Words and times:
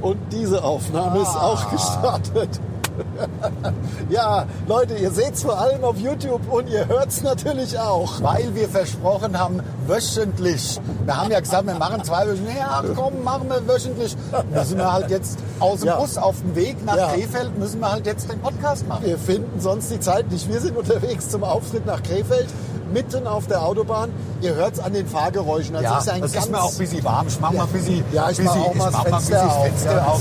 Und 0.00 0.18
diese 0.32 0.62
Aufnahme 0.62 1.20
ist 1.20 1.28
Ah. 1.36 1.42
auch 1.42 1.70
gestartet. 1.70 2.60
ja, 4.10 4.46
Leute, 4.66 4.94
ihr 4.94 5.10
seht 5.10 5.34
es 5.34 5.42
vor 5.42 5.58
allem 5.60 5.84
auf 5.84 5.96
YouTube 5.98 6.40
und 6.52 6.68
ihr 6.68 6.86
hört 6.88 7.08
es 7.08 7.22
natürlich 7.22 7.78
auch. 7.78 8.20
Weil 8.22 8.54
wir 8.54 8.68
versprochen 8.68 9.38
haben, 9.38 9.60
wöchentlich. 9.86 10.80
Wir 11.04 11.16
haben 11.16 11.30
ja 11.30 11.40
gesagt, 11.40 11.66
wir 11.66 11.74
machen 11.74 12.04
zwei 12.04 12.26
Wöchen. 12.26 12.46
Ja, 12.56 12.82
komm, 12.94 13.22
machen 13.24 13.48
wir 13.48 13.66
wöchentlich. 13.66 14.16
Müssen 14.52 14.78
wir 14.78 14.92
halt 14.92 15.10
jetzt 15.10 15.38
aus 15.60 15.80
dem 15.80 15.88
Ja. 15.88 15.96
Bus 15.96 16.16
auf 16.18 16.40
dem 16.40 16.54
Weg 16.54 16.84
nach 16.84 16.96
Ja. 16.96 17.08
Krefeld, 17.08 17.58
müssen 17.58 17.80
wir 17.80 17.90
halt 17.90 18.06
jetzt 18.06 18.30
den 18.30 18.40
Podcast 18.40 18.86
machen. 18.88 19.04
Wir 19.04 19.18
finden 19.18 19.60
sonst 19.60 19.90
die 19.90 20.00
Zeit 20.00 20.30
nicht. 20.30 20.48
Wir 20.50 20.60
sind 20.60 20.76
unterwegs 20.76 21.28
zum 21.28 21.44
Auftritt 21.44 21.86
nach 21.86 22.02
Krefeld, 22.02 22.48
mitten 22.92 23.26
auf 23.26 23.46
der 23.46 23.62
Autobahn. 23.62 24.10
Ihr 24.42 24.54
hört 24.54 24.74
es 24.74 24.80
an 24.80 24.92
den 24.92 25.06
Fahrgeräuschen. 25.06 25.74
Also 25.76 25.84
Ja, 25.84 25.98
ist 25.98 26.08
ein 26.08 26.20
das 26.20 26.32
ganz 26.32 26.44
ist 26.46 26.50
mir 26.52 26.62
auch 26.62 26.72
ein 26.72 26.78
bisschen 26.78 27.04
warm. 27.04 27.26
Ich 27.28 27.40
mach 27.40 27.52
mal 27.52 27.62
ein 27.64 27.68
bisschen, 27.70 28.04
Ja, 28.12 28.30
ich 28.30 28.38
mach 28.42 28.54
bisschen, 28.54 28.70
auch 28.70 28.74
mal 28.74 28.90
das 28.90 29.02
Fenster 29.02 29.46
auf, 29.46 29.64
Fenster 29.64 29.96
ja. 29.96 30.04
auf. 30.04 30.20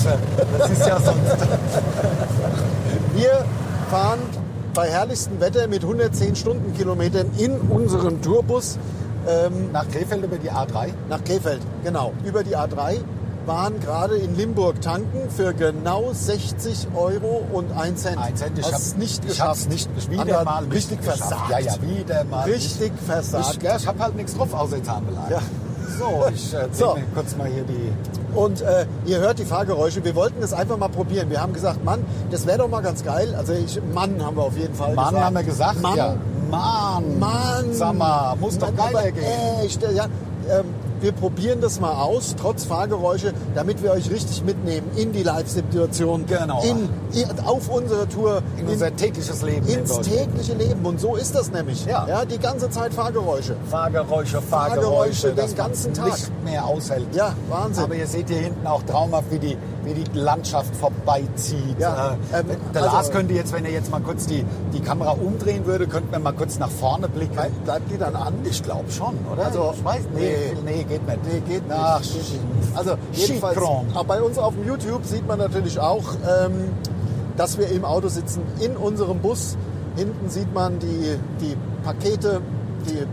Das 0.57 0.69
ist 0.71 0.87
ja 0.87 0.99
sonst... 0.99 2.40
Wir 3.21 3.45
fahren 3.91 4.17
bei 4.73 4.89
herrlichstem 4.89 5.39
Wetter 5.39 5.67
mit 5.67 5.83
110 5.83 6.35
Stundenkilometern 6.35 7.29
in 7.37 7.51
unserem 7.69 8.19
Tourbus 8.23 8.79
ähm, 9.27 9.71
Nach 9.71 9.87
Krefeld 9.87 10.23
über 10.23 10.37
die 10.39 10.49
A3. 10.49 10.87
nach 11.07 11.23
Krefeld. 11.23 11.61
Genau, 11.83 12.13
über 12.25 12.43
die 12.43 12.57
A3. 12.57 12.97
Waren 13.45 13.79
gerade 13.79 14.15
in 14.15 14.35
Limburg 14.35 14.81
tanken 14.81 15.29
für 15.29 15.53
genau 15.53 16.11
60 16.13 16.87
Euro 16.95 17.43
und 17.53 17.71
1 17.77 18.01
Cent. 18.01 18.17
Ein 18.17 18.35
Cent, 18.35 18.57
ich 18.57 18.65
hab's 18.65 18.87
es 18.87 18.95
nicht 18.97 19.21
Ich 19.23 19.29
geschafft. 19.29 19.69
nicht 19.69 19.93
geschafft. 19.93 20.11
Wieder 20.25 20.43
mal 20.43 20.63
richtig 20.63 21.03
versagt. 21.03 21.49
Ja, 21.51 21.59
ja, 21.59 21.75
wieder 21.83 22.23
mal. 22.23 22.49
Richtig 22.49 22.91
nicht. 22.91 23.03
versagt. 23.03 23.57
Ich, 23.57 23.61
ja, 23.61 23.75
ich 23.77 23.85
hab 23.85 23.99
halt 23.99 24.15
nichts 24.15 24.33
drauf, 24.35 24.51
außer 24.51 24.81
Zahnbelag. 24.83 25.29
Ja. 25.29 25.41
So, 25.97 26.25
ich 26.33 26.53
äh, 26.53 26.67
So. 26.71 26.95
mir 26.95 27.03
kurz 27.13 27.35
mal 27.35 27.47
hier 27.47 27.63
die... 27.63 27.91
Und 28.35 28.61
äh, 28.61 28.85
ihr 29.05 29.19
hört 29.19 29.39
die 29.39 29.45
Fahrgeräusche. 29.45 30.03
Wir 30.05 30.15
wollten 30.15 30.39
das 30.39 30.53
einfach 30.53 30.77
mal 30.77 30.87
probieren. 30.87 31.29
Wir 31.29 31.41
haben 31.41 31.51
gesagt, 31.53 31.83
Mann, 31.83 32.05
das 32.31 32.47
wäre 32.47 32.59
doch 32.59 32.69
mal 32.69 32.81
ganz 32.81 33.03
geil. 33.03 33.35
Also 33.37 33.53
ich, 33.53 33.79
Mann 33.93 34.23
haben 34.23 34.37
wir 34.37 34.43
auf 34.43 34.57
jeden 34.57 34.73
Fall 34.73 34.93
Mann 34.95 35.09
gesagt. 35.09 35.25
haben 35.25 35.35
wir 35.35 35.43
gesagt. 35.43 35.81
Mann, 35.81 35.97
ja. 35.97 36.15
Mann. 36.49 37.19
Mann. 37.19 37.73
Sag 37.73 37.93
mal, 37.97 38.35
muss 38.37 38.57
doch 38.57 38.67
Mann, 38.67 38.77
geiler 38.77 38.99
aber 38.99 39.11
gehen. 39.11 39.23
Echt, 39.63 39.81
ja, 39.81 40.05
ähm, 40.49 40.65
wir 41.01 41.11
probieren 41.11 41.61
das 41.61 41.79
mal 41.79 41.93
aus, 41.93 42.35
trotz 42.39 42.65
Fahrgeräusche, 42.65 43.33
damit 43.55 43.81
wir 43.83 43.91
euch 43.91 44.09
richtig 44.09 44.43
mitnehmen 44.43 44.89
in 44.95 45.11
die 45.11 45.23
Live-Situation. 45.23 46.25
Genau. 46.27 46.63
In, 46.63 46.89
in, 47.13 47.39
auf 47.41 47.69
unsere 47.69 48.07
Tour. 48.07 48.41
In 48.57 48.67
unser 48.67 48.95
tägliches 48.95 49.41
Leben. 49.41 49.67
in 49.67 49.79
ins 49.79 49.95
Deutschland. 49.95 50.17
tägliche 50.17 50.53
Leben. 50.53 50.85
Und 50.85 50.99
so 50.99 51.15
ist 51.15 51.35
das 51.35 51.51
nämlich. 51.51 51.85
Ja. 51.85 52.25
die 52.25 52.37
ganze 52.37 52.69
Zeit 52.69 52.93
Fahrgeräusche. 52.93 53.55
Fahrgeräusche, 53.69 54.41
Fahrgeräusche 54.41 54.71
Fahrgeräusche, 54.81 55.33
den 55.33 55.55
ganzen 55.55 55.93
Tag. 55.93 56.05
nicht 56.07 56.31
mehr 56.43 56.65
aushält. 56.65 57.07
Ja, 57.13 57.33
Wahnsinn. 57.49 57.83
Aber 57.83 57.95
ihr 57.95 58.07
seht 58.07 58.29
hier 58.29 58.39
hinten 58.39 58.65
auch 58.67 58.83
traumhaft, 58.83 59.31
wie 59.31 59.39
die, 59.39 59.57
wie 59.83 59.93
die 59.93 60.17
Landschaft 60.17 60.75
vorbeizieht. 60.75 61.79
Ja, 61.79 62.17
Äh, 62.31 62.39
ähm, 62.39 62.45
der 62.73 62.83
also- 62.83 62.95
Lars 62.95 63.11
könnte 63.11 63.33
jetzt, 63.33 63.51
wenn 63.53 63.65
er 63.65 63.71
jetzt 63.71 63.89
mal 63.91 64.01
kurz 64.01 64.25
die, 64.27 64.45
die 64.73 64.79
Kamera 64.79 65.11
umdrehen 65.11 65.65
würde, 65.65 65.87
könnten 65.87 66.11
wir 66.11 66.19
mal 66.19 66.33
kurz 66.33 66.59
nach 66.59 66.69
vorne 66.69 67.07
blicken. 67.09 67.33
Bleib- 67.33 67.63
Bleibt 67.65 67.91
die 67.91 67.97
dann 67.97 68.15
an? 68.15 68.33
Ich 68.43 68.61
glaube 68.63 68.89
schon, 68.91 69.15
oder? 69.31 69.45
Also, 69.45 69.73
ich 69.75 69.83
weiß, 69.83 70.01
nee, 70.15 70.35
nee, 70.65 70.83
geht 70.83 71.05
nicht. 71.07 71.19
Nee, 71.25 71.39
geht 71.47 71.67
nicht. 71.67 71.77
Ach, 71.79 72.01
also 72.75 72.95
jedenfalls, 73.13 73.55
Chicron. 73.57 73.85
auch 73.95 74.05
bei 74.05 74.21
uns 74.21 74.37
auf 74.37 74.53
dem 74.55 74.67
YouTube 74.67 75.05
sieht 75.05 75.27
man 75.27 75.39
natürlich 75.39 75.79
auch, 75.79 76.03
ähm, 76.45 76.69
dass 77.37 77.57
wir 77.57 77.69
im 77.69 77.85
Auto 77.85 78.07
sitzen, 78.07 78.41
in 78.59 78.75
unserem 78.77 79.19
Bus. 79.19 79.57
Hinten 79.95 80.29
sieht 80.29 80.53
man 80.53 80.79
die, 80.79 81.17
die 81.41 81.55
Pakete, 81.83 82.41
die, 82.87 83.05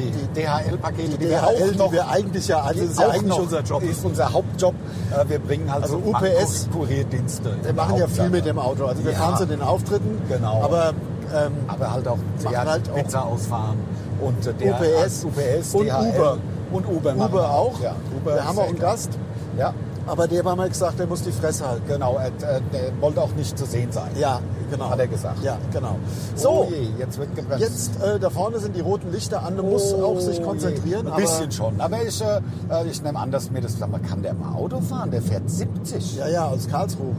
die, 0.00 0.40
DHL-Pakete, 0.40 1.08
die 1.10 1.16
die, 1.18 1.28
wir 1.30 1.38
DHL, 1.40 1.72
die 1.72 1.92
wir 1.92 2.08
eigentlich 2.08 2.48
ja, 2.48 2.60
also 2.60 2.80
das 2.82 2.90
ist 2.90 3.00
ja 3.00 3.08
eigentlich 3.08 3.38
unser 3.38 3.60
Job. 3.62 3.82
ist 3.82 4.04
unser 4.04 4.32
Hauptjob. 4.32 4.74
Äh, 5.10 5.28
Wir 5.28 5.38
bringen 5.38 5.72
halt 5.72 5.84
Also 5.84 6.00
so 6.04 6.10
UPS, 6.10 6.68
Kurierdienste. 6.72 7.56
Wir 7.62 7.72
machen 7.72 7.96
ja 7.96 8.06
viel 8.06 8.28
mit 8.30 8.44
dem 8.46 8.58
Auto. 8.58 8.84
Also 8.86 9.04
wir 9.04 9.12
Ja. 9.12 9.18
fahren 9.18 9.36
zu 9.36 9.46
den 9.46 9.62
Auftritten, 9.62 10.20
Genau. 10.28 10.62
aber 10.62 10.92
ähm, 11.34 11.52
aber 11.66 11.90
halt 11.92 12.06
auch, 12.06 12.18
halt 12.44 12.88
auch- 12.90 12.94
Pizza 12.94 13.24
ausfahren 13.24 13.76
und 14.20 14.46
äh, 14.46 14.54
der, 14.54 14.74
UPS 14.74 15.24
UPS 15.24 15.74
und 15.74 15.86
DHL 15.86 16.12
Uber. 16.14 16.38
und 16.72 16.86
Uber, 16.86 17.14
Uber 17.16 17.50
auch. 17.50 17.80
Ja, 17.80 17.96
Uber 18.20 18.34
wir 18.34 18.44
haben 18.46 18.58
auch 18.58 18.68
einen. 18.68 18.78
Gast, 18.78 19.10
Ja, 19.58 19.74
aber 20.06 20.28
der 20.28 20.44
war 20.44 20.56
mal 20.56 20.68
gesagt, 20.68 20.98
der 20.98 21.06
muss 21.06 21.22
die 21.22 21.32
Fresse 21.32 21.66
halten. 21.68 21.82
genau. 21.86 22.16
Er, 22.18 22.30
der 22.30 22.60
wollte 23.00 23.20
auch 23.20 23.32
nicht 23.34 23.58
zu 23.58 23.64
sehen 23.66 23.90
sein. 23.92 24.10
Ja, 24.18 24.40
genau. 24.70 24.90
Hat 24.90 24.98
er 24.98 25.06
gesagt. 25.08 25.42
Ja, 25.42 25.58
genau. 25.72 25.96
So, 26.34 26.42
So, 26.42 26.50
oh 26.50 26.68
je, 26.70 26.88
jetzt 26.98 27.18
wird 27.18 27.34
gebremst. 27.34 27.60
Jetzt 27.62 28.02
äh, 28.02 28.18
da 28.18 28.30
vorne 28.30 28.58
sind 28.58 28.76
die 28.76 28.80
roten 28.80 29.10
Lichter 29.12 29.42
an, 29.42 29.56
muss 29.56 29.92
auch 29.94 30.18
sich 30.20 30.42
konzentrieren. 30.42 31.02
Oh 31.04 31.08
Ein 31.08 31.12
aber- 31.14 31.20
bisschen 31.22 31.50
schon. 31.52 31.80
Aber 31.80 32.02
ich, 32.02 32.20
äh, 32.22 32.40
äh, 32.70 32.86
ich 32.90 33.02
nehme 33.02 33.18
an, 33.18 33.30
dass 33.30 33.50
mir 33.50 33.60
das, 33.60 33.78
sag 33.78 33.90
mal, 33.90 34.00
kann 34.00 34.22
der 34.22 34.34
mal 34.34 34.54
Auto 34.54 34.80
fahren? 34.80 35.10
Der 35.10 35.22
fährt 35.22 35.48
70 35.50 36.16
Ja, 36.16 36.28
ja, 36.28 36.46
aus 36.46 36.68
Karlsruhe. 36.68 37.14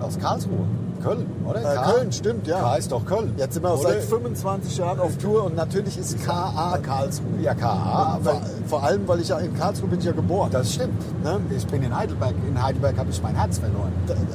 aus 0.00 0.18
Karlsruhe. 0.18 0.66
Köln, 1.02 1.26
oder? 1.48 1.60
Äh, 1.60 1.74
K? 1.76 1.92
Köln, 1.92 2.12
stimmt, 2.12 2.46
ja. 2.46 2.58
K 2.60 2.76
ist 2.76 2.92
doch 2.92 3.04
Köln. 3.06 3.32
Jetzt 3.36 3.54
sind 3.54 3.62
wir 3.62 3.72
Oder? 3.74 3.82
seit 3.90 4.02
25 4.02 4.76
Jahren 4.78 5.00
auf 5.00 5.16
Tour 5.18 5.44
und 5.44 5.56
natürlich 5.56 5.96
ist 5.98 6.22
KA 6.24 6.78
Karlsruhe. 6.82 7.26
Ja, 7.42 7.54
KA. 7.54 8.18
vor, 8.22 8.32
Aber 8.32 8.40
vor 8.66 8.82
allem, 8.82 9.06
weil 9.06 9.20
ich 9.20 9.28
ja 9.28 9.38
in 9.38 9.56
Karlsruhe 9.56 9.88
bin 9.88 9.98
ich 10.00 10.04
ja 10.04 10.12
geboren. 10.12 10.50
das 10.52 10.74
stimmt. 10.74 11.00
Ne? 11.24 11.40
Ich 11.56 11.66
bin 11.66 11.82
in 11.82 11.96
Heidelberg. 11.96 12.34
In 12.48 12.62
Heidelberg 12.62 12.96
habe 12.98 13.10
ich 13.10 13.22
mein 13.22 13.34
Herz 13.34 13.58
verloren. 13.58 13.92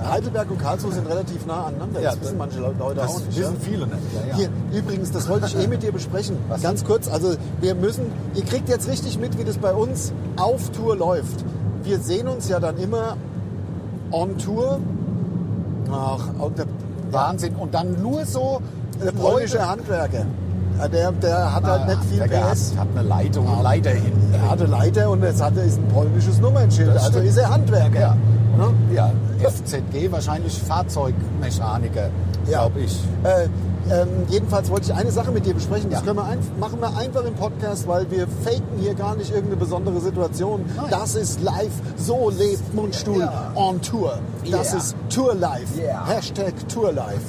Heidelberg 0.09 0.49
und 0.51 0.59
Karlsruhe 0.61 0.91
sind 0.91 1.07
relativ 1.07 1.45
nah 1.45 1.65
aneinander. 1.65 2.01
Ja, 2.01 2.11
das 2.11 2.21
wissen 2.21 2.37
manche 2.37 2.59
Leute 2.59 2.75
Das 2.95 3.09
auch 3.11 3.19
nicht. 3.19 3.37
wissen 3.37 3.53
ja? 3.53 3.59
viele 3.61 3.87
nicht. 3.87 3.97
Ja. 4.29 4.35
Hier, 4.35 4.49
übrigens, 4.73 5.11
das 5.11 5.27
wollte 5.29 5.47
ich 5.47 5.57
eh 5.57 5.67
mit 5.67 5.83
dir 5.83 5.91
besprechen. 5.91 6.37
Was 6.49 6.61
Ganz 6.61 6.83
kurz, 6.83 7.07
also 7.09 7.35
wir 7.61 7.75
müssen, 7.75 8.05
ihr 8.35 8.43
kriegt 8.43 8.69
jetzt 8.69 8.87
richtig 8.87 9.19
mit, 9.19 9.37
wie 9.37 9.43
das 9.43 9.57
bei 9.57 9.73
uns 9.73 10.13
auf 10.37 10.69
Tour 10.71 10.95
läuft. 10.95 11.43
Wir 11.83 11.99
sehen 11.99 12.27
uns 12.27 12.47
ja 12.49 12.59
dann 12.59 12.77
immer 12.77 13.17
on 14.11 14.37
Tour. 14.37 14.79
Ach, 15.93 16.19
und 16.39 16.57
der, 16.57 16.65
Wahnsinn. 17.11 17.55
Und 17.55 17.73
dann 17.73 18.01
nur 18.01 18.25
so 18.25 18.61
der 19.03 19.11
polnische 19.11 19.65
Handwerker. 19.65 20.25
Der, 20.91 21.11
der 21.11 21.53
hat 21.53 21.63
halt 21.65 21.87
nicht 21.87 22.03
viel 22.05 22.21
Ah, 22.23 22.27
der 22.27 22.39
PS. 22.51 22.71
Hat, 22.71 22.79
hat 22.79 22.87
eine 22.97 23.07
Leitung, 23.07 23.47
eine 23.47 23.61
Leiter 23.61 23.91
hinten. 23.91 24.33
Er 24.33 24.49
hatte 24.49 24.65
Leiter 24.65 25.09
und 25.11 25.21
jetzt 25.23 25.41
hat 25.41 25.55
er 25.55 25.63
ist 25.65 25.77
ein 25.77 25.87
polnisches 25.89 26.39
Nummernschild. 26.39 26.89
Also 26.97 27.19
ist 27.19 27.37
er 27.37 27.49
Handwerker. 27.51 27.99
Ja. 27.99 28.17
Ne? 28.57 28.73
Ja, 28.93 29.11
FZG, 29.47 30.11
wahrscheinlich 30.11 30.59
Fahrzeugmechaniker, 30.61 32.09
Ja. 32.47 32.59
glaube 32.67 32.81
ich. 32.81 33.03
Äh, 33.23 33.47
ähm, 33.91 34.07
jedenfalls 34.29 34.69
wollte 34.69 34.91
ich 34.91 34.93
eine 34.93 35.11
Sache 35.11 35.31
mit 35.31 35.45
dir 35.45 35.53
besprechen. 35.53 35.89
Das 35.89 35.99
Ja. 36.01 36.05
können 36.05 36.17
wir 36.17 36.25
ein, 36.25 36.39
machen 36.59 36.79
wir 36.79 36.95
einfach 36.97 37.23
im 37.25 37.33
Podcast, 37.35 37.87
weil 37.87 38.09
wir 38.11 38.27
faken 38.43 38.77
hier 38.79 38.93
gar 38.93 39.15
nicht 39.15 39.29
irgendeine 39.31 39.57
besondere 39.57 39.99
Situation. 39.99 40.65
Nein. 40.75 40.85
Das 40.89 41.15
ist 41.15 41.41
live. 41.41 41.71
So 41.97 42.29
lebt 42.29 42.73
Mundstuhl 42.73 43.19
Ja. 43.19 43.51
on 43.55 43.81
Tour. 43.81 44.19
Das 44.49 44.69
Yeah. 44.69 44.77
ist 44.77 44.95
Tour 45.09 45.35
Life. 45.35 45.77
Yeah. 45.79 46.05
Hashtag 46.07 46.53
Tour 46.69 46.91
Life. 46.91 47.21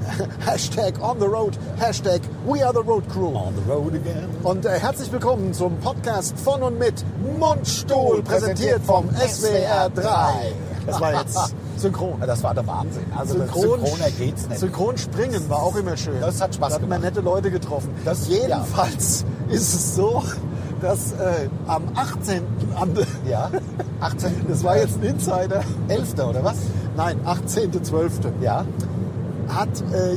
Hashtag 0.46 0.94
on 1.02 1.18
the 1.20 1.26
road. 1.26 1.56
Hashtag 1.78 2.20
we 2.46 2.62
are 2.64 2.72
the 2.72 2.82
road 2.86 3.02
crew. 3.08 3.34
On 3.34 3.52
the 3.54 3.70
road 3.70 3.94
again. 3.94 4.28
Und 4.42 4.64
äh, 4.64 4.78
herzlich 4.78 5.10
willkommen 5.12 5.52
zum 5.52 5.76
Podcast 5.78 6.38
von 6.38 6.62
und 6.62 6.78
mit 6.78 7.04
Mundstuhl, 7.38 8.22
präsentiert 8.22 8.82
vom 8.84 9.08
SWR 9.14 9.90
3. 9.90 10.52
Das 10.86 11.00
war 11.00 11.12
jetzt 11.14 11.36
synchron. 11.80 12.14
Ja, 12.20 12.26
Das 12.26 12.42
war 12.42 12.54
der 12.54 12.66
Wahnsinn. 12.66 13.04
Also 13.16 13.34
Synchron, 13.34 13.62
synchroner 13.80 14.10
geht's 14.18 14.48
nicht. 14.48 14.60
Synchron 14.60 14.96
springen 14.98 15.48
war 15.48 15.62
auch 15.62 15.76
immer 15.76 15.96
schön. 15.96 16.20
Das 16.20 16.40
hat 16.40 16.54
Spaß 16.54 16.68
da 16.68 16.74
hat 16.76 16.80
man 16.82 17.00
gemacht. 17.00 17.14
nette 17.14 17.20
Leute 17.24 17.50
getroffen. 17.50 17.90
Das- 18.04 18.28
Jedenfalls 18.28 19.24
ist 19.50 19.74
es 19.74 19.96
so, 19.96 20.22
dass 20.80 21.12
äh, 21.12 21.48
am 21.66 21.82
18. 21.94 22.42
Am, 22.80 22.90
Ja, 23.28 23.50
18. 24.00 24.46
das 24.48 24.62
war 24.64 24.76
jetzt 24.76 24.96
ein 25.02 25.02
Insider. 25.04 25.62
11. 25.88 26.14
oder 26.28 26.44
was? 26.44 26.56
Nein, 26.96 27.18
18.12. 27.26 28.10
Ja. 28.40 28.64
hat 29.48 29.68
äh, 29.92 30.12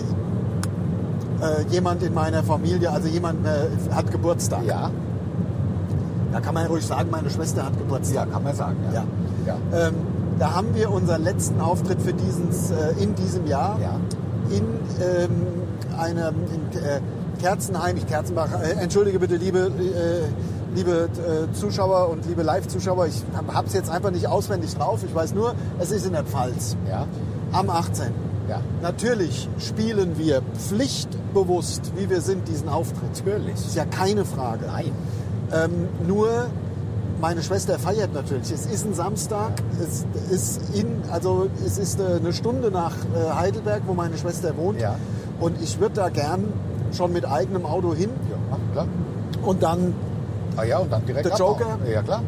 äh, 1.44 1.64
jemand 1.72 2.04
in 2.04 2.14
meiner 2.14 2.44
Familie, 2.44 2.92
also 2.92 3.08
jemand 3.08 3.46
äh, 3.46 3.94
hat 3.94 4.12
Geburtstag. 4.12 4.64
Ja. 4.66 4.92
Da 6.32 6.40
kann 6.40 6.54
man 6.54 6.64
ja 6.64 6.70
ruhig 6.70 6.86
sagen, 6.86 7.10
meine 7.12 7.30
Schwester 7.30 7.66
hat 7.66 7.78
Geburtstag. 7.78 8.28
Ja, 8.28 8.34
kann 8.34 8.44
man 8.44 8.56
sagen. 8.56 8.76
Ja. 8.94 9.04
Ja. 9.48 9.56
ja. 9.72 9.88
Ähm, 9.88 9.96
da 10.40 10.54
haben 10.56 10.74
wir 10.76 10.92
unseren 10.92 11.24
letzten 11.24 11.60
Auftritt 11.62 12.02
für 12.02 12.14
dieses, 12.14 12.72
äh, 12.72 12.94
in 13.04 13.16
diesem 13.16 13.46
Jahr 13.48 13.80
Ja. 13.80 13.96
in 14.50 14.64
ähm, 15.02 15.32
einem 15.98 16.36
in, 16.54 16.80
äh, 16.80 17.00
Kerzenheim, 17.42 17.98
ich 17.98 18.08
Kerzenbach, 18.08 18.50
äh, 18.62 18.72
entschuldige 18.82 19.20
bitte, 19.20 19.36
liebe, 19.36 19.60
äh, 19.70 20.76
liebe 20.76 21.10
äh, 21.18 21.54
Zuschauer 21.54 22.10
und 22.10 22.26
liebe 22.28 22.44
Live-Zuschauer, 22.44 23.08
ich 23.08 23.24
habe 23.54 23.68
es 23.68 23.74
jetzt 23.74 23.90
einfach 23.90 24.12
nicht 24.12 24.28
auswendig 24.28 24.74
drauf, 24.76 25.02
ich 25.06 25.14
weiß 25.14 25.34
nur, 25.34 25.56
es 25.80 25.92
ist 25.92 26.06
in 26.06 26.14
der 26.14 26.24
Pfalz 26.24 26.76
Ja. 26.90 27.08
am 27.52 27.70
18. 27.70 28.08
Ja. 28.50 28.60
Natürlich 28.82 29.48
spielen 29.60 30.18
wir 30.18 30.42
pflichtbewusst, 30.58 31.92
wie 31.96 32.10
wir 32.10 32.22
sind, 32.22 32.48
diesen 32.48 32.70
Auftritt. 32.70 33.24
Natürlich. 33.26 33.54
Ist 33.56 33.76
ja 33.76 33.86
keine 33.86 34.26
Frage. 34.26 34.66
Nein. 34.68 34.92
Ähm, 35.54 35.88
nur 36.08 36.48
meine 37.22 37.42
Schwester 37.44 37.78
feiert 37.80 38.14
natürlich. 38.14 38.52
Es 38.52 38.66
ist 38.66 38.86
ein 38.86 38.94
Samstag. 38.94 39.52
Es 39.82 40.06
ist 40.32 40.62
in, 40.76 41.04
also 41.12 41.48
es 41.66 41.78
ist 41.78 42.00
äh, 42.00 42.16
eine 42.20 42.34
Stunde 42.34 42.72
nach 42.72 42.94
äh, 43.16 43.32
Heidelberg, 43.34 43.84
wo 43.86 43.94
meine 43.94 44.18
Schwester 44.18 44.58
wohnt. 44.58 44.82
Ja. 44.82 44.96
Und 45.40 45.62
ich 45.62 45.80
würde 45.80 45.96
da 45.96 46.10
gern 46.10 46.52
schon 46.92 47.14
mit 47.14 47.26
eigenem 47.26 47.66
Auto 47.66 47.94
hin 47.94 48.10
Ja, 48.30 48.58
klar. 48.74 48.88
und 49.44 49.64
dann 49.64 49.94
Ah 50.58 50.64
ja, 50.64 50.80
und 50.80 50.92
dann 50.92 51.06
direkt 51.06 51.26
Der. 51.28 51.38
Joker? 51.38 51.78
Ja, 51.90 52.02
klar. 52.02 52.22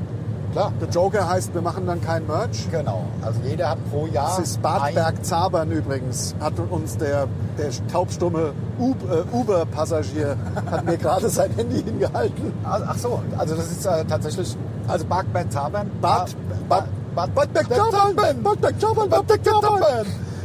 Klar. 0.54 0.72
der 0.80 0.88
Joker 0.90 1.28
heißt, 1.28 1.54
wir 1.56 1.62
machen 1.64 1.88
dann 1.88 2.00
kein 2.00 2.26
Merch. 2.28 2.70
Genau. 2.72 3.06
Also 3.24 3.40
jeder 3.44 3.72
hat 3.72 3.80
pro 3.92 4.06
Jahr. 4.06 4.38
Das 4.38 4.48
ist 4.48 4.62
Bad 4.62 4.94
Bergzabern 4.94 5.72
übrigens, 5.72 6.36
hat 6.40 6.54
uns 6.70 6.96
der, 6.98 7.28
der 7.58 7.70
taubstumme 7.92 8.52
Ub- 8.80 8.96
äh, 9.12 9.36
Uber-Passagier 9.36 10.38
hat 10.70 10.86
mir 10.86 10.98
gerade 11.00 11.28
sein 11.30 11.50
Handy 11.58 11.82
hingehalten. 11.84 12.54
ein, 12.64 12.84
ach 12.88 12.98
so, 12.98 13.20
also 13.38 13.56
das 13.56 13.72
ist 13.72 13.84
tatsächlich. 14.08 14.56
Also 14.88 15.06
Bergberg 15.06 15.52
Zabern. 15.52 15.90
Bad, 16.02 16.36
Bad, 16.70 16.86
Bad, 17.16 17.34
Bad 17.36 17.54
Bergzabern, 17.54 18.16
Bad 18.44 18.62
Bergzabern, 18.62 19.10
Bad 19.10 19.28
Bergzabern. 19.28 19.84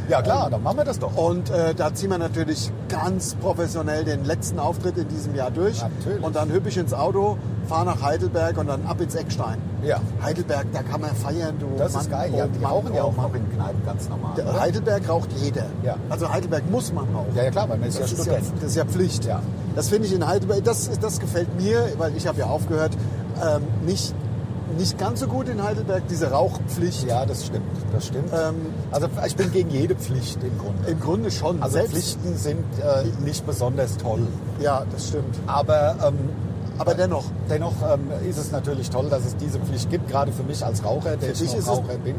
Ja 0.07 0.23
klar, 0.23 0.49
dann 0.49 0.63
machen 0.63 0.77
wir 0.77 0.85
das 0.85 0.97
doch. 0.97 1.15
Und 1.15 1.51
äh, 1.51 1.75
da 1.75 1.93
ziehen 1.93 2.09
wir 2.09 2.17
natürlich 2.17 2.71
ganz 2.87 3.35
professionell 3.35 4.03
den 4.03 4.25
letzten 4.25 4.57
Auftritt 4.57 4.97
in 4.97 5.07
diesem 5.07 5.35
Jahr 5.35 5.51
durch. 5.51 5.83
Natürlich. 5.83 6.23
Und 6.23 6.35
dann 6.35 6.51
hüppe 6.51 6.69
ich 6.69 6.77
ins 6.77 6.95
Auto, 6.95 7.37
fahre 7.67 7.85
nach 7.85 8.01
Heidelberg 8.01 8.57
und 8.57 8.65
dann 8.67 8.87
ab 8.87 8.99
ins 9.01 9.13
Eckstein. 9.13 9.59
Ja. 9.83 9.99
Heidelberg, 10.23 10.65
da 10.73 10.81
kann 10.81 11.01
man 11.01 11.11
feiern, 11.15 11.59
du. 11.59 11.67
Das 11.77 11.93
Mann, 11.93 12.01
ist 12.01 12.09
geil. 12.09 12.31
oh 12.33 12.37
Ja, 12.39 12.47
die 12.47 12.57
Mann, 12.57 12.71
rauchen 12.71 12.93
ja 12.95 13.03
oh 13.03 13.07
auch 13.09 13.15
Mann. 13.17 13.25
noch 13.27 13.35
in 13.35 13.51
Kneipen 13.55 13.85
ganz 13.85 14.09
normal. 14.09 14.31
Der? 14.35 14.59
Heidelberg 14.59 15.07
raucht 15.07 15.29
jeder. 15.33 15.65
Ja. 15.83 15.95
Also 16.09 16.27
Heidelberg 16.33 16.67
muss 16.71 16.91
man 16.91 17.05
rauchen. 17.13 17.35
Ja, 17.35 17.43
ja 17.43 17.51
klar, 17.51 17.69
weil 17.69 17.77
man 17.77 17.89
ist 17.89 17.99
Das 17.99 18.09
ja 18.11 18.17
ist 18.17 18.25
ja, 18.25 18.33
Student. 18.33 18.53
das 18.63 18.69
ist 18.71 18.75
ja 18.77 18.85
Pflicht. 18.85 19.25
Ja. 19.25 19.41
Das 19.75 19.89
finde 19.89 20.07
ich 20.07 20.13
in 20.13 20.25
Heidelberg, 20.25 20.63
das, 20.63 20.89
das 20.99 21.19
gefällt 21.19 21.55
mir, 21.61 21.85
weil 21.99 22.17
ich 22.17 22.25
habe 22.25 22.39
ja 22.39 22.47
aufgehört, 22.47 22.93
ähm, 23.45 23.61
nicht, 23.85 24.15
nicht 24.79 24.97
ganz 24.97 25.19
so 25.19 25.27
gut 25.27 25.49
in 25.49 25.61
Heidelberg, 25.61 26.07
diese 26.09 26.31
Rauchpflicht. 26.31 27.05
Ja, 27.07 27.25
das 27.25 27.45
stimmt. 27.45 27.65
Das 27.93 28.07
stimmt. 28.07 28.31
Ähm, 28.33 28.55
also 28.91 29.07
ich 29.27 29.35
bin 29.35 29.51
gegen 29.51 29.69
jede 29.69 29.95
Pflicht 29.95 30.41
im 30.41 30.57
Grunde. 30.57 30.89
Im 30.89 30.99
Grunde 30.99 31.29
schon. 31.31 31.61
Also 31.61 31.73
Selbst, 31.73 31.91
Pflichten 31.91 32.37
sind 32.37 32.63
äh, 32.79 33.03
nicht 33.23 33.45
besonders 33.45 33.97
toll. 33.97 34.25
Ja, 34.59 34.85
das 34.91 35.09
stimmt. 35.09 35.35
Aber, 35.45 35.95
ähm, 36.07 36.17
Aber 36.77 36.95
dennoch, 36.95 37.25
dennoch 37.49 37.73
ähm, 37.93 38.07
ist 38.27 38.37
es 38.37 38.51
natürlich 38.51 38.89
toll, 38.89 39.09
dass 39.09 39.25
es 39.25 39.35
diese 39.35 39.59
Pflicht 39.59 39.89
gibt, 39.89 40.07
gerade 40.09 40.31
für 40.31 40.43
mich 40.43 40.65
als 40.65 40.83
Raucher, 40.83 41.17
der 41.17 41.35
Für 41.35 41.43
ich 41.43 41.55
noch 41.57 41.67
Raucher 41.67 41.97
bin. 42.03 42.15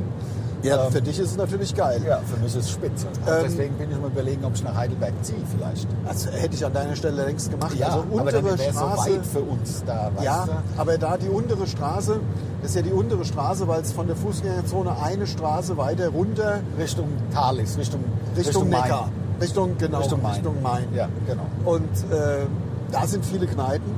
Ja, 0.62 0.87
Ähm, 0.87 0.93
für 0.93 1.03
dich 1.03 1.19
ist 1.19 1.31
es 1.31 1.37
natürlich 1.37 1.75
geil. 1.75 2.01
Ja, 2.07 2.19
für 2.19 2.37
mich 2.37 2.55
ist 2.55 2.65
es 2.65 2.71
spitze. 2.71 3.07
Ähm, 3.07 3.43
deswegen 3.45 3.75
bin 3.77 3.91
ich 3.91 3.99
mir 3.99 4.07
überlegen, 4.07 4.45
ob 4.45 4.55
ich 4.55 4.65
nach 4.65 4.75
Heidelberg 4.75 5.12
ziehe 5.23 5.39
vielleicht. 5.57 5.89
Das 6.07 6.27
hätte 6.27 6.55
ich 6.55 6.65
an 6.65 6.73
deiner 6.73 6.97
Stelle 6.97 7.25
längst 7.25 7.51
gemacht. 7.51 7.75
Ja, 7.77 7.87
also 7.87 8.01
aber 8.01 8.23
untere 8.23 8.45
wäre 8.45 8.69
es 8.69 8.75
so 8.75 8.81
weit 8.81 9.27
für 9.27 9.41
uns 9.41 9.83
da, 9.87 10.11
weißt 10.15 10.25
ja, 10.25 10.45
du? 10.47 10.81
aber 10.81 10.99
da 10.99 11.17
die 11.17 11.29
untere 11.29 11.67
Straße, 11.67 12.21
das 12.62 12.71
ist 12.71 12.77
ja 12.77 12.83
die 12.83 12.93
untere 12.93 13.25
Straße, 13.25 13.67
weil 13.69 13.81
es 13.81 13.93
von 13.93 14.07
der 14.07 14.17
Fußgängerzone 14.17 14.97
eine 15.03 15.27
Straße 15.27 15.77
weiter 15.77 16.09
runter 16.09 16.61
Richtung 16.79 17.09
Tal 17.33 17.59
ist, 17.59 17.79
Richtung, 17.79 18.05
Richtung, 18.37 18.69
Main. 18.69 18.83
Neckar. 18.83 19.09
Richtung, 19.41 19.79
genau, 19.79 19.99
Richtung 19.99 20.23
Main. 20.23 20.35
Richtung 20.35 20.62
Main. 20.62 20.85
Ja, 20.95 21.09
genau. 21.27 21.47
Und 21.65 21.89
äh, 22.12 22.47
da 22.93 23.07
sind 23.07 23.25
viele 23.25 23.47
Kneipen. 23.47 23.91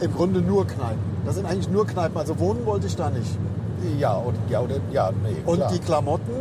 Im 0.00 0.14
Grunde 0.14 0.40
nur 0.40 0.64
Kneipen. 0.66 1.00
Das 1.26 1.34
sind 1.34 1.46
eigentlich 1.46 1.68
nur 1.68 1.86
Kneipen. 1.86 2.16
Also 2.16 2.38
wohnen 2.38 2.64
wollte 2.64 2.86
ich 2.86 2.94
da 2.94 3.10
nicht. 3.10 3.36
Ja, 3.98 4.18
oder, 4.18 4.36
ja, 4.48 4.60
oder, 4.60 4.76
ja, 4.92 5.10
nee, 5.22 5.36
Und 5.46 5.56
klar. 5.56 5.70
die 5.72 5.78
Klamotten, 5.78 6.32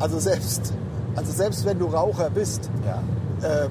also 0.00 0.18
selbst, 0.18 0.72
also 1.16 1.32
selbst 1.32 1.64
wenn 1.64 1.78
du 1.78 1.86
Raucher 1.86 2.30
bist, 2.30 2.70
ja, 2.84 3.48
äh, 3.48 3.68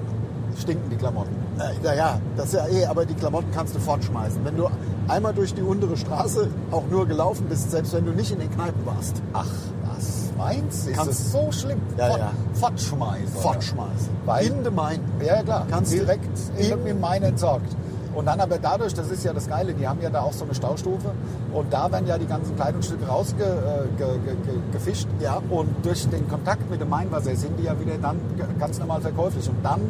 stinken 0.60 0.88
die 0.90 0.96
Klamotten. 0.96 1.34
äh, 1.58 1.72
naja, 1.84 2.18
das 2.36 2.46
ist 2.46 2.54
ja 2.54 2.66
eh, 2.68 2.86
aber 2.86 3.04
die 3.06 3.14
Klamotten 3.14 3.50
kannst 3.52 3.74
du 3.74 3.78
fortschmeißen. 3.80 4.44
Wenn 4.44 4.56
du 4.56 4.68
einmal 5.08 5.34
durch 5.34 5.52
die 5.54 5.62
untere 5.62 5.96
Straße 5.96 6.48
auch 6.70 6.84
nur 6.90 7.06
gelaufen 7.06 7.46
bist, 7.48 7.70
selbst 7.70 7.92
wenn 7.92 8.06
du 8.06 8.12
nicht 8.12 8.30
in 8.32 8.38
den 8.40 8.50
Kneipen 8.50 8.84
warst, 8.86 9.20
Ach, 9.32 9.46
was 9.84 10.30
meinst 10.38 10.86
du? 10.86 10.90
Ist 10.92 11.06
es 11.06 11.32
so 11.32 11.50
schlimm? 11.52 11.80
Ja, 11.98 12.06
Fort- 12.08 12.18
ja. 12.20 12.30
Fortschmeißen. 12.54 13.26
fortschmeißen. 13.40 14.08
Weil- 14.24 14.46
in 14.46 14.64
den 14.64 14.74
Main. 14.74 15.00
Ja, 15.24 15.42
klar. 15.42 15.66
Kannst 15.70 15.92
du 15.92 15.98
direkt 15.98 16.28
in- 16.56 16.86
in 16.86 17.00
Main 17.00 17.22
entsorgt. 17.22 17.76
Und 18.14 18.26
dann 18.26 18.40
aber 18.40 18.58
dadurch, 18.58 18.94
das 18.94 19.10
ist 19.10 19.24
ja 19.24 19.32
das 19.32 19.48
Geile, 19.48 19.74
die 19.74 19.88
haben 19.88 20.00
ja 20.00 20.10
da 20.10 20.22
auch 20.22 20.32
so 20.32 20.44
eine 20.44 20.54
Staustufe 20.54 21.10
und 21.52 21.72
da 21.72 21.90
werden 21.90 22.06
ja 22.06 22.16
die 22.16 22.26
ganzen 22.26 22.54
Kleidungsstücke 22.56 23.06
rausgefischt 23.06 25.08
äh. 25.20 25.24
Ja. 25.24 25.42
und 25.50 25.68
durch 25.82 26.08
den 26.08 26.28
Kontakt 26.28 26.70
mit 26.70 26.80
dem 26.80 26.88
Mainwasser 26.88 27.34
sind 27.34 27.58
die 27.58 27.64
ja 27.64 27.78
wieder 27.78 27.98
dann 28.00 28.16
ganz 28.58 28.78
normal 28.78 29.00
verkäuflich 29.00 29.48
und 29.48 29.64
dann 29.64 29.80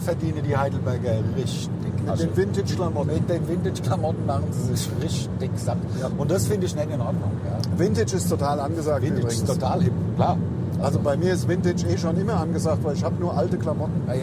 verdienen 0.00 0.42
die 0.46 0.56
Heidelberger 0.56 1.18
richtig 1.36 1.68
Mit 2.00 2.08
Asche. 2.08 2.26
den 2.26 2.36
Vintage-Klamotten. 2.36 3.12
Mit 3.12 3.28
den 3.28 3.48
Vintage-Klamotten 3.48 4.26
machen 4.26 4.46
sie 4.52 4.74
sich 4.74 4.88
richtig 5.02 5.50
satt. 5.56 5.78
Ja. 6.00 6.10
Und 6.16 6.30
das 6.30 6.46
finde 6.46 6.66
ich 6.66 6.74
nicht 6.74 6.90
in 6.90 7.00
Ordnung. 7.00 7.32
Ja. 7.44 7.78
Vintage 7.78 8.16
ist 8.16 8.28
total 8.28 8.60
angesagt 8.60 9.02
Vintage 9.02 9.22
übrigens. 9.22 9.42
ist 9.42 9.46
total 9.46 9.82
hip, 9.82 9.92
klar. 10.16 10.36
Also 10.82 10.98
bei 11.00 11.16
mir 11.16 11.32
ist 11.34 11.48
Vintage 11.48 11.86
eh 11.88 11.98
schon 11.98 12.16
immer 12.18 12.34
angesagt, 12.40 12.84
weil 12.84 12.94
ich 12.94 13.02
habe 13.04 13.16
nur 13.20 13.36
alte 13.36 13.58
Klamotten. 13.58 14.02
Ja, 14.06 14.14
ja, 14.14 14.22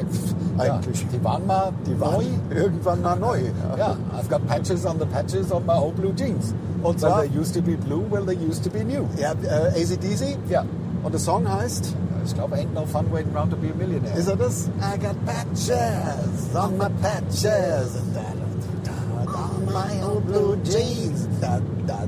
Eigentlich. 0.75 1.02
Ja, 1.02 1.07
die 1.13 1.24
waren 1.24 1.46
mal 1.46 1.72
Die 1.86 2.00
waren 2.00 2.13
neu. 2.50 2.56
irgendwann 2.56 3.02
mal 3.02 3.16
neu. 3.19 3.40
Ja, 3.78 3.96
I've 4.18 4.30
got 4.30 4.46
patches 4.48 4.86
on 4.86 4.98
the 5.00 5.06
patches 5.06 5.52
on 5.52 5.66
my 5.66 5.74
old 5.74 5.96
blue 5.96 6.13
jeans. 6.16 6.54
Und 6.84 7.00
zwar- 7.00 7.19
well, 7.19 7.28
they 7.30 7.40
used 7.40 7.54
to 7.56 7.62
be 7.62 7.75
blue, 7.75 8.04
well, 8.10 8.24
they 8.25 8.36
used 8.38 8.63
to 8.63 8.69
be 8.69 8.84
new. 8.84 9.04
Ja, 9.18 9.31
äh, 9.44 9.81
ACDC. 9.81 10.38
Ja. 10.50 10.63
Und 11.04 11.12
der 11.13 11.19
Song 11.19 11.48
heißt, 11.48 11.94
Ich 12.25 12.34
glaube, 12.34 12.56
ain't 12.56 12.74
no 12.74 12.86
fun 12.88 13.06
waiting 13.12 13.36
around 13.36 13.52
to 13.52 13.57
be 13.57 13.68
a 13.72 13.75
millionaire. 13.78 14.18
ist 14.18 14.28
er 14.28 14.36
das? 14.36 14.68
I 14.80 14.98
got 14.98 15.16
patches 15.25 16.56
on 16.56 16.75
my 16.78 16.88
patches. 17.02 17.92
Da, 18.13 18.92
on 19.28 19.66
my 19.66 20.04
old 20.04 20.25
blue 20.25 20.56
jeans. 20.63 21.28
Da, 21.40 21.60
da. 21.86 22.00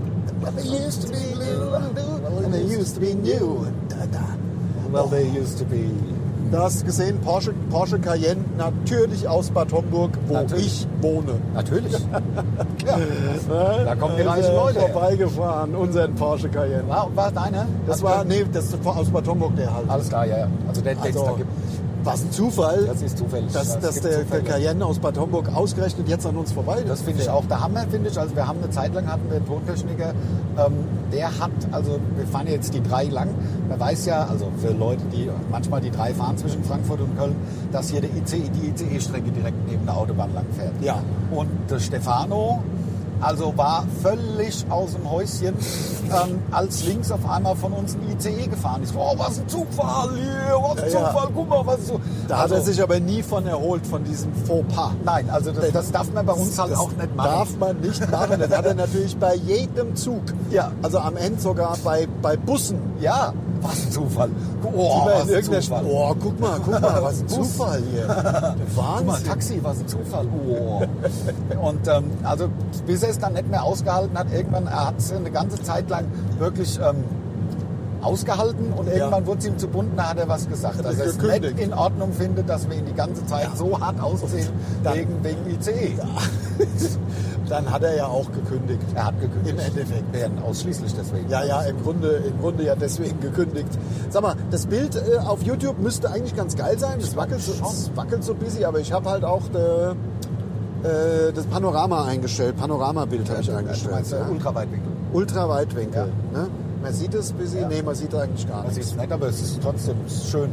They 0.55 0.63
used 0.87 1.01
to 1.03 1.09
be 1.11 1.35
blue 1.35 1.75
and 2.45 2.53
they 2.53 2.63
used 2.63 2.95
to 2.95 3.01
be 3.01 3.13
new. 3.13 3.67
Well, 4.91 5.07
they 5.07 5.25
used 5.27 5.57
to 5.59 5.65
be... 5.65 5.89
Du 6.49 6.57
hast 6.57 6.85
gesehen, 6.85 7.19
Porsche, 7.19 7.53
Porsche 7.69 7.99
Cayenne, 7.99 8.39
natürlich 8.57 9.27
aus 9.27 9.49
Bad 9.49 9.73
Homburg, 9.73 10.11
wo 10.27 10.35
Natürlich. 10.35 10.65
ich 10.65 10.87
wohne. 11.01 11.33
Natürlich. 11.53 11.91
ja. 12.85 13.83
Da 13.83 13.95
kommen 13.95 14.15
die 14.15 14.21
reichen 14.21 14.51
äh, 14.51 14.55
Leute 14.55 14.79
vorbeigefahren, 14.79 15.75
unseren 15.75 16.15
Porsche 16.15 16.47
Cayenne. 16.47 16.87
War, 16.87 17.13
war 17.13 17.31
deiner? 17.33 17.65
Das 17.85 18.01
war, 18.01 18.23
nee, 18.23 18.45
das 18.53 18.65
ist 18.67 18.77
aus 18.85 19.09
Bad 19.09 19.27
Homburg 19.27 19.57
der 19.57 19.73
halt. 19.73 19.89
Alles 19.89 20.07
klar, 20.07 20.25
ja, 20.25 20.37
ja. 20.37 20.47
Also 20.69 20.81
den, 20.81 20.97
den 21.01 21.09
es 21.09 21.15
da 21.15 21.21
Also, 21.21 21.35
gibt. 21.35 21.49
Was 22.07 22.23
ein 22.23 22.31
Zufall, 22.31 22.85
Das 22.85 23.01
ist 23.01 23.17
zufällig. 23.17 23.51
dass, 23.51 23.67
Es 23.75 23.79
dass 23.79 24.01
der, 24.01 24.11
der 24.11 24.21
Zufälle. 24.21 24.43
Cayenne 24.43 24.85
aus 24.85 24.99
Bad 24.99 25.17
Homburg 25.17 25.53
ausgerechnet 25.53 26.07
jetzt 26.09 26.25
an 26.25 26.37
uns 26.37 26.51
vorbei 26.51 26.83
Das 26.87 27.01
finde 27.01 27.21
ich 27.21 27.29
auch 27.29 27.45
der 27.45 27.61
Hammer, 27.61 27.81
finde 27.89 28.09
ich. 28.09 28.17
Also 28.19 28.35
wir 28.35 28.47
haben 28.47 28.59
eine 28.63 28.69
Zeit 28.71 28.93
lang 28.93 29.07
hatten 29.07 29.29
wir 29.29 29.37
einen 29.37 29.45
Tontechniker, 29.45 30.13
ähm, 30.57 30.73
der 31.11 31.27
hat, 31.39 31.51
also 31.71 31.99
wir 32.15 32.25
fahren 32.27 32.47
jetzt 32.47 32.73
die 32.73 32.81
drei 32.81 33.03
lang. 33.05 33.29
Man 33.69 33.79
weiß 33.79 34.05
ja, 34.07 34.25
also 34.25 34.47
für 34.61 34.73
Leute, 34.73 35.03
die 35.11 35.29
manchmal 35.51 35.81
die 35.81 35.91
drei 35.91 36.13
fahren 36.13 36.37
zwischen 36.37 36.63
Frankfurt 36.63 37.01
und 37.01 37.17
Köln, 37.17 37.35
dass 37.71 37.89
hier 37.89 38.01
der 38.01 38.09
ICE, 38.15 38.49
die 38.49 38.69
ICE-Strecke 38.69 39.31
direkt 39.31 39.67
neben 39.69 39.85
der 39.85 39.95
Autobahn 39.97 40.33
lang 40.33 40.45
fährt. 40.57 40.73
Ja. 40.81 40.99
Und 41.31 41.49
der 41.69 41.79
Stefano, 41.79 42.63
also 43.21 43.55
war 43.57 43.85
völlig 44.01 44.65
aus 44.69 44.93
dem 44.93 45.09
Häuschen, 45.09 45.55
ähm, 46.09 46.39
als 46.51 46.83
links 46.85 47.11
auf 47.11 47.27
einmal 47.29 47.55
von 47.55 47.73
uns 47.73 47.95
ein 47.95 48.17
ICE 48.17 48.47
gefahren 48.47 48.83
ist. 48.83 48.93
Oh, 48.95 49.13
was 49.17 49.39
ein 49.39 49.47
Zufall 49.47 50.09
hier, 50.15 50.57
was 50.61 50.83
ein 50.83 50.91
Ja. 50.91 51.07
Zufall, 51.07 51.29
guck 51.33 51.49
mal, 51.49 51.65
was 51.65 51.87
so. 51.87 51.99
Da 52.27 52.37
hat 52.37 52.43
also, 52.43 52.55
er 52.55 52.61
sich 52.61 52.81
aber 52.81 52.99
nie 52.99 53.23
von 53.23 53.45
erholt, 53.45 53.85
von 53.85 54.03
diesem 54.03 54.33
Fauxpas. 54.45 54.91
Nein, 55.03 55.29
also 55.29 55.51
das, 55.51 55.71
das 55.71 55.91
darf 55.91 56.11
man 56.13 56.25
bei 56.25 56.33
uns 56.33 56.57
halt 56.57 56.75
auch 56.75 56.91
nicht 56.91 57.15
machen. 57.15 57.29
Darf 57.31 57.57
man 57.57 57.79
nicht 57.81 58.11
machen. 58.11 58.39
Das 58.39 58.51
hat 58.57 58.65
er 58.65 58.73
natürlich 58.75 59.17
bei 59.17 59.35
jedem 59.35 59.95
Zug. 59.95 60.21
Ja. 60.51 60.71
Also 60.81 60.99
am 60.99 61.17
Ende 61.17 61.41
sogar 61.41 61.77
bei, 61.83 62.07
bei 62.21 62.37
Bussen. 62.37 62.79
Ja, 62.99 63.33
was 63.61 63.85
ein 63.85 63.91
Zufall. 63.91 64.29
Oh, 64.63 65.05
was 65.05 65.29
in 65.29 65.35
ein 65.35 65.43
Zufall. 65.43 65.85
Oh, 65.85 66.15
guck 66.19 66.39
mal, 66.39 66.59
guck 66.63 66.81
mal, 66.81 67.03
was 67.03 67.21
ein. 67.21 67.27
Zufall 67.37 67.83
hier. 67.91 68.07
Guck 68.07 68.23
mal, 68.23 69.07
Wahnsinn. 69.07 69.27
Taxi, 69.27 69.59
was 69.61 69.79
ein 69.79 69.87
Zufall. 69.87 70.27
Oh. 70.47 70.83
Und 71.61 71.87
ähm, 71.87 72.05
also 72.23 72.49
bis 72.85 73.03
er 73.03 73.09
es 73.09 73.19
dann 73.19 73.33
nicht 73.33 73.49
mehr 73.49 73.63
ausgehalten 73.63 74.17
hat, 74.17 74.31
irgendwann, 74.31 74.67
er 74.67 74.87
hat 74.87 74.97
es 74.97 75.11
eine 75.11 75.31
ganze 75.31 75.61
Zeit 75.61 75.89
lang 75.89 76.05
wirklich 76.39 76.79
ähm, 76.79 77.03
ausgehalten 78.01 78.73
und 78.73 78.87
irgendwann 78.87 79.25
wurde 79.25 79.39
es 79.39 79.45
ihm 79.45 79.57
zu 79.57 79.67
bunt, 79.67 79.97
da 79.97 80.09
hat 80.09 80.17
er 80.17 80.27
was 80.27 80.47
gesagt. 80.47 80.83
Dass 80.83 80.97
er 80.97 81.07
es 81.07 81.17
nicht 81.17 81.59
in 81.59 81.73
Ordnung 81.73 82.13
findet, 82.13 82.49
dass 82.49 82.69
wir 82.69 82.77
ihn 82.77 82.85
die 82.85 82.93
ganze 82.93 83.25
Zeit 83.25 83.49
so 83.55 83.79
hart 83.79 83.99
ausziehen 83.99 84.49
wegen, 84.83 85.23
wegen 85.23 85.49
ICE. 85.49 85.97
Dann 87.49 87.71
hat 87.71 87.81
er 87.83 87.95
ja 87.95 88.07
auch 88.07 88.29
gekündigt. 88.31 88.81
Er 88.95 89.05
hat 89.05 89.21
gekündigt. 89.21 89.55
Im 89.57 89.59
Endeffekt. 89.59 90.03
Ja, 90.15 90.27
ausschließlich 90.45 90.93
deswegen. 90.93 91.29
Ja, 91.29 91.43
ja, 91.45 91.61
im 91.61 91.81
Grunde, 91.81 92.09
im 92.27 92.39
Grunde 92.41 92.63
ja 92.65 92.75
deswegen 92.75 93.19
gekündigt. 93.21 93.69
Sag 94.09 94.21
mal, 94.21 94.35
das 94.51 94.65
Bild 94.65 94.95
äh, 94.95 95.17
auf 95.19 95.41
YouTube 95.43 95.79
müsste 95.79 96.09
eigentlich 96.11 96.35
ganz 96.35 96.55
geil 96.55 96.77
sein. 96.77 96.97
Das 96.99 97.15
wackelt 97.15 97.41
so, 97.41 97.53
wackelt 97.95 98.23
so 98.23 98.33
busy, 98.33 98.65
aber 98.65 98.79
ich 98.79 98.91
habe 98.91 99.09
halt 99.09 99.23
auch 99.23 99.43
de, 99.53 99.91
äh, 100.83 101.31
das 101.33 101.45
Panorama 101.45 102.05
eingestellt. 102.05 102.57
Panoramabild 102.57 103.29
habe 103.29 103.41
ich 103.41 103.47
Du 103.47 103.55
eingestellt. 103.55 103.91
meinst 103.93 104.13
äh, 104.13 104.19
ja. 104.19 104.27
Ultraweitwinkel. 104.29 104.91
Ultraweitwinkel. 105.13 106.05
Ne? 106.33 106.47
Man 106.83 106.93
sieht 106.93 107.13
es 107.15 107.31
busy? 107.31 107.59
Ja. 107.59 107.67
Nee, 107.67 107.81
man 107.81 107.95
sieht 107.95 108.13
eigentlich 108.13 108.47
gar 108.47 108.63
Das 108.63 108.75
nichts. 108.75 108.91
ist 108.91 108.97
nett, 108.97 109.11
aber 109.11 109.27
es 109.27 109.41
ist 109.41 109.59
trotzdem 109.61 109.95
schön. 110.29 110.49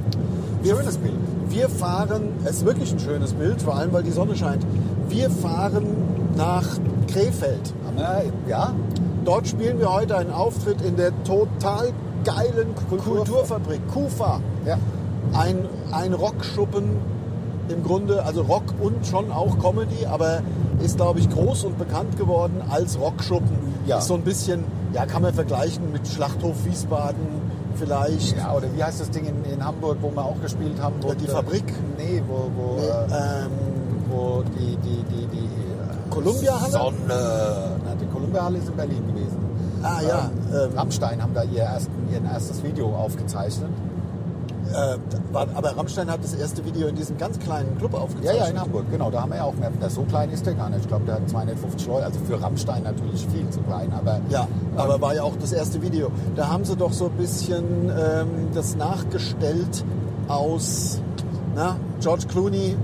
Wir- 0.63 0.77
Schönes 0.77 0.97
Bild. 0.97 1.15
Wir 1.49 1.69
fahren, 1.69 2.29
es 2.45 2.57
ist 2.59 2.65
wirklich 2.65 2.93
ein 2.93 2.99
schönes 2.99 3.33
Bild, 3.35 3.61
vor 3.61 3.77
allem 3.77 3.93
weil 3.93 4.03
die 4.03 4.11
Sonne 4.11 4.35
scheint. 4.35 4.65
Wir 5.09 5.29
fahren 5.31 5.87
nach 6.37 6.65
Krefeld. 7.09 7.73
Ja, 8.49 8.73
Dort 9.25 9.47
spielen 9.49 9.79
wir 9.79 9.93
heute 9.93 10.17
einen 10.19 10.31
Auftritt 10.33 10.83
in 10.83 10.97
der 10.97 11.11
total 11.25 11.93
geilen 12.25 12.75
Kultur- 12.91 13.17
Kulturfabrik, 13.25 13.81
KUFA. 13.93 14.41
ja. 14.67 14.77
Ein, 15.33 15.67
ein 15.93 16.13
Rockschuppen 16.13 16.99
im 17.71 17.83
Grunde, 17.83 18.23
also 18.25 18.43
Rock 18.43 18.65
und 18.81 19.07
schon 19.07 19.33
auch 19.33 19.59
Comedy, 19.59 20.05
aber 20.07 20.41
ist, 20.83 20.97
glaube 20.97 21.21
ich, 21.21 21.31
groß 21.31 21.65
und 21.65 21.79
bekannt 21.79 22.19
geworden 22.19 22.61
als 22.69 22.99
Rockschuppen. 23.01 23.57
Ja. 23.87 23.99
Ist 23.99 24.09
so 24.09 24.15
ein 24.15 24.21
bisschen, 24.23 24.65
ja, 24.93 25.07
kann 25.07 25.23
man 25.23 25.33
vergleichen 25.33 25.91
mit 25.93 26.07
Schlachthof 26.07 26.65
Wiesbaden 26.67 27.17
vielleicht. 27.77 28.37
Ja, 28.37 28.53
oder 28.55 28.67
wie 28.77 28.85
heißt 28.85 29.01
das 29.01 29.11
Ding 29.11 29.25
in, 29.25 29.51
in 29.51 29.65
Hamburg, 29.65 29.97
wo 30.03 30.11
wir 30.11 30.23
auch 30.25 30.41
gespielt 30.43 30.79
haben? 30.81 30.97
Wo 31.01 31.09
Ja, 31.09 31.15
die 31.15 31.27
Fabrik? 31.27 31.65
Nee, 31.97 32.23
wo, 32.29 32.51
wo, 32.55 32.75
Nee, 32.77 32.87
äh, 32.87 33.45
ähm, 33.45 33.51
wo 34.11 34.43
die, 34.59 34.77
die, 34.77 35.03
die, 35.05 35.27
die 35.29 35.39
äh, 35.39 35.84
Columbia-Halle? 36.11 36.71
Sonne. 36.73 36.97
Na, 37.09 37.95
die 38.01 38.07
Columbia-Halle 38.07 38.59
ist 38.59 38.69
in 38.69 38.77
Berlin 38.77 39.07
gewesen. 39.07 39.39
Ah, 39.83 40.01
ja, 40.07 40.31
Ähm, 40.53 40.71
ähm, 40.73 40.79
Rammstein 40.79 41.23
haben 41.23 41.35
da 41.35 41.43
ihr, 41.43 41.63
ersten, 41.63 41.93
ihr 42.13 42.21
erstes 42.31 42.63
Video 42.63 42.87
aufgezeichnet. 42.95 43.69
äh, 44.73 44.97
war, 45.33 45.47
aber 45.55 45.77
Rammstein 45.77 46.11
hat 46.11 46.25
das 46.25 46.33
erste 46.35 46.65
Video 46.65 46.89
in 46.89 46.95
diesem 46.97 47.19
ganz 47.19 47.39
kleinen 47.39 47.77
Club 47.79 47.93
Ja, 47.93 47.99
aufgezeichnet. 47.99 48.41
ja, 48.45 48.47
in 48.47 48.59
Hamburg, 48.61 48.87
genau. 48.91 49.11
Da 49.11 49.21
haben 49.21 49.31
wir 49.33 49.37
ja 49.37 49.45
auch 49.45 49.55
mehr. 49.55 49.71
Der 49.81 49.91
so 49.91 50.03
klein 50.03 50.31
ist 50.31 50.47
der 50.47 50.55
gar 50.55 50.71
nicht. 50.71 50.81
Ich 50.81 50.89
glaube, 50.89 51.05
der 51.05 51.17
hat 51.17 51.29
250 51.29 51.87
Leute. 51.87 52.07
Also 52.07 52.19
für 52.27 52.41
Rammstein 52.41 52.83
natürlich 52.83 53.27
viel 53.27 53.49
zu 53.51 53.61
klein. 53.61 53.93
Aber 53.93 54.21
Ja, 54.31 54.49
aber 54.77 55.01
war 55.03 55.15
ja 55.15 55.23
auch 55.23 55.37
das 55.39 55.53
erste 55.53 55.83
Video. 55.83 56.11
Da 56.35 56.49
haben 56.49 56.65
sie 56.65 56.77
doch 56.77 56.93
so 56.95 57.07
ein 57.07 57.13
bisschen 57.19 57.91
ähm, 57.91 58.29
das 58.55 58.75
nachgestellt 58.75 59.85
aus 60.29 60.99
na, 61.55 61.77
George 62.01 62.25
Clooney. 62.27 62.75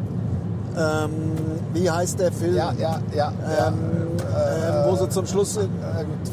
Ähm, 0.77 1.33
wie 1.73 1.91
heißt 1.91 2.19
der 2.21 2.33
Film? 2.33 2.55
ja, 2.57 2.73
ja, 2.79 3.00
ja. 3.17 3.33
Ähm, 3.69 3.75
ähm, 4.21 4.91
wo 4.91 4.97
sie 4.97 5.09
zum 5.09 5.27
Schluss 5.27 5.57
äh, 5.57 5.61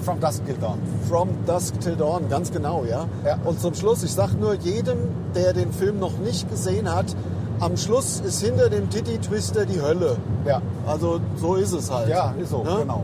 From 0.04 0.20
Dusk 0.20 0.46
Till 0.46 0.56
Dawn. 0.58 0.78
From 1.10 1.30
Dusk 1.46 1.80
Till 1.80 1.96
Dawn, 1.96 2.28
ganz 2.30 2.52
genau, 2.52 2.84
ja. 2.90 3.06
Ja. 3.26 3.38
Und 3.46 3.60
zum 3.60 3.74
Schluss, 3.74 4.04
ich 4.04 4.12
sag 4.14 4.34
nur 4.40 4.54
jedem, 4.56 4.98
der 5.36 5.54
den 5.54 5.72
Film 5.72 6.00
noch 6.00 6.18
nicht 6.20 6.50
gesehen 6.50 6.94
hat, 6.94 7.06
am 7.60 7.76
Schluss 7.78 8.22
ist 8.26 8.42
hinter 8.44 8.70
dem 8.70 8.90
Titty 8.90 9.18
Twister 9.18 9.66
die 9.66 9.82
Hölle. 9.82 10.18
Ja. 10.46 10.62
Also 10.86 11.20
so 11.38 11.56
ist 11.56 11.72
es 11.74 11.90
halt. 11.92 12.10
Ja, 12.10 12.34
ist 12.42 12.52
so, 12.52 12.64
Ne? 12.64 12.78
genau. 12.82 13.04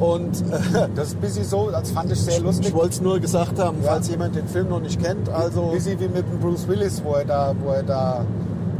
Und 0.00 0.40
äh, 0.50 0.88
Das 0.96 1.08
ist 1.08 1.14
ein 1.14 1.20
bisschen 1.20 1.44
so, 1.44 1.70
das 1.70 1.92
fand 1.92 2.10
ich 2.10 2.20
sehr 2.20 2.40
lustig. 2.40 2.68
ich 2.68 2.74
wollte 2.74 2.94
es 2.94 3.00
nur 3.00 3.20
gesagt 3.20 3.60
haben, 3.60 3.78
Ja. 3.84 3.90
falls 3.92 4.08
jemand 4.08 4.34
den 4.34 4.48
Film 4.48 4.68
noch 4.68 4.80
nicht 4.80 5.00
kennt. 5.00 5.28
Also 5.28 5.68
Bisschen 5.68 6.00
wie 6.00 6.08
mit 6.08 6.26
dem 6.28 6.40
Bruce 6.40 6.66
Willis, 6.66 7.02
wo 7.04 7.12
er 7.14 7.24
da, 7.24 7.54
wo 7.62 7.70
er 7.70 7.84
da, 7.84 8.24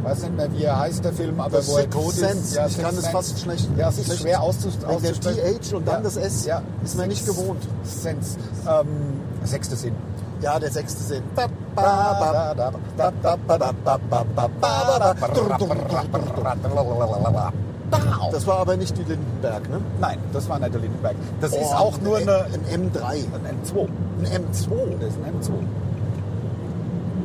weiß 0.04 0.22
nicht 0.22 0.36
mehr, 0.36 0.52
wie 0.52 0.64
er 0.64 0.78
heißt, 0.78 1.04
der 1.04 1.12
Film, 1.12 1.40
aber 1.40 1.62
The 1.62 1.72
wo 1.72 1.76
er 1.78 1.90
tot 1.90 2.10
ist. 2.12 2.16
Sense. 2.20 2.60
Ich 2.68 2.78
kann 2.78 2.90
es 2.94 3.00
Sense. 3.02 3.10
fast 3.10 3.38
schlecht- 3.40 3.68
Ja, 3.76 3.88
es 3.88 3.98
ist 3.98 4.06
schlecht- 4.06 4.20
schwer 4.22 4.42
auszusprechen. 4.42 5.14
TH 5.20 5.72
und 5.74 5.88
dann 5.88 6.02
das 6.02 6.16
S 6.16 6.46
ist 6.84 6.96
man 6.96 7.08
nicht 7.08 7.26
gewohnt. 7.26 7.62
Sense. 7.84 8.36
Ähm, 8.68 8.86
sechste 9.44 9.76
Sinn. 9.76 9.94
ja, 10.40 10.58
der 10.58 10.70
sechste 10.70 11.02
Sinn. 11.02 11.22
Das 18.32 18.46
war 18.46 18.58
aber 18.58 18.76
nicht 18.76 18.96
die 18.96 19.02
Lindenberg, 19.04 19.68
ne? 19.70 19.80
Nein, 20.00 20.18
das 20.32 20.48
war 20.48 20.58
nicht 20.58 20.74
der 20.74 20.80
Lindenberg. 20.80 21.14
Das 21.40 21.52
ist 21.52 21.58
Oh, 21.70 21.74
auch 21.74 22.00
nur 22.00 22.16
ein, 22.16 22.28
eine, 22.28 22.44
ein 22.46 22.90
M3. 22.90 23.04
ein 23.04 23.60
M2. 23.62 23.88
Ein 24.20 24.26
M2. 24.26 24.98
Das 25.00 25.08
ist 25.10 25.18
ein 25.24 25.40
M2. 25.40 25.50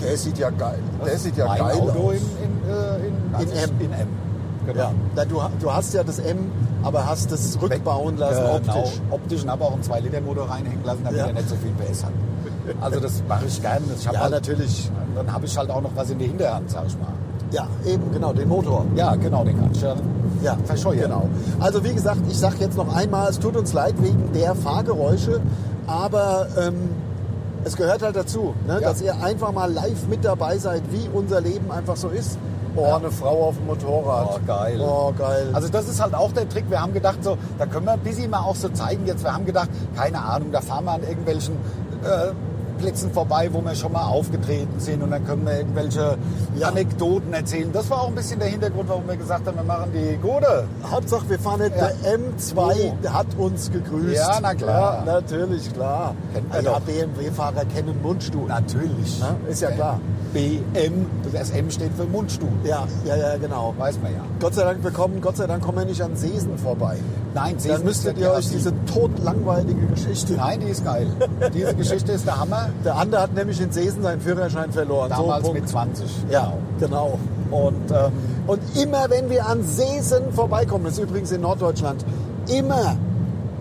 Der 0.02 0.18
sieht 0.18 0.38
ja 0.38 0.50
geil. 0.50 0.80
Der 1.06 1.14
Das 1.14 1.24
sieht 1.24 1.38
ja 1.38 1.46
mein 1.48 1.60
geil 1.60 1.76
Auto 1.82 1.92
aus. 2.10 2.14
in, 2.14 2.20
in, 2.20 2.70
äh, 2.70 3.42
in, 3.44 3.48
In 3.50 3.58
M. 3.58 3.70
In 3.82 3.94
M. 3.94 4.08
Genau. 4.66 4.80
Ja, 4.82 4.92
na, 5.16 5.26
du, 5.26 5.42
du 5.60 5.74
hast 5.74 5.94
ja 5.94 6.04
das 6.04 6.20
M, 6.20 6.38
aber 6.84 7.06
hast 7.06 7.32
es 7.32 7.60
rückbauen 7.62 8.18
lassen 8.18 8.44
Genau, 8.44 8.56
optisch. 8.78 9.02
optisch 9.10 9.44
und 9.44 9.50
habe 9.52 9.64
auch 9.64 9.74
einen 9.74 9.82
2-Liter-Motor 9.84 10.50
reinhängen 10.50 10.84
lassen, 10.84 11.02
damit 11.04 11.20
Ja. 11.20 11.28
er 11.28 11.34
nicht 11.34 11.50
so 11.50 11.56
viel 11.56 11.72
PS 11.72 12.04
hat. 12.04 12.12
Also 12.82 13.00
das 13.00 13.24
mache 13.28 13.46
ich 13.48 13.60
gerne. 13.62 13.82
Ich 13.98 14.04
Ja, 14.06 14.20
halt, 14.20 14.32
natürlich. 14.32 14.92
Dann 15.16 15.32
habe 15.32 15.46
ich 15.46 15.58
halt 15.58 15.72
auch 15.72 15.82
noch 15.82 15.90
was 15.96 16.10
in 16.12 16.20
der 16.20 16.28
Hinterhand, 16.28 16.70
sag 16.70 16.86
ich 16.86 16.98
mal. 17.00 17.08
Ja, 17.52 17.68
eben, 17.86 18.12
genau, 18.12 18.32
den 18.32 18.48
Motor. 18.48 18.86
Ja, 18.96 19.16
genau, 19.16 19.44
den 19.44 19.60
kann 19.60 19.72
ich 19.74 19.82
ja 19.82 19.96
Ja, 20.44 20.56
verscheuern. 20.66 21.00
Genau. 21.00 21.28
Also 21.60 21.84
wie 21.84 21.94
gesagt, 21.94 22.22
ich 22.30 22.38
sage 22.38 22.58
jetzt 22.60 22.78
noch 22.78 22.94
einmal, 22.96 23.28
es 23.30 23.40
tut 23.40 23.56
uns 23.58 23.74
leid 23.74 23.96
wegen 24.04 24.32
der 24.34 24.54
Fahrgeräusche, 24.54 25.42
aber 25.88 26.46
ähm, 26.60 26.76
es 27.64 27.76
gehört 27.76 28.02
halt 28.02 28.16
dazu, 28.16 28.54
ne, 28.68 28.76
Ja. 28.82 28.90
dass 28.90 29.02
ihr 29.02 29.16
einfach 29.22 29.52
mal 29.52 29.72
live 29.72 30.08
mit 30.08 30.24
dabei 30.26 30.58
seid, 30.58 30.82
wie 30.92 31.10
unser 31.14 31.42
Leben 31.42 31.72
einfach 31.72 31.96
so 31.96 32.10
ist. 32.10 32.38
Oh, 32.76 32.84
Ja. 32.84 32.98
eine 32.98 33.12
Frau 33.12 33.48
auf 33.48 33.56
dem 33.58 33.66
Motorrad. 33.66 34.30
Oh, 34.36 34.40
geil. 34.46 34.80
Oh, 34.80 35.12
geil. 35.18 35.50
Also 35.54 35.70
das 35.70 35.90
ist 35.90 36.02
halt 36.02 36.14
auch 36.14 36.32
der 36.32 36.48
Trick. 36.48 36.70
Wir 36.70 36.82
haben 36.82 36.94
gedacht, 36.94 37.24
so, 37.24 37.38
da 37.58 37.66
können 37.66 37.86
wir 37.86 37.94
ein 37.94 38.00
bisschen 38.00 38.30
mal 38.30 38.40
auch 38.42 38.56
so 38.56 38.70
zeigen 38.70 39.06
jetzt. 39.08 39.24
Wir 39.24 39.34
haben 39.34 39.46
gedacht, 39.46 39.70
keine 39.96 40.20
Ahnung, 40.22 40.52
da 40.52 40.62
fahren 40.62 40.86
wir 40.86 40.92
an 40.94 41.02
irgendwelchen 41.02 41.56
äh, 42.04 42.32
Plätzen 42.80 43.12
vorbei, 43.12 43.50
wo 43.52 43.62
wir 43.62 43.76
schon 43.76 43.92
mal 43.92 44.06
aufgetreten 44.06 44.80
sind 44.80 45.04
und 45.04 45.12
dann 45.12 45.26
können 45.26 45.46
wir 45.46 45.58
irgendwelche 45.58 46.18
Ja. 46.58 46.70
Anekdoten 46.70 47.34
erzählen. 47.34 47.72
Das 47.72 47.90
war 47.90 48.02
auch 48.02 48.08
ein 48.08 48.16
bisschen 48.16 48.40
der 48.40 48.48
Hintergrund, 48.48 48.90
warum 48.90 49.08
wir 49.08 49.18
gesagt 49.18 49.46
haben, 49.48 49.58
wir 49.58 49.64
machen 49.64 49.92
die 49.94 50.18
Gode. 50.18 50.66
Hauptsache, 50.90 51.30
wir 51.30 51.40
fahren 51.40 51.60
nicht. 51.62 51.76
Ja. 51.76 51.90
Der 52.04 52.18
M2 52.18 52.94
Oh. 53.06 53.10
hat 53.14 53.28
uns 53.38 53.72
gegrüßt. 53.72 54.16
Ja, 54.16 54.40
na 54.42 54.54
klar. 54.56 55.04
Ja, 55.06 55.14
natürlich, 55.14 55.72
klar. 55.74 56.16
Kennt 56.34 56.50
man 56.50 56.64
ja, 56.66 56.72
doch. 56.72 56.80
BMW-Fahrer 56.82 57.66
kennen 57.66 58.02
Mundstuhl. 58.02 58.48
Natürlich. 58.48 59.20
Ja, 59.20 59.36
ist 59.50 59.62
ja 59.62 59.72
klar. 59.72 60.00
BM, 60.34 61.08
das 61.34 61.50
M 61.50 61.72
steht 61.72 61.92
für 61.98 62.06
Mundstuhl. 62.06 62.50
Ja, 62.64 62.86
ja, 63.04 63.16
ja, 63.16 63.38
genau. 63.38 63.74
Weiß 63.78 64.00
man 64.02 64.12
ja. 64.14 64.20
Gott 64.40 64.54
sei 64.54 64.64
Dank, 64.64 64.84
wir 64.84 64.92
kommen, 64.92 65.22
Gott 65.22 65.38
sei 65.38 65.48
Dank 65.48 65.64
kommen 65.64 65.80
wir 65.80 65.86
nicht 65.86 66.02
an 66.02 66.16
Sesen 66.16 66.58
vorbei. 66.58 66.98
Nein, 67.34 67.54
Dann 67.54 67.60
Sesen 67.60 67.84
müsstet 67.86 68.18
ist 68.18 68.22
ihr 68.22 68.32
euch 68.32 68.50
diese 68.50 68.72
totlangweilige 68.86 69.86
Geschichte. 69.88 70.34
Nein, 70.34 70.60
die 70.60 70.68
ist 70.68 70.86
geil. 70.86 71.08
Diese 71.54 71.74
Geschichte 71.76 72.12
ist 72.12 72.26
der 72.28 72.40
Hammer. 72.40 72.69
Der 72.86 72.96
andere 72.96 73.22
hat 73.22 73.34
nämlich 73.34 73.60
in 73.62 73.72
Sesen 73.72 74.02
seinen 74.04 74.22
Führerschein 74.22 74.72
verloren. 74.72 75.10
Damals 75.10 75.46
so, 75.46 75.54
mit 75.54 75.62
Punkt. 75.64 75.70
20. 75.98 76.06
Ja, 76.32 76.54
genau. 76.80 77.18
Und 77.52 77.92
ähm, 77.92 78.12
Und 78.48 78.60
immer 78.82 79.10
wenn 79.10 79.30
wir 79.30 79.46
an 79.48 79.64
Sesen 79.64 80.32
vorbeikommen, 80.34 80.86
das 80.86 80.94
ist 80.94 81.00
übrigens 81.04 81.32
in 81.32 81.42
Norddeutschland, 81.42 82.06
immer, 82.48 82.96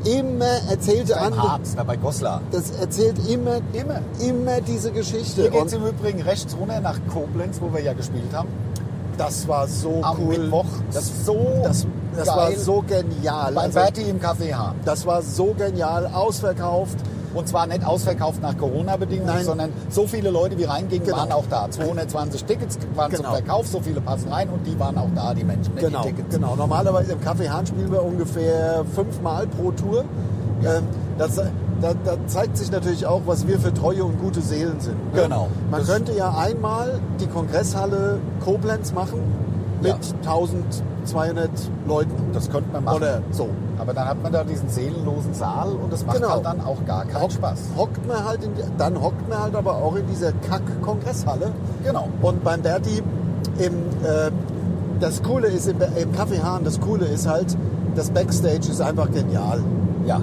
immer 0.05 0.45
erzählte 0.71 1.15
beim 1.15 1.25
andere, 1.33 1.53
Harz, 1.53 1.75
da 1.75 1.83
bei 1.85 1.97
Goslar. 1.97 2.41
das 2.53 2.71
erzählt 2.73 3.17
immer, 3.29 3.57
Immer. 3.73 4.01
immer 4.21 4.61
diese 4.61 4.93
Geschichte. 4.93 5.43
Hier 5.43 5.51
geht 5.51 5.67
es 5.67 5.73
im 5.73 5.85
Übrigen 5.87 6.23
rechts 6.23 6.57
runter 6.59 6.81
nach 6.81 6.99
Koblenz, 7.13 7.61
wo 7.61 7.73
wir 7.73 7.81
ja 7.83 7.93
gespielt 7.95 8.33
haben. 8.33 8.49
das 9.17 9.49
war 9.49 9.67
so 9.67 10.01
Am 10.03 10.17
cool. 10.21 10.39
Mittwoch. 10.39 10.65
Das 10.93 11.25
so 11.25 11.61
Das, 11.65 11.87
das 12.17 12.29
war 12.29 12.53
so 12.53 12.83
genial. 12.87 13.53
Bei 13.55 13.63
Also, 13.63 13.81
Berti 13.81 14.03
im 14.03 14.21
Café 14.21 14.55
H. 14.55 14.75
das 14.85 15.05
war 15.07 15.23
so 15.23 15.55
genial, 15.55 16.07
ausverkauft. 16.07 16.97
Und 17.39 17.47
zwar 17.47 17.69
nicht 17.69 17.87
ausverkauft 17.87 18.43
nach 18.43 18.59
Corona-Bedingungen, 18.59 19.45
sondern 19.45 19.71
so 19.91 20.09
viele 20.09 20.31
Leute, 20.31 20.59
wie 20.59 20.65
reingingen, 20.65 21.05
Genau. 21.07 21.19
waren 21.19 21.31
auch 21.31 21.45
da. 21.49 21.71
220 21.71 22.45
Tickets 22.45 22.79
waren 22.97 23.13
zum 23.13 23.25
Genau. 23.25 23.35
Verkauf, 23.37 23.67
so 23.69 23.79
viele 23.81 24.01
passen 24.01 24.29
rein 24.29 24.49
und 24.49 24.67
die 24.67 24.77
waren 24.81 24.99
auch 24.99 25.07
da, 25.15 25.35
die 25.35 25.45
Menschen 25.45 25.73
mit 25.75 25.85
Genau, 25.85 26.03
den 26.03 26.17
Tickets. 26.17 26.35
genau. 26.35 26.57
Normalerweise 26.57 27.13
im 27.13 27.21
Café 27.21 27.49
Hahn 27.49 27.65
spielen 27.65 27.93
wir 27.93 28.03
ungefähr 28.03 28.85
fünfmal 28.93 29.47
pro 29.47 29.71
Tour. 29.71 30.05
Ähm, 30.65 30.83
das, 31.17 31.37
da, 31.37 31.95
da 32.05 32.17
zeigt 32.27 32.57
sich 32.57 32.73
natürlich 32.73 33.07
auch, 33.07 33.21
was 33.27 33.47
wir 33.47 33.61
für 33.61 33.73
treue 33.73 34.03
und 34.05 34.21
gute 34.21 34.41
Seelen 34.41 34.81
sind. 34.81 34.97
ne? 35.15 35.23
Genau. 35.23 35.47
Man 35.71 35.81
Das- 35.83 35.89
könnte 35.89 36.13
ja 36.15 36.35
einmal 36.37 36.99
die 37.21 37.29
Kongresshalle 37.29 38.19
Koblenz 38.45 38.93
machen 38.93 39.21
mit 39.83 39.91
Ja. 39.91 39.97
1200 40.27 41.51
Leuten. 41.87 42.13
Das 42.33 42.51
könnte 42.51 42.71
man 42.73 42.85
machen. 42.85 42.97
Oder 42.97 43.23
so. 43.31 43.49
Aber 43.79 43.95
dann 43.95 44.09
hat 44.09 44.23
man 44.23 44.33
da 44.33 44.45
diesen 44.45 44.69
seelenlosen 44.69 45.35
Saal 45.35 45.69
und 45.73 45.93
das 45.93 46.05
macht 46.05 46.17
Genau. 46.17 46.31
halt 46.35 46.45
dann 46.47 46.61
auch 46.61 46.85
gar 46.87 47.05
keinen 47.05 47.31
Spaß. 47.31 47.59
Hockt 47.77 48.07
man 48.07 48.25
halt 48.25 48.43
die- 48.43 48.49
dann 48.77 49.01
hockt 49.01 49.29
man 49.29 49.43
halt 49.43 49.55
aber 49.55 49.77
auch 49.77 49.95
in 49.97 50.07
dieser 50.09 50.33
Kack-Kongresshalle. 50.33 51.53
Genau. 51.85 52.09
Und 52.23 52.43
beim 52.45 52.61
Berti, 52.63 53.03
im, 53.59 53.73
äh, 54.05 54.31
das 55.01 55.23
Coole 55.23 55.47
ist, 55.49 55.69
im, 55.69 55.77
im 55.81 56.13
Café 56.13 56.43
Hahn, 56.43 56.65
das 56.65 56.81
Coole 56.81 57.07
ist 57.07 57.29
halt, 57.29 57.57
das 57.95 58.11
Backstage 58.11 58.69
ist 58.71 58.81
einfach 58.81 59.11
genial. 59.13 59.61
Ja. 60.07 60.21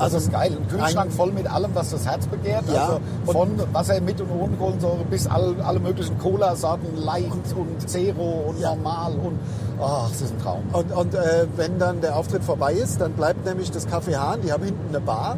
Also 0.00 0.16
Also 0.16 0.16
das 0.16 0.24
ist 0.24 0.32
geil. 0.32 0.56
Ein 0.60 0.68
Kühlschrank 0.68 1.12
voll 1.12 1.32
mit 1.32 1.46
allem, 1.50 1.70
was 1.74 1.90
das 1.90 2.06
Herz 2.06 2.26
begehrt. 2.26 2.64
Ja, 2.72 2.82
Also 2.82 3.00
von 3.26 3.48
Wasser 3.72 4.00
mit 4.00 4.20
und 4.20 4.30
ohne 4.30 4.56
Kohlensäure 4.56 5.04
bis 5.10 5.26
all, 5.26 5.54
alle 5.62 5.78
möglichen 5.80 6.18
Cola-Sorten, 6.18 6.96
leicht 7.04 7.30
und 7.56 7.88
Zero 7.88 8.44
und 8.48 8.58
Ja. 8.60 8.74
normal 8.74 9.12
und 9.12 9.38
ach, 9.80 10.10
es 10.12 10.22
ist 10.22 10.32
ein 10.32 10.40
Traum. 10.42 10.62
Und, 10.72 10.90
und 10.92 11.14
äh, 11.14 11.46
wenn 11.56 11.78
dann 11.78 12.00
der 12.00 12.16
Auftritt 12.16 12.42
vorbei 12.44 12.72
ist, 12.72 13.00
dann 13.00 13.12
bleibt 13.12 13.44
nämlich 13.44 13.70
das 13.70 13.86
Café 13.86 14.16
Hahn, 14.16 14.40
die 14.42 14.52
haben 14.52 14.64
hinten 14.64 14.88
eine 14.88 15.00
Bar, 15.00 15.36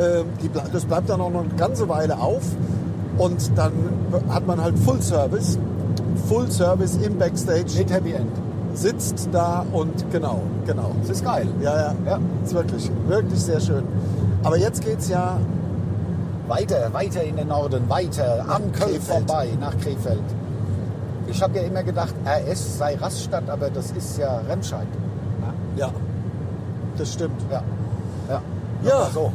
ähm, 0.00 0.26
die, 0.42 0.50
das 0.72 0.84
bleibt 0.84 1.08
dann 1.08 1.20
auch 1.20 1.30
noch 1.30 1.40
eine 1.44 1.54
ganze 1.56 1.88
Weile 1.88 2.18
auf 2.18 2.42
und 3.18 3.50
dann 3.56 3.72
hat 4.28 4.46
man 4.46 4.62
halt 4.62 4.78
Full 4.78 5.00
Service, 5.02 5.58
Full 6.28 6.50
Service 6.50 6.96
im 7.02 7.16
Backstage, 7.18 7.78
Mit 7.78 7.90
Happy 7.92 8.12
End. 8.12 8.30
Sitzt 8.74 9.28
da 9.32 9.64
und 9.72 10.10
genau, 10.12 10.40
genau. 10.66 10.90
Das 11.00 11.10
ist 11.10 11.24
geil. 11.24 11.46
Ja, 11.60 11.76
ja, 11.76 11.94
Ja. 12.06 12.18
ist 12.44 12.54
wirklich, 12.54 12.90
wirklich 13.06 13.40
sehr 13.40 13.60
schön. 13.60 13.84
Aber 14.42 14.56
jetzt 14.58 14.84
geht's 14.84 15.08
ja, 15.08 15.38
Weiter, 16.46 16.92
weiter 16.92 17.22
in 17.22 17.36
den 17.36 17.48
Norden, 17.48 17.88
weiter, 17.88 18.44
an 18.48 18.70
Köln 18.72 18.72
Krefeld. 18.72 19.02
vorbei, 19.02 19.48
nach 19.58 19.72
Krefeld. 19.78 20.20
Ich 21.26 21.42
habe 21.42 21.56
ja 21.56 21.62
immer 21.64 21.82
gedacht, 21.82 22.14
RS 22.26 22.76
sei 22.78 22.96
Raststadt, 22.96 23.48
aber 23.48 23.70
das 23.70 23.92
ist 23.92 24.18
ja 24.18 24.40
Remscheid. 24.48 24.86
ja, 25.76 25.88
das 26.98 27.12
stimmt. 27.14 27.40
Ja. 27.50 27.62
Ja. 28.28 28.42
Ja. 28.84 28.94
Aber 29.06 29.32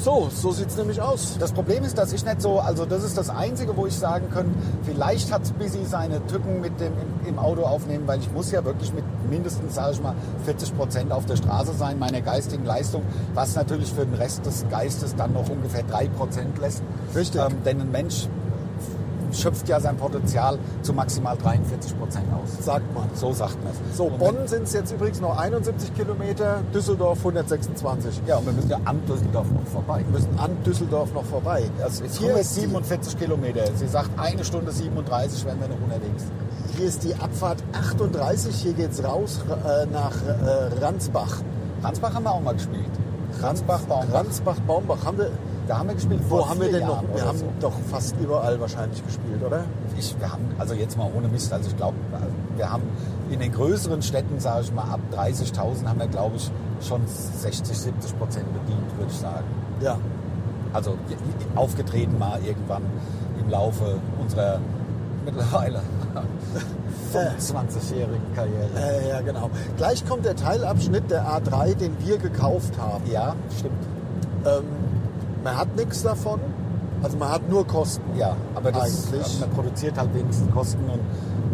So. 0.00 0.12
So, 0.12 0.28
so 0.30 0.52
sieht's 0.52 0.76
nämlich 0.76 1.00
aus. 1.00 1.38
Das 1.38 1.52
Problem 1.52 1.84
ist, 1.84 1.96
dass 1.96 2.12
ich 2.12 2.22
nicht 2.22 2.42
so, 2.42 2.60
also 2.60 2.84
das 2.84 3.02
ist 3.02 3.16
das 3.16 3.30
Einzige, 3.30 3.74
wo 3.78 3.86
ich 3.86 3.96
sagen 3.96 4.28
kann, 4.30 4.54
vielleicht 4.84 5.32
hat 5.32 5.40
Busy 5.58 5.86
seine 5.86 6.26
Tücken 6.26 6.60
mit 6.60 6.78
dem 6.80 6.92
im, 6.92 7.28
im 7.28 7.38
Auto 7.38 7.62
aufnehmen, 7.62 8.06
weil 8.06 8.20
ich 8.20 8.30
muss 8.30 8.50
ja 8.50 8.62
wirklich 8.62 8.92
mit 8.92 9.04
mindestens, 9.30 9.74
sage 9.74 9.92
ich 9.92 10.02
mal, 10.02 10.14
40 10.44 10.76
Prozent 10.76 11.12
auf 11.12 11.24
der 11.24 11.36
Straße 11.36 11.72
sein, 11.72 11.98
meiner 11.98 12.20
geistigen 12.20 12.66
Leistung, 12.66 13.04
was 13.32 13.54
natürlich 13.56 13.90
für 13.90 14.04
den 14.04 14.14
Rest 14.14 14.44
des 14.44 14.66
Geistes 14.70 15.16
dann 15.16 15.32
noch 15.32 15.48
ungefähr 15.48 15.82
3 15.84 16.08
Prozent 16.08 16.58
lässt. 16.58 16.82
Richtig. 17.14 17.40
Ähm, 17.40 17.62
denn 17.64 17.80
ein 17.80 17.90
Mensch 17.90 18.28
schöpft 19.32 19.68
ja 19.68 19.80
sein 19.80 19.96
Potenzial 19.96 20.58
zu 20.82 20.92
maximal 20.92 21.36
43 21.36 21.98
Prozent 21.98 22.26
aus. 22.32 22.64
Sagt 22.64 22.92
man. 22.94 23.08
So 23.14 23.32
sagt 23.32 23.62
man 23.62 23.72
es. 23.72 23.96
So, 23.96 24.04
Und 24.04 24.18
Bonn 24.18 24.36
sind 24.46 24.64
es 24.64 24.72
jetzt 24.72 24.92
übrigens 24.92 25.20
noch 25.20 25.38
71 25.38 25.94
Kilometer, 25.94 26.60
Düsseldorf 26.74 27.18
126. 27.18 28.22
Ja, 28.26 28.38
und 28.38 28.46
wir 28.46 28.52
müssen 28.52 28.70
ja 28.70 28.80
am 28.84 29.04
Düsseldorf 29.06 29.46
noch 29.50 29.66
vorbei. 29.66 30.04
Wir 30.06 30.20
müssen 30.20 30.38
an 30.38 30.50
Düsseldorf 30.64 31.12
noch 31.12 31.24
vorbei. 31.24 31.64
Das 31.78 32.00
ist 32.00 32.18
hier, 32.18 32.36
ist 32.36 32.56
die, 32.56 32.62
147 32.62 33.18
Kilometer. 33.18 33.64
Sie 33.74 33.88
sagt, 33.88 34.10
eine 34.18 34.44
Stunde 34.44 34.72
37 34.72 35.44
wären 35.44 35.60
wir 35.60 35.68
noch 35.68 35.80
unterwegs. 35.82 36.24
hier 36.76 36.86
ist 36.86 37.02
die 37.04 37.14
Abfahrt 37.14 37.62
38, 37.72 38.54
hier 38.54 38.72
geht's 38.72 39.02
raus 39.02 39.40
äh, 39.48 39.86
nach 39.86 40.14
äh, 40.22 40.84
Ransbach. 40.84 41.42
Ransbach 41.82 42.14
haben 42.14 42.24
wir 42.24 42.32
auch 42.32 42.42
mal 42.42 42.54
gespielt. 42.54 42.90
Ransbach, 43.40 43.80
Baumbach. 43.82 44.14
Ransbach, 44.14 44.60
Baumbach. 44.60 45.04
Haben 45.04 45.18
wir, 45.18 45.30
Da 45.68 45.78
haben 45.78 45.88
wir 45.88 45.94
gespielt. 45.94 46.20
wo 46.28 46.48
haben 46.48 46.60
wir 46.60 46.72
denn 46.72 46.80
noch? 46.82 47.02
Jahren 47.02 47.08
Wir 47.08 47.14
oder 47.14 47.26
haben 47.26 47.38
so. 47.38 47.46
doch 47.60 47.72
fast 47.90 48.16
überall 48.20 48.58
wahrscheinlich 48.60 49.04
gespielt, 49.04 49.42
oder? 49.44 49.64
Ich, 49.98 50.18
wir 50.18 50.32
haben, 50.32 50.48
also 50.58 50.74
jetzt 50.74 50.96
mal 50.98 51.08
ohne 51.16 51.28
Mist, 51.28 51.52
also 51.52 51.68
ich 51.70 51.76
glaube, 51.76 51.96
wir 52.56 52.70
haben 52.70 52.82
in 53.30 53.38
den 53.40 53.52
größeren 53.52 54.02
Städten, 54.02 54.40
sage 54.40 54.62
ich 54.62 54.72
mal, 54.72 54.84
ab 54.84 55.00
30.000 55.14 55.86
haben 55.86 56.00
wir, 56.00 56.08
glaube 56.08 56.36
ich, 56.36 56.50
schon 56.86 57.00
60, 57.06 57.78
70 57.78 58.18
Prozent 58.18 58.46
bedient, 58.52 58.98
würde 58.98 59.10
ich 59.10 59.18
sagen. 59.18 59.44
Ja. 59.80 59.98
Also 60.72 60.96
aufgetreten 61.54 62.18
mal 62.18 62.40
irgendwann 62.44 62.82
im 63.38 63.50
Laufe 63.50 63.98
unserer 64.20 64.58
mittlerweile 65.24 65.80
25-jährigen 67.12 68.34
Karriere. 68.34 68.68
Äh, 68.76 69.08
ja, 69.08 69.20
genau. 69.20 69.50
Gleich 69.76 70.04
kommt 70.06 70.24
der 70.24 70.34
Teilabschnitt 70.34 71.10
der 71.10 71.26
A3, 71.26 71.74
den 71.74 71.96
wir 72.04 72.18
gekauft 72.18 72.72
haben. 72.78 73.04
Ja, 73.10 73.34
stimmt. 73.58 73.74
Ähm, 74.44 74.64
man 75.42 75.56
hat 75.56 75.76
nichts 75.76 76.02
davon. 76.02 76.40
Also 77.02 77.16
man 77.16 77.30
hat 77.30 77.48
nur 77.48 77.66
Kosten. 77.66 78.16
Ja, 78.16 78.36
aber 78.54 78.70
das, 78.70 79.08
Eigentlich. 79.08 79.40
man 79.40 79.50
produziert 79.50 79.98
halt 79.98 80.14
wenigstens 80.14 80.52
Kosten 80.52 80.84
und 80.88 81.00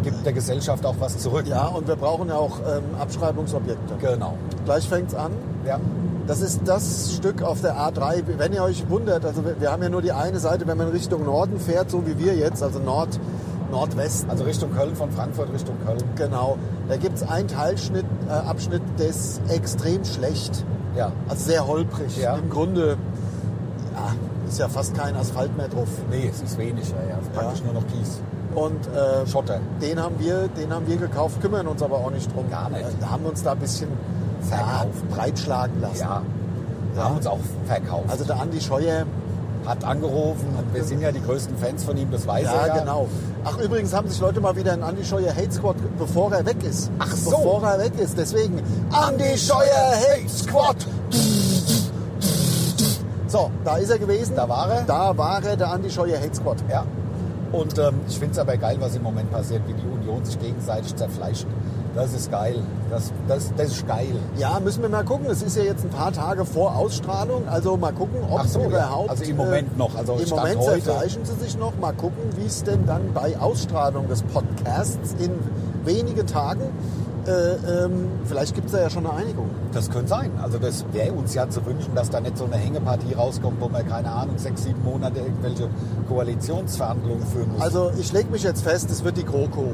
gibt 0.03 0.25
der 0.25 0.33
Gesellschaft 0.33 0.85
auch 0.85 0.95
was 0.99 1.17
zurück. 1.17 1.47
Ja, 1.47 1.67
und 1.67 1.87
wir 1.87 1.95
brauchen 1.95 2.29
ja 2.29 2.35
auch 2.35 2.59
ähm, 2.59 2.83
Abschreibungsobjekte. 2.99 3.95
Genau. 3.99 4.35
Gleich 4.65 4.87
fängt's 4.87 5.15
an. 5.15 5.31
Ja. 5.65 5.79
Das 6.27 6.41
ist 6.41 6.61
das 6.65 7.15
Stück 7.15 7.41
auf 7.41 7.61
der 7.61 7.75
A3. 7.75 8.23
Wenn 8.37 8.53
ihr 8.53 8.61
euch 8.63 8.87
wundert, 8.89 9.25
also 9.25 9.43
wir, 9.43 9.71
haben 9.71 9.81
ja 9.81 9.89
nur 9.89 10.03
die 10.03 10.11
eine 10.11 10.39
Seite, 10.39 10.67
wenn 10.67 10.77
man 10.77 10.89
Richtung 10.89 11.25
Norden 11.25 11.59
fährt, 11.59 11.89
so 11.89 12.05
wie 12.05 12.19
wir 12.19 12.35
jetzt, 12.35 12.61
also 12.61 12.77
Nord, 12.77 13.19
Nordwesten. 13.71 14.29
Also 14.29 14.43
Richtung 14.43 14.71
Köln, 14.71 14.95
von 14.95 15.11
Frankfurt 15.11 15.51
Richtung 15.51 15.75
Köln. 15.83 16.03
Genau. 16.15 16.57
Da 16.87 16.97
gibt's 16.97 17.23
einen 17.23 17.47
Teilschnitt, 17.47 18.05
äh, 18.27 18.31
Abschnitt, 18.31 18.83
der 18.99 19.07
ist 19.07 19.41
extrem 19.49 20.05
schlecht. 20.05 20.63
Ja. 20.95 21.11
Also 21.27 21.45
sehr 21.45 21.67
holprig. 21.67 22.15
Ja. 22.17 22.35
Im 22.35 22.49
Grunde 22.49 22.97
ja, 23.99 24.15
ist 24.47 24.59
ja 24.59 24.67
fast 24.69 24.95
kein 24.95 25.15
Asphalt 25.15 25.55
mehr 25.57 25.67
drauf. 25.67 25.87
Nee, 26.09 26.29
es 26.33 26.41
ist 26.41 26.57
wenig, 26.57 26.89
ja, 26.89 27.17
ist 27.17 27.29
Ja. 27.33 27.41
praktisch 27.41 27.63
nur 27.63 27.73
noch 27.73 27.87
Kies. 27.87 28.19
Und 28.55 28.87
äh, 28.87 29.27
Schotter. 29.27 29.59
den 29.81 30.01
haben 30.01 30.15
wir, 30.19 30.47
den 30.49 30.73
haben 30.73 30.87
wir 30.87 30.97
gekauft, 30.97 31.39
kümmern 31.41 31.67
uns 31.67 31.83
aber 31.83 31.97
auch 31.97 32.11
nicht 32.11 32.33
drum. 32.33 32.49
Gar 32.49 32.69
nicht. 32.69 32.81
Äh, 32.81 33.05
haben 33.05 33.25
uns 33.25 33.43
da 33.43 33.51
ein 33.51 33.59
bisschen 33.59 33.89
ja, 34.49 34.57
Verkauft. 34.57 35.09
breitschlagen 35.11 35.81
lassen. 35.81 35.99
Ja. 35.99 36.21
Ja. 36.95 37.03
haben 37.03 37.17
uns 37.17 37.27
auch 37.27 37.39
verkauft. 37.67 38.09
Also 38.09 38.23
der 38.25 38.39
Andi 38.41 38.59
Scheuer, 38.59 39.05
hat 39.65 39.83
angerufen 39.83 40.47
wir 40.73 40.83
sind 40.83 41.01
ja 41.01 41.11
die 41.11 41.21
größten 41.21 41.57
Fans 41.57 41.83
von 41.83 41.97
ihm, 41.97 42.09
das 42.11 42.25
weiß 42.25 42.45
ja, 42.45 42.53
er 42.53 42.67
ja. 42.67 42.77
genau. 42.79 43.07
Ach 43.43 43.57
übrigens 43.59 43.93
haben 43.93 44.07
sich 44.09 44.19
Leute 44.19 44.41
mal 44.41 44.55
wieder 44.55 44.73
einen 44.73 44.83
Andi 44.83 45.03
Scheuer 45.03 45.33
Hate 45.35 45.51
Squad, 45.51 45.75
bevor 45.97 46.31
er 46.33 46.45
weg 46.45 46.63
ist. 46.63 46.89
Ach 46.99 47.11
so. 47.15 47.31
Bevor 47.31 47.63
er 47.63 47.79
weg 47.79 47.93
ist. 47.99 48.17
Deswegen 48.17 48.61
Andi 48.91 49.37
Scheuer 49.37 49.93
Hate 49.93 50.29
Squad. 50.29 50.77
So, 53.29 53.51
da 53.63 53.77
ist 53.77 53.91
er 53.91 53.99
gewesen. 53.99 54.35
Da 54.35 54.49
war 54.49 54.69
er. 54.71 54.81
Da 54.83 55.15
war 55.15 55.43
er, 55.43 55.55
der 55.55 55.71
Andi 55.71 55.89
Scheuer 55.89 56.17
Hate 56.19 56.35
Squad. 56.35 56.57
Ja. 56.69 56.83
Und 57.51 57.77
ähm, 57.77 58.01
ich 58.07 58.17
finde 58.17 58.33
es 58.33 58.39
aber 58.39 58.57
geil, 58.57 58.77
was 58.79 58.95
im 58.95 59.03
Moment 59.03 59.31
passiert, 59.31 59.61
wie 59.67 59.73
die 59.73 59.87
Union 59.87 60.25
sich 60.25 60.39
gegenseitig 60.39 60.95
zerfleischt. 60.95 61.45
Das 61.95 62.13
ist 62.13 62.31
geil. 62.31 62.59
Das, 62.89 63.11
das, 63.27 63.51
das 63.55 63.67
ist 63.67 63.87
geil. 63.87 64.15
Ja, 64.37 64.59
müssen 64.59 64.81
wir 64.81 64.89
mal 64.89 65.03
gucken. 65.03 65.27
Es 65.29 65.41
ist 65.41 65.57
ja 65.57 65.63
jetzt 65.63 65.83
ein 65.83 65.89
paar 65.89 66.11
Tage 66.11 66.45
vor 66.45 66.75
Ausstrahlung. 66.75 67.47
Also 67.47 67.77
mal 67.77 67.93
gucken, 67.93 68.19
ob 68.29 68.45
so, 68.45 68.61
ja. 68.61 68.67
überhaupt... 68.67 69.09
Also 69.11 69.23
im 69.23 69.37
Moment 69.37 69.77
noch. 69.77 69.95
Also 69.95 70.13
Im 70.13 70.25
Stand 70.25 70.41
Moment 70.41 70.59
heute. 70.61 70.83
zerfleischen 70.83 71.25
sie 71.25 71.35
sich 71.35 71.57
noch. 71.57 71.75
Mal 71.79 71.93
gucken, 71.93 72.23
wie 72.37 72.45
es 72.45 72.63
denn 72.63 72.85
dann 72.85 73.13
bei 73.13 73.37
Ausstrahlung 73.39 74.07
des 74.07 74.23
Podcasts 74.23 75.15
in 75.19 75.31
wenigen 75.85 76.25
Tagen... 76.25 76.63
Äh, 77.27 77.85
ähm, 77.85 78.07
vielleicht 78.25 78.55
gibt 78.55 78.67
es 78.67 78.71
da 78.73 78.81
ja 78.81 78.89
schon 78.89 79.05
eine 79.05 79.15
Einigung. 79.15 79.49
Das 79.73 79.89
könnte 79.89 80.07
sein. 80.07 80.31
Also 80.41 80.57
das 80.57 80.85
wäre 80.91 81.11
uns 81.13 81.33
ja 81.33 81.49
zu 81.49 81.65
wünschen, 81.65 81.93
dass 81.95 82.09
da 82.09 82.19
nicht 82.19 82.37
so 82.37 82.45
eine 82.45 82.55
Hängepartie 82.55 83.13
rauskommt, 83.13 83.59
wo 83.59 83.69
man, 83.69 83.87
keine 83.87 84.11
Ahnung, 84.11 84.37
sechs, 84.37 84.63
sieben 84.63 84.83
Monate 84.83 85.19
irgendwelche 85.19 85.69
Koalitionsverhandlungen 86.07 87.25
führen 87.27 87.51
muss. 87.53 87.61
Also 87.61 87.91
ich 87.99 88.11
lege 88.13 88.29
mich 88.29 88.43
jetzt 88.43 88.63
fest, 88.63 88.89
es 88.89 89.03
wird 89.03 89.17
die 89.17 89.25
GroKo. 89.25 89.71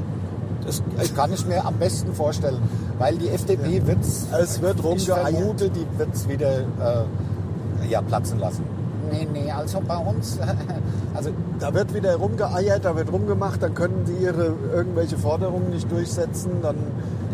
Das 0.66 0.82
kann 1.14 1.32
ich 1.32 1.46
mir 1.46 1.64
am 1.64 1.76
besten 1.76 2.14
vorstellen, 2.14 2.58
weil 2.98 3.18
die 3.18 3.30
FDP 3.30 3.86
wird's, 3.86 4.26
Es 4.40 4.62
wird 4.62 4.78
ich 4.96 5.06
vermute, 5.06 5.70
die 5.70 5.86
wird 5.98 6.14
es 6.14 6.28
wieder 6.28 6.62
äh, 6.62 7.88
ja, 7.90 8.02
platzen 8.02 8.40
lassen. 8.40 8.64
Nee, 9.12 9.28
nee, 9.32 9.52
also 9.52 9.80
bei 9.88 9.98
uns, 9.98 10.40
also 11.14 11.30
Da 11.60 11.74
wird 11.74 11.94
wieder 11.94 12.16
rumgeeiert, 12.16 12.84
da 12.84 12.96
wird 12.96 13.12
rumgemacht, 13.12 13.62
dann 13.62 13.76
können 13.76 14.06
die 14.08 14.24
ihre 14.24 14.54
irgendwelche 14.74 15.18
Forderungen 15.18 15.70
nicht 15.70 15.92
durchsetzen, 15.92 16.62
dann 16.64 16.76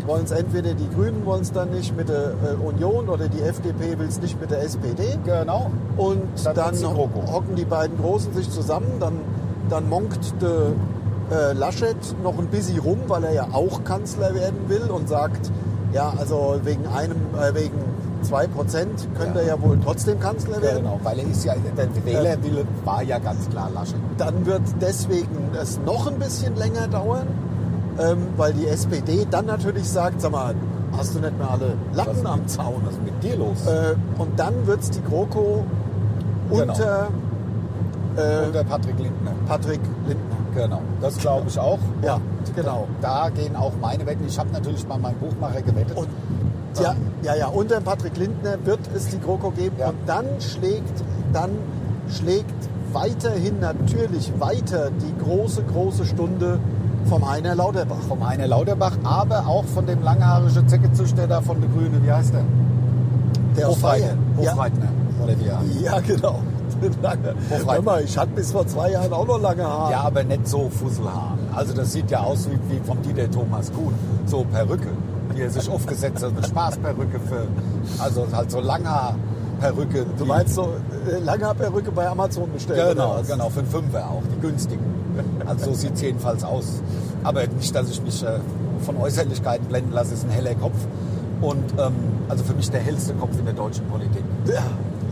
wollen 0.06 0.24
es 0.24 0.30
entweder 0.30 0.74
die 0.74 0.88
Grünen 0.90 1.24
wollen 1.24 1.42
es 1.42 1.52
dann 1.52 1.70
nicht 1.70 1.96
mit 1.96 2.08
der 2.08 2.30
äh, 2.32 2.54
Union 2.64 3.08
oder 3.08 3.28
die 3.28 3.40
FDP 3.40 3.98
will 3.98 4.08
es 4.08 4.20
nicht 4.20 4.40
mit 4.40 4.50
der 4.50 4.62
SPD. 4.62 5.18
genau, 5.24 5.70
Und 5.96 6.22
Dann 6.44 6.54
dann, 6.54 6.96
hocken 6.96 7.56
die 7.56 7.64
beiden 7.64 7.98
Großen 7.98 8.32
sich 8.34 8.50
zusammen, 8.50 8.92
dann, 9.00 9.14
dann 9.68 9.88
monkt 9.88 10.34
de, 10.42 10.72
äh, 11.30 11.52
Laschet 11.52 11.96
noch 12.22 12.38
ein 12.38 12.46
bisschen 12.48 12.78
rum, 12.80 12.98
weil 13.08 13.24
er 13.24 13.32
ja 13.32 13.46
auch 13.52 13.84
Kanzler 13.84 14.34
werden 14.34 14.68
will 14.68 14.90
und 14.90 15.08
sagt, 15.08 15.50
ja, 15.92 16.12
also 16.18 16.56
wegen 16.64 16.86
einem, 16.86 17.16
äh, 17.38 17.54
wegen 17.54 17.78
zwei 18.22 18.46
Prozent 18.46 19.08
könnte 19.18 19.40
Ja. 19.40 19.44
er 19.44 19.48
ja 19.56 19.62
wohl 19.62 19.78
trotzdem 19.82 20.18
Kanzler 20.20 20.62
werden. 20.62 20.82
genau, 20.84 21.00
weil 21.02 21.18
er 21.18 21.26
ist 21.26 21.44
ja, 21.44 21.54
der 21.76 21.88
Wählerwille 22.04 22.64
war 22.84 23.02
ja 23.02 23.18
ganz 23.18 23.48
klar 23.50 23.68
Laschet. 23.74 23.96
Dann 24.18 24.46
wird 24.46 24.62
deswegen 24.80 25.50
es 25.60 25.78
noch 25.84 26.06
ein 26.06 26.18
bisschen 26.18 26.54
länger 26.56 26.86
dauern, 26.88 27.26
ähm, 27.98 28.26
weil 28.36 28.52
die 28.54 28.66
SPD 28.66 29.26
dann 29.30 29.46
natürlich 29.46 29.88
sagt, 29.88 30.20
sag 30.20 30.32
mal, 30.32 30.54
hast 30.96 31.14
du 31.14 31.20
nicht 31.20 31.36
mehr 31.38 31.50
alle 31.50 31.74
Latten 31.94 32.26
am 32.26 32.46
Zaun? 32.46 32.82
Was 32.84 32.94
ist 32.94 33.02
mit 33.04 33.22
dir 33.22 33.36
los? 33.36 33.66
Äh, 33.66 33.94
und 34.20 34.38
dann 34.38 34.66
wird 34.66 34.80
es 34.80 34.90
die 34.90 35.02
GroKo 35.02 35.64
Genau. 36.50 36.62
unter 36.72 37.08
äh, 38.16 38.46
Unter 38.46 38.64
Patrick 38.64 38.98
Lindner. 38.98 39.32
Patrick 39.48 39.80
Lindner. 40.06 40.36
Genau, 40.54 40.82
das 41.00 41.16
glaube 41.16 41.48
ich 41.48 41.58
auch. 41.58 41.78
Ja, 42.02 42.16
Und 42.16 42.54
genau. 42.54 42.86
Da 43.00 43.30
gehen 43.30 43.56
auch 43.56 43.72
meine 43.80 44.04
Wetten. 44.04 44.26
Ich 44.26 44.38
habe 44.38 44.50
natürlich 44.52 44.84
bei 44.86 44.98
meinem 44.98 45.16
Buchmacher 45.16 45.62
gewettet. 45.62 45.96
Und 45.96 46.08
ja, 46.78 46.94
ja, 47.22 47.34
ja, 47.36 47.46
unter 47.46 47.80
Patrick 47.80 48.16
Lindner 48.18 48.56
wird 48.64 48.80
es 48.94 49.08
die 49.08 49.18
GroKo 49.18 49.50
geben 49.52 49.76
Ja. 49.78 49.88
und 49.88 49.96
dann 50.06 50.26
schlägt, 50.40 51.02
dann 51.32 51.50
schlägt 52.10 52.52
weiterhin 52.92 53.60
natürlich 53.60 54.30
weiter 54.38 54.90
die 54.90 55.24
große, 55.24 55.62
große 55.62 56.04
Stunde 56.04 56.58
vom 57.06 57.28
Heiner 57.30 57.54
Lauterbach. 57.54 57.96
vom 58.08 58.26
Heiner 58.26 58.46
Lauterbach, 58.46 58.92
aber 59.04 59.46
auch 59.46 59.64
von 59.64 59.86
dem 59.86 60.02
langhaarigen 60.02 60.68
Zeckenzüchter 60.68 61.26
da 61.26 61.40
von 61.40 61.60
der 61.60 61.68
Grüne. 61.70 62.02
Wie 62.02 62.10
heißt 62.12 62.32
der? 62.34 62.42
Der. 63.56 63.68
Hofreitner. 63.68 64.88
Oder 65.22 65.38
wie 65.38 65.46
er 65.46 65.58
heißt. 65.60 65.80
Ja, 65.80 66.00
genau. 66.00 66.40
Lange. 67.02 67.34
Mal, 67.82 68.02
ich 68.02 68.16
hatte 68.18 68.30
bis 68.32 68.50
vor 68.50 68.66
zwei 68.66 68.90
Jahren 68.92 69.12
auch 69.12 69.26
noch 69.26 69.40
lange 69.40 69.62
Haare. 69.62 69.92
Ja, 69.92 70.00
aber 70.00 70.24
nicht 70.24 70.48
so 70.48 70.68
Fusselhaar. 70.68 71.36
Also 71.54 71.74
das 71.74 71.92
sieht 71.92 72.10
ja 72.10 72.20
aus 72.20 72.48
wie, 72.50 72.74
wie 72.74 72.80
vom 72.80 73.00
Dieter 73.02 73.30
Thomas 73.30 73.70
Kuhn. 73.72 73.94
So 74.26 74.44
Perücke, 74.50 74.88
wie 75.32 75.42
er 75.42 75.50
sich 75.50 75.70
aufgesetzt 75.70 76.24
hat. 76.24 76.32
Eine 76.36 76.44
Spaßperücke 76.44 77.20
für, 77.20 77.46
also 78.02 78.26
halt 78.32 78.50
so 78.50 78.58
Langhaarperücke. 78.60 80.06
Du 80.16 80.24
die- 80.24 80.28
meinst 80.28 80.54
so 80.54 80.70
äh, 81.08 81.18
Langhaarperücke 81.22 81.92
bei 81.92 82.08
Amazon 82.08 82.50
bestellen? 82.52 82.96
Genau, 82.96 83.20
genau, 83.28 83.48
für 83.50 83.60
einen 83.60 83.68
Fünfer 83.68 84.04
auch, 84.06 84.22
die 84.34 84.40
günstigen. 84.40 84.82
Also 85.46 85.66
so 85.66 85.74
sieht 85.74 85.94
es 85.94 86.00
jedenfalls 86.02 86.44
aus. 86.44 86.82
Aber 87.24 87.46
nicht, 87.46 87.74
dass 87.74 87.88
ich 87.90 88.02
mich 88.02 88.22
äh, 88.22 88.38
von 88.84 88.96
Äußerlichkeiten 88.96 89.66
blenden 89.68 89.92
lasse, 89.92 90.14
ist 90.14 90.24
ein 90.24 90.30
heller 90.30 90.54
Kopf. 90.54 90.76
Und 91.40 91.72
ähm, 91.78 91.94
also 92.28 92.44
für 92.44 92.54
mich 92.54 92.70
der 92.70 92.80
hellste 92.80 93.14
Kopf 93.14 93.36
in 93.38 93.44
der 93.44 93.54
deutschen 93.54 93.84
Politik. 93.86 94.22
Ja, 94.46 94.62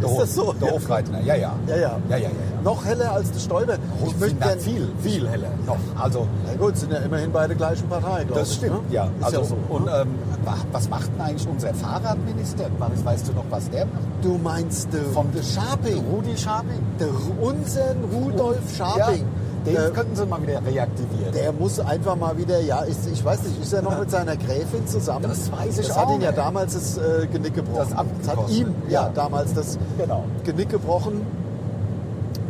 Der 0.01 0.09
Ist 0.09 0.15
Hof- 0.15 0.21
das 0.21 0.35
so? 0.35 0.53
Der. 0.55 0.71
Hofreitner, 0.73 1.21
ja, 1.23 1.35
ja. 1.35 1.53
Ja, 1.67 1.77
ja. 1.77 1.81
Ja, 2.09 2.17
ja, 2.17 2.17
ja. 2.17 2.29
ja. 2.29 2.63
Noch 2.63 2.85
heller 2.85 3.13
als 3.13 3.33
der 3.33 3.41
Stäuber. 3.41 3.75
Ich 4.07 4.19
möchte 4.21 4.37
gern, 4.37 4.61
viel, 4.61 4.89
viel 5.01 5.29
heller 5.29 5.49
noch. 5.67 5.77
Also, 6.01 6.27
Na 6.47 6.55
gut, 6.55 6.77
sind 6.77 6.93
ja 6.93 6.99
immerhin 6.99 7.33
bei 7.33 7.47
der 7.49 7.57
gleichen 7.57 7.89
Partei, 7.89 8.25
glaube 8.25 8.41
das 8.41 8.51
ich. 8.53 8.57
stimmt, 8.59 8.89
ne? 8.91 8.95
ja. 8.95 9.05
Ist 9.19 9.25
also, 9.25 9.39
ja 9.41 9.45
so. 9.45 9.57
Und 9.69 9.87
ne? 9.87 10.03
ähm, 10.03 10.09
wa- 10.45 10.55
was 10.73 10.89
macht 10.89 11.11
denn 11.15 11.21
eigentlich 11.21 11.49
unser 11.49 11.75
Fahrradminister? 11.75 12.67
Weißt 13.05 13.29
du 13.29 13.33
noch, 13.33 13.45
was 13.51 13.69
der 13.71 13.87
macht? 13.87 13.95
du 14.23 14.39
meinst 14.39 14.93
der, 14.93 15.05
Vom- 15.07 15.33
der 15.33 15.43
Scharping, 15.43 15.99
Rudi 16.13 16.37
Scharping? 16.37 16.79
der, 16.99 17.09
unseren 17.41 18.05
Rudolf 18.13 18.61
Scharping. 18.77 19.25
Den 19.67 19.75
der, 19.75 19.91
könnten 19.91 20.17
sie 20.17 20.25
mal 20.27 20.41
wieder 20.43 20.63
reaktivieren. 20.65 21.33
der 21.35 21.53
muss 21.53 21.81
einfach 21.81 22.17
mal 22.17 22.37
wieder, 22.39 22.61
ja, 22.61 22.81
ist, 22.81 23.07
ich 23.13 23.23
weiß 23.25 23.43
nicht, 23.43 23.61
ist 23.63 23.73
er 23.75 23.83
noch 23.83 23.99
mit 23.99 24.11
seiner 24.11 24.37
Gräfin 24.37 24.87
zusammen? 24.87 25.25
Das 25.29 25.53
weiß 25.53 25.79
ich 25.79 25.87
das 25.89 25.97
hat 25.99 26.07
auch 26.07 26.15
ihn 26.15 26.23
ja 26.23 26.33
damals 26.33 26.73
das 26.75 26.97
äh, 26.97 27.27
Genick 27.27 27.55
gebrochen. 27.55 27.87
Das 27.91 27.93
Amt 27.99 28.27
hat 28.29 28.49
ihm 28.51 28.75
ja. 28.89 29.03
Ja. 29.03 29.09
damals 29.15 29.53
das 29.53 29.79
Genau. 29.99 30.25
Genick 30.45 30.71
gebrochen. 30.71 31.21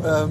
Ähm, 0.05 0.31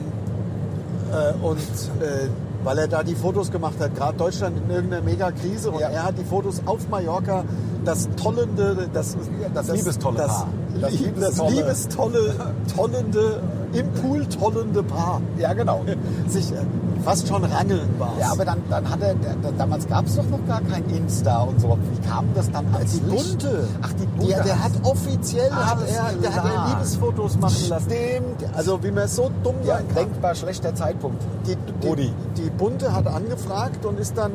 äh, 1.11 1.33
und 1.45 1.57
äh, 2.01 2.29
weil 2.63 2.77
er 2.77 2.87
da 2.87 3.03
die 3.03 3.15
Fotos 3.15 3.51
gemacht 3.51 3.75
hat, 3.79 3.95
gerade 3.95 4.17
Deutschland 4.17 4.57
in 4.65 4.69
irgendeiner 4.73 5.01
Megakrise 5.03 5.71
und 5.71 5.79
Ja. 5.79 5.89
er 5.89 6.03
hat 6.03 6.17
die 6.17 6.23
Fotos 6.25 6.61
auf 6.65 6.87
Mallorca, 6.89 7.43
das 7.85 8.09
tollende, 8.21 8.89
das, 8.93 9.15
das 9.53 9.67
liebestolle 9.71 10.17
das, 10.17 10.27
Paar. 10.27 10.47
Das, 10.73 10.81
Das 10.81 10.91
das 10.91 10.99
liebestolle- 11.01 11.49
liebestolle, 11.51 12.33
tollende, 12.75 13.41
im 13.73 13.91
Pool 13.93 14.25
tollende 14.25 14.83
Paar. 14.83 15.21
Ja, 15.37 15.53
genau. 15.53 15.83
Sich 16.27 16.51
äh, 16.51 16.55
fast 17.03 17.27
schon 17.27 17.43
rangeln 17.43 17.89
war. 17.97 18.13
Ja, 18.19 18.31
aber 18.31 18.45
dann, 18.45 18.61
dann 18.69 18.89
hat 18.89 19.01
er, 19.01 19.15
der, 19.15 19.51
damals 19.57 19.87
gab 19.87 20.05
es 20.05 20.15
doch 20.15 20.27
noch 20.29 20.45
gar 20.47 20.61
kein 20.61 20.83
Insta 20.89 21.41
und 21.41 21.59
so. 21.61 21.77
Wie 21.91 22.07
kam 22.07 22.25
das 22.35 22.51
dann 22.51 22.65
als 22.73 22.93
die 22.93 23.09
Licht? 23.09 23.39
bunte. 23.39 23.67
Ach, 23.81 23.93
die 23.93 24.05
bunte. 24.05 24.27
Der, 24.27 24.43
der 24.43 24.63
hat 24.63 24.71
offiziell 24.83 25.51
hat 25.51 25.77
Alles 25.77 25.91
er, 25.91 26.11
der 26.21 26.35
hat 26.35 26.45
er. 26.45 26.69
Liebesfotos 26.69 27.37
machen 27.39 27.69
lassen. 27.69 27.89
Stimmt. 27.89 28.55
Also 28.55 28.83
wie 28.83 28.91
man 28.91 29.07
so 29.07 29.31
dumm 29.43 29.55
ja, 29.63 29.75
sein 29.75 29.87
kann. 29.87 29.95
denkbar 29.95 30.35
schlechter 30.35 30.75
Zeitpunkt. 30.75 31.21
Die, 31.45 31.55
die, 31.55 32.13
die 32.37 32.49
Bunte 32.49 32.93
hat 32.93 33.07
angefragt 33.07 33.85
und 33.85 33.99
ist 33.99 34.17
dann 34.17 34.31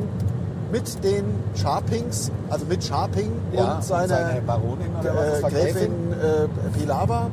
mit 0.71 1.03
den 1.03 1.23
Sharpings, 1.53 2.31
also 2.49 2.65
mit 2.65 2.83
Sharping 2.83 3.31
Ja, 3.53 3.75
und 3.75 3.83
seiner 3.83 4.07
seine 4.07 4.41
Baronin 4.41 4.89
oder 4.99 5.15
was? 5.15 5.39
Äh, 5.39 5.43
war 5.43 5.49
Gräfin 5.51 5.91
äh, 6.11 6.77
Pilawa, 6.77 7.29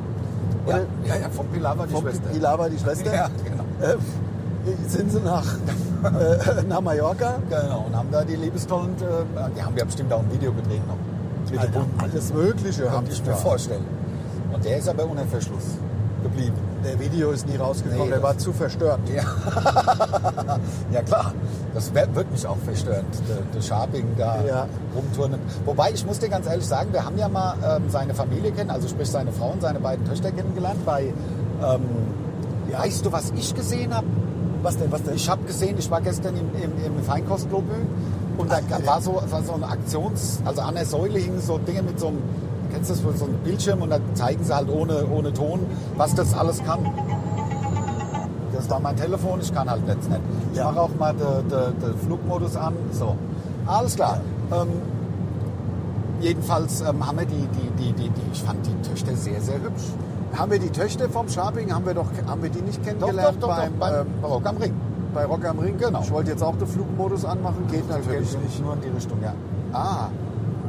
Ja, 0.67 0.77
ja, 1.05 1.15
ja, 1.21 1.29
vom 1.29 1.47
Pilawa 1.47 1.85
die 1.85 1.93
vom 1.93 2.03
Schwester. 2.03 2.29
Pilawa 2.29 2.69
die 2.69 2.79
Schwester, 2.79 3.13
Ja, 3.13 3.29
genau. 3.43 3.63
äh, 3.81 3.97
sind 4.87 5.11
sie 5.11 5.19
nach, 5.19 5.45
äh, 6.03 6.63
nach 6.67 6.81
Mallorca. 6.81 7.35
Genau, 7.49 7.85
und 7.87 7.95
haben 7.95 8.09
da 8.11 8.23
die 8.23 8.35
liebestollen, 8.35 8.91
äh, 8.91 9.49
die 9.57 9.61
haben 9.61 9.75
ja 9.77 9.85
bestimmt 9.85 10.11
auch 10.13 10.19
ein 10.19 10.31
Video 10.31 10.53
gedreht 10.53 10.81
noch. 10.87 10.97
Mit 11.51 11.59
Alter, 11.59 11.85
alles 12.01 12.33
Mögliche 12.33 12.89
haben 12.89 13.05
Könnte 13.05 13.11
ich 13.11 13.25
mir 13.25 13.35
vorstellen. 13.35 13.85
Und 14.53 14.63
der 14.63 14.77
ist 14.77 14.87
aber 14.87 15.05
unter 15.05 15.25
Verschluss 15.25 15.77
geblieben. 16.33 16.55
Der 16.83 16.99
Video 16.99 17.31
ist 17.31 17.47
nie 17.47 17.55
rausgekommen, 17.55 18.05
Nee, 18.05 18.09
der 18.09 18.21
war 18.23 18.37
zu 18.37 18.51
verstört. 18.51 18.99
Ja, 19.15 19.23
ja 20.91 21.01
klar. 21.01 21.33
Das 21.73 21.93
wird 21.93 22.31
mich 22.31 22.45
auch 22.45 22.57
verstörend, 22.65 23.05
der, 23.53 23.61
Sharping 23.61 24.05
da 24.17 24.43
Ja. 24.45 24.67
rumturnen. 24.95 25.39
Wobei, 25.65 25.91
ich 25.91 26.05
muss 26.05 26.19
dir 26.19 26.29
ganz 26.29 26.45
ehrlich 26.45 26.65
sagen, 26.65 26.91
wir 26.91 27.05
haben 27.05 27.17
ja 27.17 27.29
mal 27.29 27.55
ähm, 27.65 27.83
seine 27.89 28.13
Familie 28.13 28.51
kennen, 28.51 28.69
also 28.69 28.87
sprich 28.87 29.09
seine 29.09 29.31
Frau 29.31 29.51
und 29.51 29.61
seine 29.61 29.79
beiden 29.79 30.05
Töchter 30.05 30.31
kennengelernt 30.31 30.85
bei, 30.85 31.13
ähm, 31.63 31.81
weißt 32.71 33.05
du, 33.05 33.11
was 33.11 33.31
ich 33.35 33.55
gesehen 33.55 33.95
habe? 33.95 34.05
Was 34.61 34.77
denn, 34.77 34.91
was 34.91 35.03
denn? 35.03 35.15
Ich 35.15 35.29
habe 35.29 35.43
gesehen, 35.43 35.77
ich 35.77 35.89
war 35.89 36.01
gestern 36.01 36.35
im, 36.37 36.49
im, 36.61 36.71
im 36.85 37.03
Feinkostlobü 37.03 37.73
und 38.37 38.51
da 38.51 38.59
Ach, 38.71 38.85
war 38.85 39.01
so, 39.01 39.21
war 39.29 39.43
so 39.43 39.53
eine 39.53 39.67
Aktions-, 39.67 40.39
also 40.45 40.61
an 40.61 40.75
der 40.75 40.85
Säule 40.85 41.17
hingen 41.19 41.41
so 41.41 41.57
Dinge 41.57 41.81
mit 41.83 41.99
so 41.99 42.07
einem, 42.07 42.19
kennst 42.73 42.89
du 42.89 42.95
das, 42.95 43.19
so 43.19 43.25
ein 43.25 43.33
Bildschirm 43.43 43.81
und 43.81 43.89
da 43.91 43.99
zeigen 44.15 44.43
sie 44.43 44.53
halt 44.55 44.69
ohne, 44.69 45.05
ohne 45.07 45.31
Ton, 45.33 45.59
was 45.95 46.13
das 46.15 46.33
alles 46.35 46.63
kann. 46.63 46.79
Das 48.53 48.69
war 48.69 48.79
mein 48.79 48.95
Telefon, 48.95 49.39
ich 49.41 49.53
kann 49.53 49.69
halt 49.69 49.81
jetzt 49.87 50.09
nicht. 50.09 50.21
Ich 50.51 50.57
Ja. 50.57 50.65
mache 50.65 50.81
auch 50.81 50.95
mal 50.99 51.13
den 51.13 51.49
de, 51.49 51.71
de 51.81 51.97
Flugmodus 52.05 52.55
an. 52.55 52.73
So, 52.91 53.15
alles 53.65 53.95
klar. 53.95 54.19
Ähm, 54.51 54.67
jedenfalls 56.21 56.81
ähm, 56.81 57.05
haben 57.05 57.19
wir 57.19 57.25
die, 57.25 57.47
die, 57.47 57.91
die, 57.93 58.09
die, 58.09 58.11
ich 58.31 58.41
fand 58.43 58.65
die 58.65 58.89
Töchter 58.89 59.15
sehr, 59.15 59.41
sehr 59.41 59.55
hübsch. 59.55 59.83
Haben 60.37 60.51
wir 60.51 60.59
die 60.59 60.69
Töchter 60.69 61.09
vom 61.09 61.27
Sharping, 61.29 61.73
haben 61.73 61.85
wir 61.85 61.93
doch, 61.93 62.07
haben 62.27 62.41
wir 62.41 62.49
die 62.49 62.61
nicht 62.61 62.83
kennengelernt 62.83 63.37
doch, 63.41 63.49
doch, 63.49 63.55
beim, 63.57 63.71
doch, 63.73 63.87
beim 63.87 64.07
ähm, 64.07 64.13
Barock 64.21 64.45
am 64.47 64.57
Ring. 64.57 64.73
bei 65.13 65.25
Rock 65.25 65.45
am 65.45 65.59
Ring? 65.59 65.77
Genau. 65.77 66.01
Ich 66.01 66.11
wollte 66.11 66.31
jetzt 66.31 66.41
auch 66.43 66.55
den 66.57 66.67
Flugmodus 66.67 67.23
anmachen, 67.25 67.67
geht 67.69 67.87
natürlich 67.87 68.31
Geht 68.31 68.43
nicht. 68.43 68.63
Nur 68.63 68.73
in 68.73 68.81
die 68.81 68.87
Richtung, 68.89 69.19
ja. 69.21 69.33
Ah, 69.73 70.07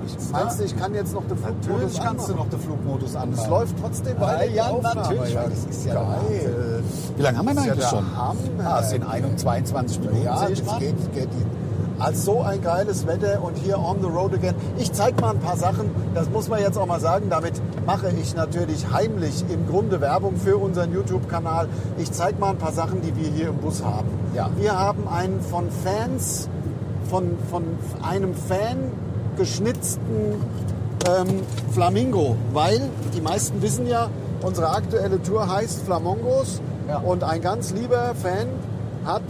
ich, 0.06 0.16
meinst 0.32 0.60
du, 0.60 0.64
ich 0.64 0.76
kann 0.76 0.94
jetzt 0.94 1.14
noch 1.14 1.26
den 1.26 1.36
Flugmodus 1.38 1.66
Natürlich 1.68 2.00
kannst 2.00 2.28
du 2.28 2.32
anmachen? 2.32 2.36
noch 2.50 2.50
den 2.50 2.60
Flugmodus 2.60 3.16
anmachen. 3.16 3.40
Es 3.42 3.48
läuft 3.48 3.74
trotzdem 3.80 4.20
weiter. 4.20 4.38
Ah, 4.40 4.44
ja, 4.44 4.72
natürlich, 4.94 5.34
Ja, 5.34 5.42
weil 5.42 5.50
das 5.50 5.64
ist 5.76 5.86
ja 5.86 5.92
der 5.94 6.02
geil. 6.02 6.82
Wie 7.16 7.22
lange 7.22 7.38
haben 7.38 7.46
wir 7.46 7.54
Das 7.54 7.64
denn 7.64 7.66
ja 7.66 7.72
eigentlich 7.72 7.90
der 7.90 7.96
schon? 7.96 8.16
Hammer. 8.16 8.36
Ah, 8.64 8.80
es 8.80 8.90
sind 8.90 9.02
21, 9.02 9.36
22 9.42 10.00
Minuten. 10.00 10.22
Ja, 10.24 10.48
das 10.48 10.78
geht, 10.78 11.12
geht. 11.14 11.28
Als 11.96 12.24
so 12.24 12.40
ein 12.42 12.60
geiles 12.60 13.06
Wetter 13.06 13.40
und 13.40 13.56
hier 13.56 13.78
on 13.78 13.98
the 14.00 14.08
road 14.08 14.34
again. 14.34 14.56
Ich 14.78 14.92
zeig 14.92 15.20
mal 15.20 15.30
ein 15.30 15.38
paar 15.38 15.56
Sachen, 15.56 15.90
das 16.12 16.28
muss 16.28 16.48
man 16.48 16.60
jetzt 16.60 16.76
auch 16.76 16.86
mal 16.86 16.98
sagen. 16.98 17.26
Damit 17.30 17.52
mache 17.86 18.10
ich 18.20 18.34
natürlich 18.34 18.90
heimlich 18.92 19.44
im 19.48 19.68
Grunde 19.68 20.00
Werbung 20.00 20.34
für 20.36 20.56
unseren 20.56 20.92
YouTube-Kanal. 20.92 21.68
Ich 21.96 22.10
zeig 22.10 22.40
mal 22.40 22.50
ein 22.50 22.58
paar 22.58 22.72
Sachen, 22.72 23.00
die 23.00 23.14
wir 23.16 23.28
hier 23.30 23.48
im 23.50 23.58
Bus 23.58 23.84
haben. 23.84 24.08
Ja. 24.34 24.50
Wir 24.56 24.76
haben 24.76 25.06
einen 25.06 25.40
von 25.40 25.66
Fans, 25.84 26.48
von, 27.08 27.38
von 27.48 27.62
einem 28.02 28.34
Fan 28.34 28.90
geschnitzten 29.36 30.34
ähm, 31.08 31.42
Flamingo, 31.72 32.36
weil 32.52 32.80
die 33.14 33.20
meisten 33.20 33.60
wissen 33.62 33.86
ja, 33.86 34.08
unsere 34.42 34.70
aktuelle 34.70 35.22
Tour 35.22 35.48
heißt 35.52 35.82
Flamongos 35.84 36.60
Ja. 36.88 36.98
und 36.98 37.24
ein 37.24 37.40
ganz 37.40 37.72
lieber 37.72 38.14
Fan 38.14 38.48
hat 39.04 39.22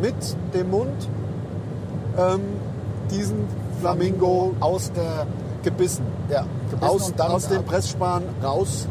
mit 0.00 0.14
dem 0.54 0.70
Mund 0.70 1.08
ähm, 2.18 2.40
diesen 3.10 3.46
Flamingo 3.80 4.54
aus 4.60 4.90
der 4.92 5.26
gebissen. 5.62 6.04
ja, 6.30 6.44
gebissen 6.70 6.88
Aus, 6.88 7.12
aus 7.18 7.48
dem 7.48 7.64
Pressspan 7.64 8.22
raus 8.42 8.86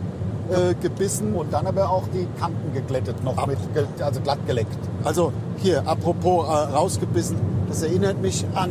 äh, 0.50 0.74
gebissen. 0.76 1.34
und 1.34 1.52
dann 1.54 1.66
aber 1.68 1.90
auch 1.90 2.04
die 2.14 2.28
Kanten 2.40 2.74
geglättet 2.74 3.24
noch 3.24 3.38
Ab. 3.38 3.48
mit 3.48 3.58
also 4.02 4.20
glatt 4.22 4.40
geleckt. 4.48 4.78
Also 5.04 5.32
hier, 5.58 5.88
apropos 5.88 6.48
äh, 6.48 6.52
rausgebissen, 6.76 7.38
das 7.68 7.82
erinnert 7.84 8.22
mich 8.22 8.46
an, 8.54 8.70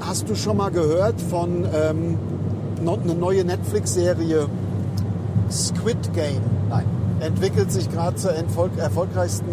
hast 0.00 0.28
du 0.28 0.34
schon 0.34 0.56
mal 0.56 0.70
gehört 0.70 1.20
von 1.20 1.64
ähm, 1.74 2.18
eine 2.80 3.14
neue 3.14 3.44
Netflix-Serie 3.44 4.46
Squid 5.50 6.12
Game? 6.14 6.42
Nein. 6.68 6.84
Entwickelt 7.20 7.72
sich 7.72 7.90
gerade 7.90 8.16
zur 8.16 8.32
Erfolg, 8.32 8.72
erfolgreichsten 8.78 9.46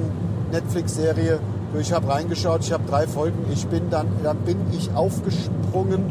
Netflix-Serie. 0.52 1.40
Ich 1.80 1.92
habe 1.92 2.08
reingeschaut, 2.08 2.62
ich 2.62 2.72
habe 2.72 2.84
drei 2.88 3.08
Folgen. 3.08 3.46
Ich 3.52 3.66
bin 3.68 3.90
dann, 3.90 4.08
dann 4.24 4.38
bin 4.40 4.58
ich 4.72 4.94
aufgesprungen. 4.94 6.04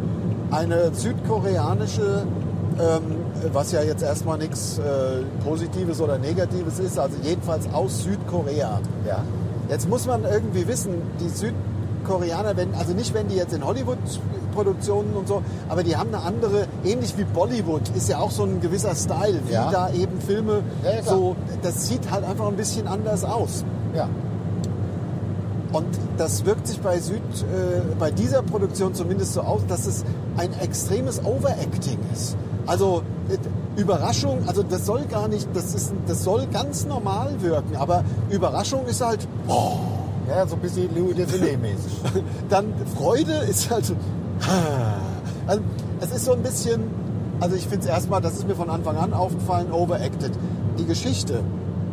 Eine 0.50 0.94
südkoreanische, 0.94 2.26
ähm, 2.78 3.02
was 3.52 3.72
ja 3.72 3.82
jetzt 3.82 4.02
erstmal 4.02 4.38
nichts 4.38 4.78
äh, 4.78 5.22
Positives 5.44 6.00
oder 6.00 6.18
Negatives 6.18 6.78
ist, 6.78 6.98
also 6.98 7.16
jedenfalls 7.22 7.72
aus 7.72 8.02
Südkorea. 8.02 8.80
Ja. 9.06 9.24
Jetzt 9.68 9.88
muss 9.88 10.06
man 10.06 10.24
irgendwie 10.24 10.66
wissen, 10.66 10.94
die 11.20 11.28
Südkoreaner, 12.02 12.56
wenn, 12.56 12.74
also 12.74 12.92
nicht 12.92 13.14
wenn 13.14 13.28
die 13.28 13.36
jetzt 13.36 13.52
in 13.54 13.64
Hollywood-Produktionen 13.64 15.14
und 15.14 15.28
so, 15.28 15.42
aber 15.68 15.82
die 15.82 15.96
haben 15.96 16.14
eine 16.14 16.22
andere, 16.24 16.66
ähnlich 16.84 17.16
wie 17.16 17.24
Bollywood, 17.24 17.82
ist 17.96 18.08
ja 18.08 18.18
auch 18.18 18.30
so 18.30 18.44
ein 18.44 18.60
gewisser 18.60 18.94
Style, 18.94 19.40
wie 19.46 19.52
Ja. 19.52 19.70
da 19.70 19.90
eben 19.92 20.20
Filme 20.20 20.62
Ja, 20.84 21.02
so, 21.02 21.36
das 21.62 21.88
sieht 21.88 22.10
halt 22.10 22.24
einfach 22.24 22.46
ein 22.48 22.56
bisschen 22.56 22.86
anders 22.86 23.24
aus. 23.24 23.64
Ja. 23.94 24.08
Und 25.72 25.86
das 26.18 26.44
wirkt 26.44 26.66
sich 26.66 26.80
bei 26.80 26.98
Süd, 27.00 27.16
äh, 27.22 27.80
bei 27.98 28.10
dieser 28.10 28.42
Produktion 28.42 28.94
zumindest 28.94 29.32
so 29.32 29.40
aus, 29.40 29.62
dass 29.68 29.86
es 29.86 30.04
ein 30.36 30.50
extremes 30.60 31.24
Overacting 31.24 31.98
ist. 32.12 32.36
Also 32.66 33.02
äh, 33.30 33.80
Überraschung, 33.80 34.40
also 34.46 34.62
das 34.62 34.84
soll 34.84 35.02
gar 35.06 35.28
nicht, 35.28 35.48
das 35.54 35.74
ist, 35.74 35.94
das 36.06 36.24
soll 36.24 36.46
ganz 36.52 36.84
normal 36.84 37.30
wirken, 37.40 37.76
aber 37.76 38.04
Überraschung 38.28 38.84
ist 38.86 39.00
halt, 39.02 39.26
oh, 39.48 39.76
Ja, 40.34 40.46
so 40.46 40.54
ein 40.54 40.60
bisschen 40.62 40.88
Louis 40.96 41.14
Define 41.14 41.58
mäßig. 41.58 42.00
dann 42.48 42.72
Freude 42.96 43.32
ist 43.50 43.70
halt 43.70 43.84
so, 43.84 43.94
also 45.46 45.62
es 46.00 46.10
ist 46.10 46.24
so 46.24 46.32
ein 46.32 46.42
bisschen, 46.42 46.84
also 47.40 47.54
ich 47.54 47.68
finde 47.68 47.80
es 47.80 47.86
erstmal, 47.86 48.22
das 48.22 48.34
ist 48.34 48.48
mir 48.48 48.54
von 48.54 48.70
Anfang 48.70 48.96
an 48.96 49.12
aufgefallen, 49.12 49.72
overacted. 49.72 50.32
Die 50.78 50.86
Geschichte 50.86 51.40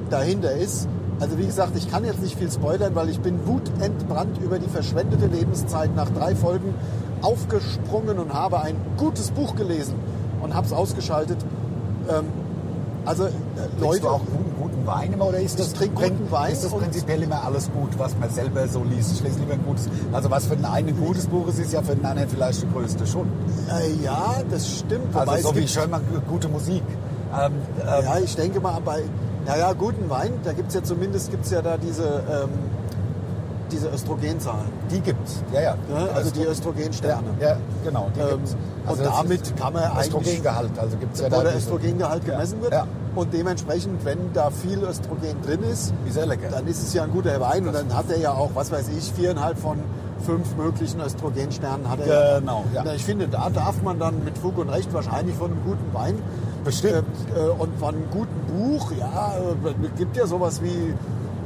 dahinter 0.10 0.54
ist, 0.54 0.88
also 1.20 1.38
wie 1.38 1.46
gesagt, 1.46 1.76
ich 1.76 1.92
kann 1.92 2.06
jetzt 2.06 2.22
nicht 2.22 2.38
viel 2.38 2.50
spoilern, 2.50 2.96
weil 2.96 3.10
ich 3.10 3.20
bin 3.20 3.46
wutentbrannt 3.46 4.38
über 4.42 4.58
die 4.58 4.70
verschwendete 4.70 5.26
Lebenszeit 5.26 5.94
nach 5.94 6.10
drei 6.10 6.34
Folgen 6.34 6.74
aufgesprungen 7.22 8.20
und 8.20 8.34
habe 8.34 8.62
ein 8.62 8.76
gutes 8.96 9.32
Buch 9.32 9.56
gelesen 9.56 9.96
und 10.42 10.56
habe 10.56 10.66
es 10.66 10.72
ausgeschaltet. 10.72 11.38
Ähm, 12.10 12.26
also 13.10 13.26
äh, 13.26 13.30
Leute, 13.82 14.02
du 14.02 14.08
auch 14.10 14.20
guten, 14.22 14.54
guten 14.62 14.88
Wein 14.88 15.14
immer 15.14 15.26
oder 15.28 15.40
ist 15.40 15.60
das, 15.60 15.74
trinke 15.74 15.96
guten 16.10 16.32
Wein 16.32 16.52
ist 16.54 16.64
das 16.64 16.72
und- 16.72 16.82
prinzipiell 16.82 17.22
immer 17.24 17.44
alles 17.44 17.70
gut, 17.72 17.90
was 17.98 18.16
man 18.18 18.30
selber 18.30 18.68
so 18.68 18.84
liest? 18.84 19.14
Ich 19.14 19.22
lese 19.24 19.40
lieber 19.40 19.54
ein 19.54 19.64
gutes. 19.66 19.90
Also 20.14 20.30
was 20.32 20.46
für 20.46 20.56
den 20.56 20.66
einen 20.66 20.90
ein 20.90 20.98
gutes 20.98 21.28
Buch 21.28 21.48
ist, 21.48 21.60
ist 21.60 21.74
ja 21.74 21.82
für 21.82 21.96
den 21.96 22.06
anderen 22.06 22.30
vielleicht 22.30 22.62
der 22.62 22.70
größte 22.70 23.06
schon. 23.08 23.28
äh, 23.70 24.04
ja, 24.04 24.36
das 24.50 24.70
stimmt. 24.80 25.16
Also 25.16 25.50
so 25.50 25.56
wie 25.56 25.66
höre 25.66 25.88
mal 25.88 26.02
gute 26.30 26.48
Musik. 26.48 26.84
Ähm, 27.38 27.54
ähm, 27.82 28.04
Ja, 28.06 28.18
ich 28.20 28.36
denke 28.36 28.60
mal, 28.60 28.80
bei 28.84 29.04
naja, 29.46 29.74
guten 29.74 30.10
Wein, 30.10 30.34
da 30.44 30.54
gibt 30.54 30.70
es 30.70 30.76
ja 30.76 30.84
zumindest 30.84 31.32
gibt's 31.32 31.50
ja 31.52 31.62
da 31.62 31.78
diese, 31.78 32.04
ähm, 32.30 32.50
diese 33.72 33.88
Östrogenzahlen. 33.90 34.66
Die 34.92 35.00
gibt's. 35.00 35.44
Ja, 35.54 35.62
ja. 35.62 35.76
Ne? 35.90 36.10
Also 36.14 36.32
die 36.32 36.44
Östrogensterne. 36.44 37.28
Ja, 37.40 37.50
ja 37.50 37.58
genau. 37.84 38.10
Die 38.16 38.20
Ähm, 38.20 38.30
gibt's. 38.30 38.56
und 38.88 39.00
das 39.00 39.08
damit 39.16 39.56
kann 39.58 39.74
man 39.74 39.84
eigentlich- 39.84 40.00
Östrogengehalt. 40.08 40.72
Also 40.80 40.98
gibt's 40.98 41.20
ja 41.20 41.28
wo 41.28 41.30
da 41.30 41.42
der 41.44 41.52
diese- 41.54 41.58
Östrogengehalt 41.66 42.26
gemessen 42.26 42.58
Ja, 42.58 42.62
wird. 42.64 42.74
ja. 42.74 42.88
Und 43.16 43.34
dementsprechend, 43.34 44.06
wenn 44.06 44.34
da 44.34 44.50
viel 44.50 44.80
Östrogen 44.84 45.42
drin 45.46 45.64
ist, 45.64 45.94
Ist 46.08 46.18
dann 46.18 46.68
ist 46.68 46.84
es 46.84 46.94
ja 46.94 47.04
ein 47.04 47.12
guter 47.12 47.40
Wein. 47.42 47.68
Und 47.68 47.74
dann 47.74 47.94
hat 47.96 48.10
er 48.10 48.20
ja 48.20 48.34
auch, 48.34 48.52
was 48.54 48.72
weiß 48.72 48.90
ich, 48.90 49.12
viereinhalb 49.12 49.58
von 49.58 49.78
fünf 50.26 50.56
möglichen 50.58 51.00
Östrogensternen 51.02 51.90
hat 51.90 52.00
er. 52.06 52.40
Genau, 52.40 52.66
ja. 52.74 52.84
Ich 52.94 53.04
finde, 53.06 53.28
da 53.28 53.50
darf 53.50 53.82
man 53.82 54.00
dann 54.00 54.24
mit 54.24 54.38
Fug 54.38 54.58
und 54.58 54.70
Recht 54.70 54.94
wahrscheinlich 54.94 55.36
von 55.36 55.52
einem 55.52 55.64
guten 55.64 55.94
Wein 55.94 56.16
Bestimmt. 56.64 57.06
äh, 57.36 57.40
äh, 57.40 57.50
und 57.50 57.78
von 57.80 57.96
einem 57.96 58.10
guten 58.12 58.40
Buch, 58.48 58.92
ja, 58.98 59.34
äh, 59.38 59.88
gibt 59.98 60.18
ja 60.18 60.28
sowas 60.28 60.62
wie, 60.62 60.94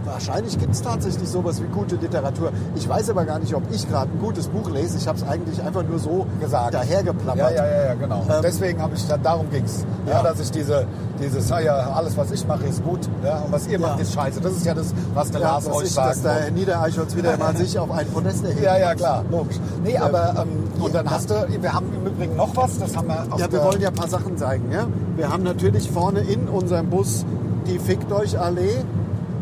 wahrscheinlich 0.05 0.57
gibt 0.59 0.73
es 0.73 0.81
tatsächlich 0.81 1.27
sowas 1.27 1.61
wie 1.61 1.67
gute 1.67 1.95
Literatur. 1.95 2.51
Ich 2.75 2.87
weiß 2.87 3.09
aber 3.09 3.25
gar 3.25 3.39
nicht, 3.39 3.53
ob 3.53 3.63
ich 3.71 3.87
gerade 3.89 4.11
ein 4.11 4.19
gutes 4.19 4.47
Buch 4.47 4.69
lese. 4.69 4.97
Ich 4.97 5.07
habe 5.07 5.17
es 5.17 5.23
eigentlich 5.27 5.61
einfach 5.61 5.83
nur 5.83 5.99
so 5.99 6.25
gesagt. 6.39 6.73
dahergeplappert. 6.73 7.37
Ja, 7.37 7.51
ja, 7.51 7.65
ja, 7.65 7.85
ja 7.85 7.93
genau. 7.95 8.25
Ähm, 8.29 8.41
Deswegen 8.41 8.81
habe 8.81 8.95
ich, 8.95 9.05
darum 9.07 9.49
ging's. 9.49 9.85
Ja. 10.05 10.13
Ja. 10.13 10.23
dass 10.23 10.39
ich 10.39 10.51
diese, 10.51 10.85
dieses, 11.21 11.49
ja, 11.49 11.93
alles 11.93 12.17
was 12.17 12.31
ich 12.31 12.45
mache 12.47 12.65
ist 12.65 12.83
gut, 12.83 12.99
ja, 13.23 13.37
und 13.39 13.51
was 13.51 13.67
ihr 13.67 13.79
macht 13.79 13.99
ist 13.99 14.13
scheiße. 14.13 14.41
Das 14.41 14.53
ist 14.53 14.65
ja 14.65 14.73
das, 14.73 14.93
was 15.13 15.31
der 15.31 15.41
Lars 15.41 15.67
euch 15.67 15.85
ich, 15.85 15.91
sagt. 15.91 16.09
dass 16.09 16.21
der 16.21 16.33
Herr 16.33 16.51
Niedereichholz 16.51 17.15
wieder 17.15 17.37
mal 17.43 17.55
sich 17.55 17.77
auf 17.79 17.91
ein 17.91 18.07
Podest 18.07 18.43
erhebt. 18.43 18.63
ja, 18.63 18.77
ja, 18.77 18.95
klar, 18.95 19.23
logisch. 19.31 19.57
Nee, 19.83 19.97
aber, 19.97 20.35
ähm, 20.41 20.81
und 20.81 20.93
dann 20.93 21.09
hast 21.09 21.29
du, 21.29 21.35
wir 21.61 21.73
haben 21.73 21.87
im 21.93 22.07
Übrigen 22.07 22.35
noch 22.35 22.55
was, 22.55 22.79
das 22.79 22.95
haben 22.95 23.07
wir 23.07 23.25
auf 23.29 23.39
Ja, 23.39 23.51
wir 23.51 23.63
wollen 23.63 23.81
ja 23.81 23.89
ein 23.89 23.95
paar 23.95 24.09
Sachen 24.09 24.37
zeigen. 24.37 24.71
Ja? 24.71 24.87
Wir 25.15 25.31
haben 25.31 25.43
natürlich 25.43 25.89
vorne 25.89 26.19
in 26.21 26.47
unserem 26.47 26.89
Bus 26.89 27.25
die 27.67 27.79
Fickt 27.79 28.11
euch 28.11 28.37
Allee, 28.39 28.83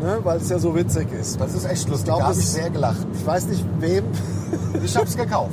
ne? 0.02 0.18
weil 0.22 0.38
es 0.38 0.48
ja 0.48 0.58
so 0.58 0.74
witzig 0.74 1.08
ist. 1.12 1.40
das 1.40 1.54
ist 1.54 1.64
echt 1.64 1.88
lustig, 1.88 2.06
glaub, 2.06 2.18
da 2.20 2.24
habe 2.28 2.38
ich 2.38 2.48
sehr 2.48 2.70
gelacht. 2.70 3.06
Ich 3.14 3.26
weiß 3.26 3.46
nicht 3.46 3.64
wem. 3.80 4.04
Ich 4.84 4.96
habe 4.96 5.06
es 5.06 5.16
gekauft. 5.16 5.50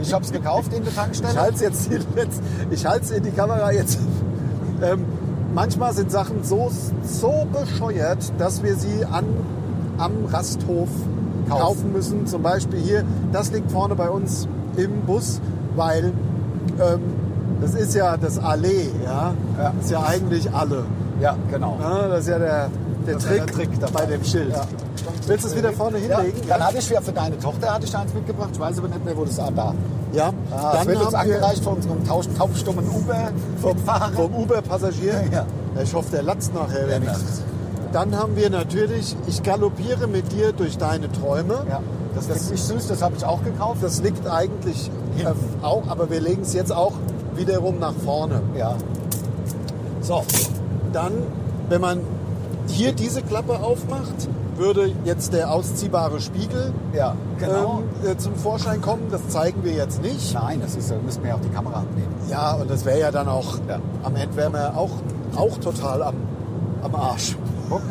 Ich 0.00 0.12
habe 0.12 0.24
es 0.24 0.32
gekauft 0.32 0.72
in 0.72 0.80
der 0.82 0.88
Ich 0.90 0.94
Tankstelle. 0.96 1.40
halte 1.40 1.64
jetzt 1.64 1.90
die 1.90 1.96
letz- 1.96 2.40
ich 2.70 2.84
halte 2.86 3.04
es 3.04 3.10
in 3.10 3.22
die 3.22 3.30
Kamera 3.30 3.70
jetzt. 3.72 3.98
Ähm, 4.82 5.04
manchmal 5.54 5.92
sind 5.94 6.10
Sachen 6.10 6.42
so, 6.42 6.70
so 7.04 7.46
bescheuert, 7.52 8.32
dass 8.38 8.62
wir 8.62 8.74
sie 8.76 9.04
an, 9.04 9.24
am 9.98 10.12
Rasthof 10.30 10.88
kaufen. 11.48 11.60
Kaufen. 11.60 11.92
müssen. 11.92 12.26
Zum 12.26 12.42
Beispiel 12.42 12.80
hier, 12.80 13.04
das 13.32 13.52
liegt 13.52 13.70
vorne 13.70 13.94
bei 13.94 14.08
uns 14.10 14.48
im 14.76 15.02
Bus, 15.02 15.40
weil 15.76 16.12
ähm, 16.80 17.00
das 17.60 17.74
ist 17.74 17.94
ja 17.94 18.16
das 18.16 18.38
Allee, 18.38 18.88
ja? 19.04 19.34
Ja. 19.58 19.72
Das 19.76 19.84
ist 19.84 19.90
ja 19.90 20.02
eigentlich 20.02 20.52
alle. 20.52 20.84
Ja, 21.20 21.36
genau. 21.50 21.76
Ja, 21.80 22.08
das 22.08 22.20
ist 22.20 22.28
ja 22.28 22.38
der, 22.38 22.68
der, 23.06 23.16
ist 23.16 23.26
Trick, 23.26 23.38
ja 23.38 23.46
Trick 23.46 23.92
bei 23.92 24.06
dem 24.06 24.24
Schild. 24.24 24.50
Ja. 24.52 24.62
Willst 25.26 25.44
du 25.44 25.48
es 25.48 25.56
wieder 25.56 25.72
vorne 25.72 25.98
Ja, 25.98 26.18
hinlegen? 26.20 26.48
dann 26.48 26.64
hatte 26.66 26.78
ich 26.78 26.88
ja 26.90 27.00
für 27.00 27.12
deine 27.12 27.38
Tochter 27.38 27.74
hatte 27.74 27.84
ich 27.86 27.96
eins 27.96 28.12
mitgebracht. 28.14 28.50
Ich 28.52 28.60
weiß 28.60 28.78
aber 28.78 28.88
nicht 28.88 29.04
mehr, 29.04 29.16
wo 29.16 29.24
das 29.24 29.38
war. 29.38 29.50
Da. 29.52 29.74
ja. 30.12 30.30
Ah, 30.50 30.72
das 30.76 30.86
wird 30.86 31.02
uns 31.04 31.14
angereicht 31.14 31.62
von 31.64 31.74
unserem 31.74 32.04
taubstummen 32.06 32.84
Uber-Fahrer. 32.88 34.12
vom 34.12 34.34
Uber-Passagier. 34.34 35.24
Ja. 35.32 35.46
Ich 35.82 35.92
hoffe, 35.94 36.10
der 36.12 36.22
latzt 36.22 36.52
nachher 36.54 36.88
Ja, 36.88 36.96
wenigstens. 36.96 37.42
Dann 37.92 38.16
haben 38.16 38.36
wir 38.36 38.48
natürlich, 38.50 39.14
ich 39.26 39.42
galoppiere 39.42 40.06
mit 40.06 40.32
dir 40.32 40.52
durch 40.52 40.78
deine 40.78 41.10
Träume. 41.12 41.64
Ja, 41.68 41.80
das, 42.14 42.28
Das- 42.28 42.50
ich 42.50 42.62
süß, 42.62 42.88
das 42.88 43.02
habe 43.02 43.14
ich 43.16 43.24
auch 43.24 43.42
gekauft. 43.44 43.78
Das 43.82 44.02
liegt 44.02 44.26
eigentlich 44.28 44.90
äh, 45.18 45.26
auch, 45.64 45.82
aber 45.88 46.08
wir 46.10 46.20
legen 46.20 46.42
es 46.42 46.52
jetzt 46.54 46.72
auch 46.72 46.92
wiederum 47.36 47.78
nach 47.78 47.94
vorne. 48.04 48.40
Ja, 48.56 48.74
So, 50.00 50.22
dann, 50.92 51.12
wenn 51.68 51.80
man 51.80 52.00
hier 52.66 52.92
diese 52.92 53.22
Klappe 53.22 53.60
aufmacht, 53.60 54.28
würde 54.56 54.92
jetzt 55.04 55.32
der 55.32 55.50
ausziehbare 55.50 56.20
Spiegel 56.20 56.72
ja, 56.92 57.14
genau. 57.38 57.82
ähm, 58.04 58.10
äh, 58.12 58.16
zum 58.16 58.34
Vorschein 58.36 58.80
kommen. 58.80 59.04
Das 59.10 59.28
zeigen 59.28 59.64
wir 59.64 59.72
jetzt 59.72 60.02
nicht. 60.02 60.34
Nein, 60.34 60.60
das 60.60 60.76
ist, 60.76 60.90
da 60.90 60.94
müssen 61.04 61.22
wir 61.22 61.30
ja 61.30 61.36
auch 61.36 61.40
die 61.40 61.48
Kamera 61.48 61.78
abnehmen. 61.80 62.12
Ja, 62.28 62.54
und 62.54 62.70
das 62.70 62.84
wäre 62.84 63.00
ja 63.00 63.10
dann 63.10 63.28
auch, 63.28 63.56
Ja. 63.68 63.78
am 64.02 64.14
Ende 64.14 64.36
wären 64.36 64.52
wir 64.52 64.76
auch, 64.76 64.90
auch 65.36 65.56
total 65.58 66.02
am, 66.02 66.14
am 66.82 66.94
Arsch. 66.94 67.36
Guck. 67.70 67.82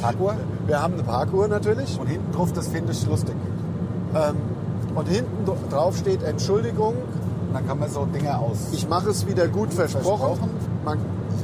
Parkour. 0.00 0.34
Wir 0.66 0.80
haben 0.82 0.94
eine 0.94 1.02
Parkuhr 1.02 1.48
natürlich. 1.48 1.98
Und 1.98 2.06
hinten 2.06 2.32
drauf, 2.32 2.52
das 2.52 2.68
finde 2.68 2.92
ich 2.92 3.06
lustig. 3.06 3.34
Ähm, 4.14 4.36
und 4.94 5.08
hinten 5.08 5.44
dr- 5.44 5.56
drauf 5.70 5.96
steht 5.96 6.22
Entschuldigung, 6.22 6.94
Und 7.48 7.54
dann 7.54 7.66
kann 7.66 7.78
man 7.78 7.90
so 7.90 8.04
Dinge 8.06 8.38
aus. 8.38 8.68
ich 8.72 8.88
mache 8.88 9.10
es 9.10 9.26
wieder 9.26 9.48
gut 9.48 9.72
versprochen. 9.72 10.04
Versprochen. 10.04 10.50
Man, 10.84 10.98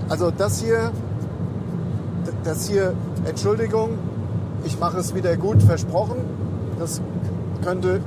also 0.08 0.30
das 0.30 0.60
hier, 0.60 0.90
das 2.44 2.68
hier, 2.68 2.94
Entschuldigung, 3.24 3.90
ich 4.64 4.78
mache 4.78 4.98
es 4.98 5.14
wieder 5.14 5.36
gut 5.36 5.62
versprochen. 5.62 6.16
Das 6.78 7.00
könnte 7.62 8.00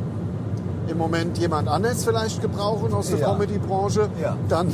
im 0.87 0.97
Moment 0.97 1.37
jemand 1.37 1.67
anders 1.67 2.03
vielleicht 2.03 2.41
gebrauchen 2.41 2.93
aus 2.93 3.09
der 3.09 3.19
Ja. 3.19 3.31
Comedy-Branche. 3.33 4.09
Ja. 4.21 4.35
Dann 4.49 4.69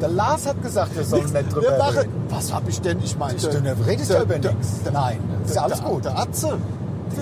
der 0.00 0.08
Lars 0.08 0.46
hat 0.46 0.60
gesagt, 0.62 0.96
wir 0.96 1.04
sollen 1.04 1.32
nicht 1.32 1.54
drüber 1.54 1.92
reden. 1.96 2.10
Was 2.28 2.52
habe 2.52 2.68
ich 2.68 2.80
denn? 2.80 2.98
Ich 3.02 3.16
meine, 3.16 3.36
Ich 3.36 3.46
du 3.46 3.58
redest 3.86 4.10
ja 4.10 4.22
über 4.22 4.38
nichts. 4.38 4.80
Nein, 4.92 5.18
ist 5.44 5.54
ja 5.54 5.62
alles 5.62 5.82
gut. 5.82 6.04
Der 6.04 6.18
Atze. 6.18 6.58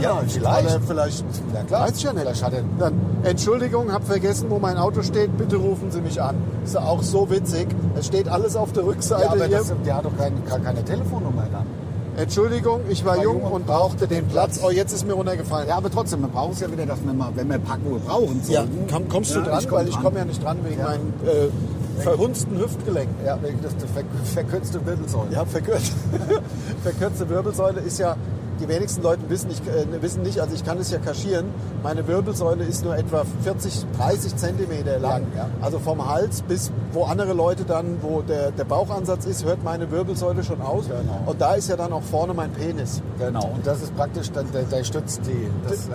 Ja, 0.00 0.22
Vielleicht. 0.26 0.68
vielleicht. 0.70 0.86
Vielleicht. 0.86 1.24
Ja, 1.54 1.62
klar. 1.64 1.86
Weiß 1.88 1.96
ich 1.96 2.02
ja 2.02 2.12
nicht. 2.12 2.22
Vielleicht 2.22 2.42
hat 2.44 2.52
er- 2.54 2.64
Dann, 2.78 2.94
Entschuldigung, 3.24 3.92
habe 3.92 4.04
vergessen, 4.04 4.46
wo 4.50 4.58
mein 4.58 4.76
Auto 4.76 5.02
steht. 5.02 5.36
Bitte 5.36 5.56
rufen 5.56 5.90
Sie 5.90 6.00
mich 6.00 6.20
an. 6.22 6.36
Ist 6.64 6.74
ja 6.74 6.80
auch 6.82 7.02
so 7.02 7.28
witzig. 7.30 7.68
Es 7.98 8.06
steht 8.06 8.28
alles 8.28 8.56
auf 8.56 8.72
der 8.72 8.84
Rückseite 8.84 9.22
Ja, 9.22 9.30
aber 9.32 9.44
hier. 9.46 9.58
das, 9.58 9.72
der 9.84 9.96
hat 9.96 10.04
doch 10.04 10.16
kein, 10.16 10.32
keine 10.64 10.84
Telefonnummer 10.84 11.46
dann. 11.52 11.66
Entschuldigung, 12.14 12.80
ich 12.90 13.04
war, 13.06 13.16
War 13.16 13.24
jung 13.24 13.40
jung 13.42 13.52
und 13.52 13.66
brauchte 13.66 14.06
den 14.06 14.26
Platz. 14.28 14.60
Oh, 14.62 14.70
jetzt 14.70 14.92
ist 14.92 15.06
mir 15.06 15.14
runtergefallen. 15.14 15.66
Ja, 15.68 15.76
aber 15.78 15.90
trotzdem, 15.90 16.20
man 16.20 16.30
braucht 16.30 16.52
es 16.54 16.60
ja 16.60 16.70
wieder, 16.70 16.84
dass 16.84 17.02
wir 17.02 17.12
mal, 17.14 17.30
wenn 17.34 17.48
wir 17.48 17.58
Parkour 17.58 17.98
brauchen 18.00 18.42
Ja, 18.48 18.60
sollten. 18.60 18.86
komm, 18.92 19.08
kommst 19.08 19.34
du 19.34 19.38
Ja, 19.38 19.46
dran? 19.46 19.58
ich 19.60 19.68
komm 19.68 19.78
Weil 19.78 19.88
ich 19.88 19.94
dran. 19.94 20.04
komme 20.04 20.18
ja 20.18 20.24
nicht 20.26 20.44
dran 20.44 20.58
wegen 20.62 20.78
Ja. 20.78 20.84
meinen 20.88 21.14
äh, 21.26 22.02
verhunzten 22.02 22.58
Hüftgelenk. 22.58 23.08
Ja, 23.24 23.38
wegen 23.42 23.60
das 23.62 23.72
ver 23.72 24.04
verkürzte 24.34 24.84
Wirbelsäule. 24.84 25.32
Ja, 25.32 25.44
verkürzt, 25.46 25.92
verkürzte 26.82 27.28
Wirbelsäule 27.30 27.80
ist 27.80 27.98
ja, 27.98 28.16
die 28.62 28.68
wenigsten 28.68 29.02
Leute 29.02 29.28
wissen, 29.28 29.50
ich, 29.50 29.60
äh, 29.60 30.02
wissen 30.02 30.22
nicht, 30.22 30.40
also 30.40 30.54
ich 30.54 30.64
kann 30.64 30.78
es 30.78 30.90
ja 30.90 30.98
kaschieren, 30.98 31.46
meine 31.82 32.06
Wirbelsäule 32.06 32.64
ist 32.64 32.84
nur 32.84 32.96
etwa 32.96 33.24
40, 33.42 33.86
30 33.98 34.36
Zentimeter 34.36 34.98
lang. 34.98 35.12
Lang, 35.12 35.26
ja. 35.36 35.48
Also 35.60 35.78
vom 35.78 36.08
Hals 36.08 36.42
bis 36.42 36.70
wo 36.92 37.04
andere 37.04 37.32
Leute 37.32 37.64
dann, 37.64 37.98
wo 38.02 38.22
der, 38.22 38.50
der 38.50 38.64
Bauchansatz 38.64 39.24
ist, 39.24 39.44
hört 39.44 39.64
meine 39.64 39.90
Wirbelsäule 39.90 40.44
schon 40.44 40.60
aus. 40.60 40.86
Genau. 40.86 41.20
Und 41.26 41.40
da 41.40 41.54
ist 41.54 41.68
ja 41.68 41.76
dann 41.76 41.92
auch 41.92 42.02
vorne 42.02 42.34
mein 42.34 42.50
Penis. 42.52 43.02
Genau, 43.18 43.52
und 43.54 43.66
das 43.66 43.82
ist 43.82 43.96
praktisch, 43.96 44.30
der, 44.30 44.44
der, 44.44 44.64
der 44.64 44.84
stützt 44.84 45.22
die, 45.26 45.48
das, 45.68 45.88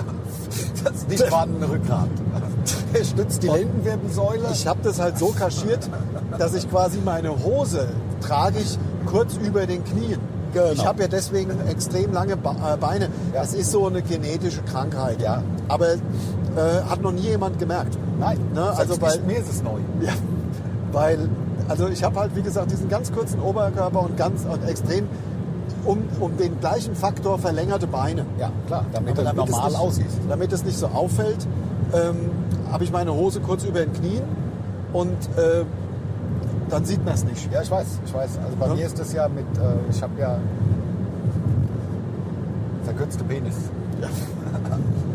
das 0.83 1.07
nicht 1.07 1.23
vorhandene 1.23 1.69
Rückgrat. 1.69 2.09
Der 2.93 3.03
stützt 3.03 3.43
die 3.43 3.47
Lendenwirbelsäule. 3.47 4.47
Ich 4.51 4.67
habe 4.67 4.79
das 4.83 4.99
halt 4.99 5.17
so 5.17 5.27
kaschiert, 5.27 5.87
dass 6.37 6.53
ich 6.53 6.69
quasi 6.69 6.99
meine 7.03 7.43
Hose 7.43 7.87
trage 8.21 8.59
ich 8.59 8.77
kurz 9.05 9.35
über 9.35 9.65
den 9.65 9.83
Knien. 9.83 10.19
Genau. 10.63 10.71
Ich 10.73 10.85
habe 10.85 11.01
ja 11.03 11.07
deswegen 11.07 11.51
extrem 11.69 12.13
lange 12.13 12.33
äh, 12.33 12.77
Beine. 12.79 13.05
Ja. 13.33 13.41
Das 13.41 13.53
ist 13.53 13.71
so 13.71 13.87
eine 13.87 14.01
genetische 14.01 14.61
Krankheit. 14.63 15.21
Ja. 15.21 15.41
Aber 15.67 15.93
äh, 15.93 15.97
hat 16.89 17.01
noch 17.01 17.11
nie 17.11 17.21
jemand 17.21 17.59
gemerkt. 17.59 17.97
Nein, 18.19 18.37
Ne, 18.53 18.61
also 18.75 18.97
bei- 18.97 19.19
mir 19.27 19.37
ist 19.39 19.49
es 19.49 19.61
neu. 19.63 19.79
Ja. 20.01 20.13
Weil, 20.91 21.29
also 21.67 21.87
ich 21.87 22.03
habe 22.03 22.19
halt, 22.19 22.35
wie 22.35 22.41
gesagt, 22.41 22.71
diesen 22.71 22.89
ganz 22.89 23.11
kurzen 23.11 23.39
Oberkörper 23.41 24.01
und 24.01 24.17
ganz 24.17 24.45
und 24.45 24.67
extrem 24.67 25.07
um, 25.85 25.99
um 26.19 26.35
den 26.37 26.59
gleichen 26.59 26.95
Faktor 26.95 27.37
verlängerte 27.39 27.87
Beine. 27.87 28.25
Ja, 28.39 28.51
klar, 28.67 28.85
damit 28.93 29.11
Aber 29.19 29.23
er 29.23 29.29
es 29.31 29.35
normal 29.35 29.69
nicht, 29.69 29.79
aussieht. 29.79 30.05
Damit 30.29 30.51
es 30.53 30.63
nicht 30.65 30.77
so 30.77 30.87
auffällt, 30.87 31.45
ähm, 31.93 32.31
habe 32.71 32.83
ich 32.83 32.91
meine 32.91 33.13
Hose 33.13 33.39
kurz 33.39 33.63
über 33.63 33.79
den 33.79 33.93
Knien 33.93 34.23
und 34.93 35.11
äh, 35.37 35.63
dann 36.69 36.85
sieht 36.85 37.03
man 37.05 37.13
es 37.13 37.23
nicht. 37.23 37.51
Ja, 37.51 37.61
ich 37.61 37.71
weiß, 37.71 37.85
ich 38.05 38.13
weiß. 38.13 38.29
Also 38.43 38.57
bei 38.59 38.67
Ja. 38.67 38.73
mir 38.75 38.85
ist 38.85 38.99
das 38.99 39.13
ja 39.13 39.27
mit, 39.27 39.45
äh, 39.57 39.89
ich 39.89 40.01
habe 40.01 40.19
ja 40.19 40.37
verkürzte 42.83 43.23
Penis. 43.23 43.55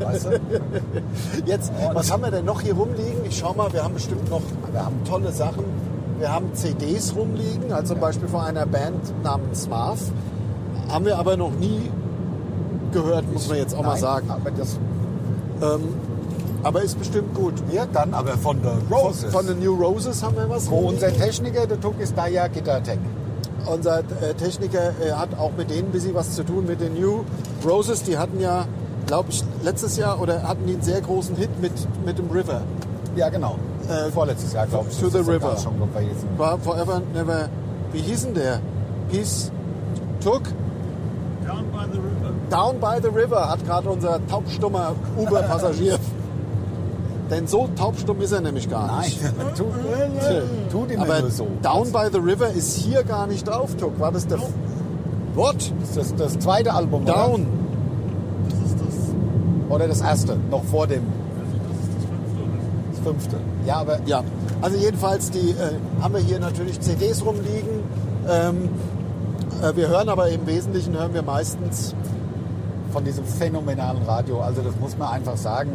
Weißt 0.01 0.27
du? 0.27 0.41
Jetzt, 1.47 1.73
was 1.95 2.11
haben 2.11 2.23
wir 2.25 2.31
denn 2.31 2.45
noch 2.45 2.61
hier 2.61 2.75
rumliegen? 2.75 3.25
Ich 3.25 3.39
schau 3.39 3.55
mal, 3.55 3.73
wir 3.73 3.85
haben 3.85 3.95
bestimmt 3.95 4.29
noch 4.31 4.43
Wir 4.73 4.85
haben 4.85 4.97
tolle 5.09 5.31
Sachen. 5.33 5.65
Wir 6.19 6.33
haben 6.33 6.55
CDs 6.55 7.15
rumliegen, 7.17 7.73
also 7.73 7.95
zum 7.95 8.01
Beispiel 8.01 8.29
von 8.29 8.41
einer 8.43 8.67
Band 8.67 9.01
namens 9.23 9.69
Marv. 9.69 9.99
Haben 10.89 11.05
wir 11.05 11.19
aber 11.19 11.37
noch 11.37 11.53
nie 11.53 11.91
gehört, 12.93 13.33
muss 13.33 13.49
man 13.49 13.59
jetzt 13.59 13.75
auch 13.75 13.83
mal 13.83 13.93
Nein, 13.93 14.01
sagen. 14.01 14.31
Aber 14.31 14.51
das 14.51 14.79
Ähm, 15.63 15.81
aber 16.63 16.83
ist 16.83 16.99
bestimmt 16.99 17.35
gut. 17.35 17.55
wir 17.69 17.87
dann 17.93 18.15
aber 18.15 18.39
von 18.39 18.63
der 18.63 18.77
Roses. 18.91 19.33
Von 19.33 19.47
den 19.47 19.59
New 19.59 19.75
Roses 19.75 20.23
haben 20.23 20.37
wir 20.37 20.49
was. 20.49 20.71
Wo 20.71 20.77
unser 20.77 21.13
Techniker, 21.13 21.67
der 21.67 21.81
Tuck, 21.81 21.99
ist 22.01 22.17
da 22.17 22.27
ja 22.27 22.47
Gitartech. 22.49 22.99
Unser 23.67 24.01
äh, 24.01 24.35
Techniker 24.35 24.93
äh, 25.01 25.13
hat 25.13 25.39
auch 25.39 25.53
mit 25.57 25.71
denen 25.71 25.89
ein 25.89 25.93
bisschen 25.93 26.15
was 26.15 26.33
zu 26.33 26.45
tun, 26.45 26.67
mit 26.67 26.81
den 26.81 26.95
New 26.95 27.25
Roses. 27.65 28.03
Die 28.03 28.19
hatten 28.19 28.41
ja, 28.41 28.67
glaube 29.07 29.31
ich, 29.31 29.45
letztes 29.63 29.97
Jahr 29.97 30.21
oder 30.21 30.43
hatten 30.43 30.67
die 30.67 30.75
einen 30.75 30.83
sehr 30.83 31.01
großen 31.01 31.37
Hit 31.37 31.51
mit, 31.61 31.73
mit 32.05 32.19
dem 32.19 32.31
River. 32.31 32.63
Ja, 33.17 33.29
genau. 33.29 33.57
Äh, 33.89 34.11
Vorletztes 34.11 34.53
Jahr, 34.53 34.67
glaube 34.67 34.87
ich. 34.91 34.99
To 34.99 35.09
the 35.09 35.19
River. 35.19 35.57
schon. 35.57 35.75
War 36.39 36.59
Forever 36.59 37.03
Never. 37.15 37.49
Wie 37.93 38.01
hieß 38.01 38.25
denn 38.25 38.35
der? 38.35 38.61
Hieß 39.11 39.53
Took 40.23 40.43
Down 41.45 41.71
by 41.73 41.87
the 41.93 41.99
river. 41.99 42.33
Down 42.49 42.81
by 42.81 43.01
the 43.01 43.09
River, 43.09 43.49
hat 43.49 43.65
gerade 43.65 43.89
unser 43.89 44.25
taubstummer 44.29 44.95
Uber-Passagier. 45.19 45.99
Denn 47.33 47.47
so 47.47 47.67
taubstumm 47.77 48.21
ist 48.21 48.33
er 48.33 48.43
nämlich 48.43 48.69
gar 48.69 48.87
Nein, 48.89 49.05
nicht. 49.05 49.21
tut, 49.57 49.69
tut 50.71 50.91
ihm 50.91 51.01
Aber 51.01 51.23
nur 51.23 51.31
so. 51.31 51.47
Down 51.63 51.91
by 51.91 52.09
the 52.13 52.19
River 52.19 52.51
ist 52.51 52.77
hier 52.77 53.03
gar 53.05 53.27
nicht 53.27 53.49
drauf, 53.49 53.75
Tuck. 53.77 53.99
War 53.99 54.13
das 54.13 54.27
der. 54.27 54.39
What? 55.35 55.73
Das 55.81 55.89
ist 55.89 55.97
das, 55.97 56.15
das 56.15 56.39
zweite 56.39 56.75
Album. 56.75 57.07
Down. 57.07 57.47
Das 58.51 58.59
ist 58.71 58.81
das. 58.81 58.95
Oder? 59.67 59.75
oder 59.77 59.89
das 59.89 60.03
erste, 60.03 60.37
noch 60.51 60.63
vor 60.65 60.87
dem 60.87 61.05
Also 61.41 61.57
das 61.69 61.77
ist 61.79 61.95
das 61.97 62.05
fünfte 62.05 62.43
oder 62.43 62.59
das 62.91 63.01
fünfte. 63.01 63.37
Ja, 63.67 63.77
aber 63.77 63.99
Ja, 64.05 64.23
also 64.61 64.77
jedenfalls 64.77 65.31
die, 65.31 65.53
äh, 65.53 66.03
haben 66.03 66.13
wir 66.13 66.21
hier 66.21 66.39
natürlich 66.39 66.81
CDs 66.81 67.25
rumliegen. 67.25 67.83
Ähm, 68.29 68.69
äh, 69.63 69.75
wir 69.75 69.89
hören 69.89 70.11
aber 70.11 70.29
im 70.29 70.47
Wesentlichen 70.47 70.93
hören 70.99 71.15
wir 71.15 71.23
meistens 71.23 71.95
von 72.93 73.05
diesem 73.05 73.25
phänomenalen 73.25 74.03
Radio. 74.03 74.43
Also 74.43 74.61
das 74.61 74.79
muss 74.79 74.99
man 74.99 75.09
einfach 75.09 75.39
sagen. 75.39 75.71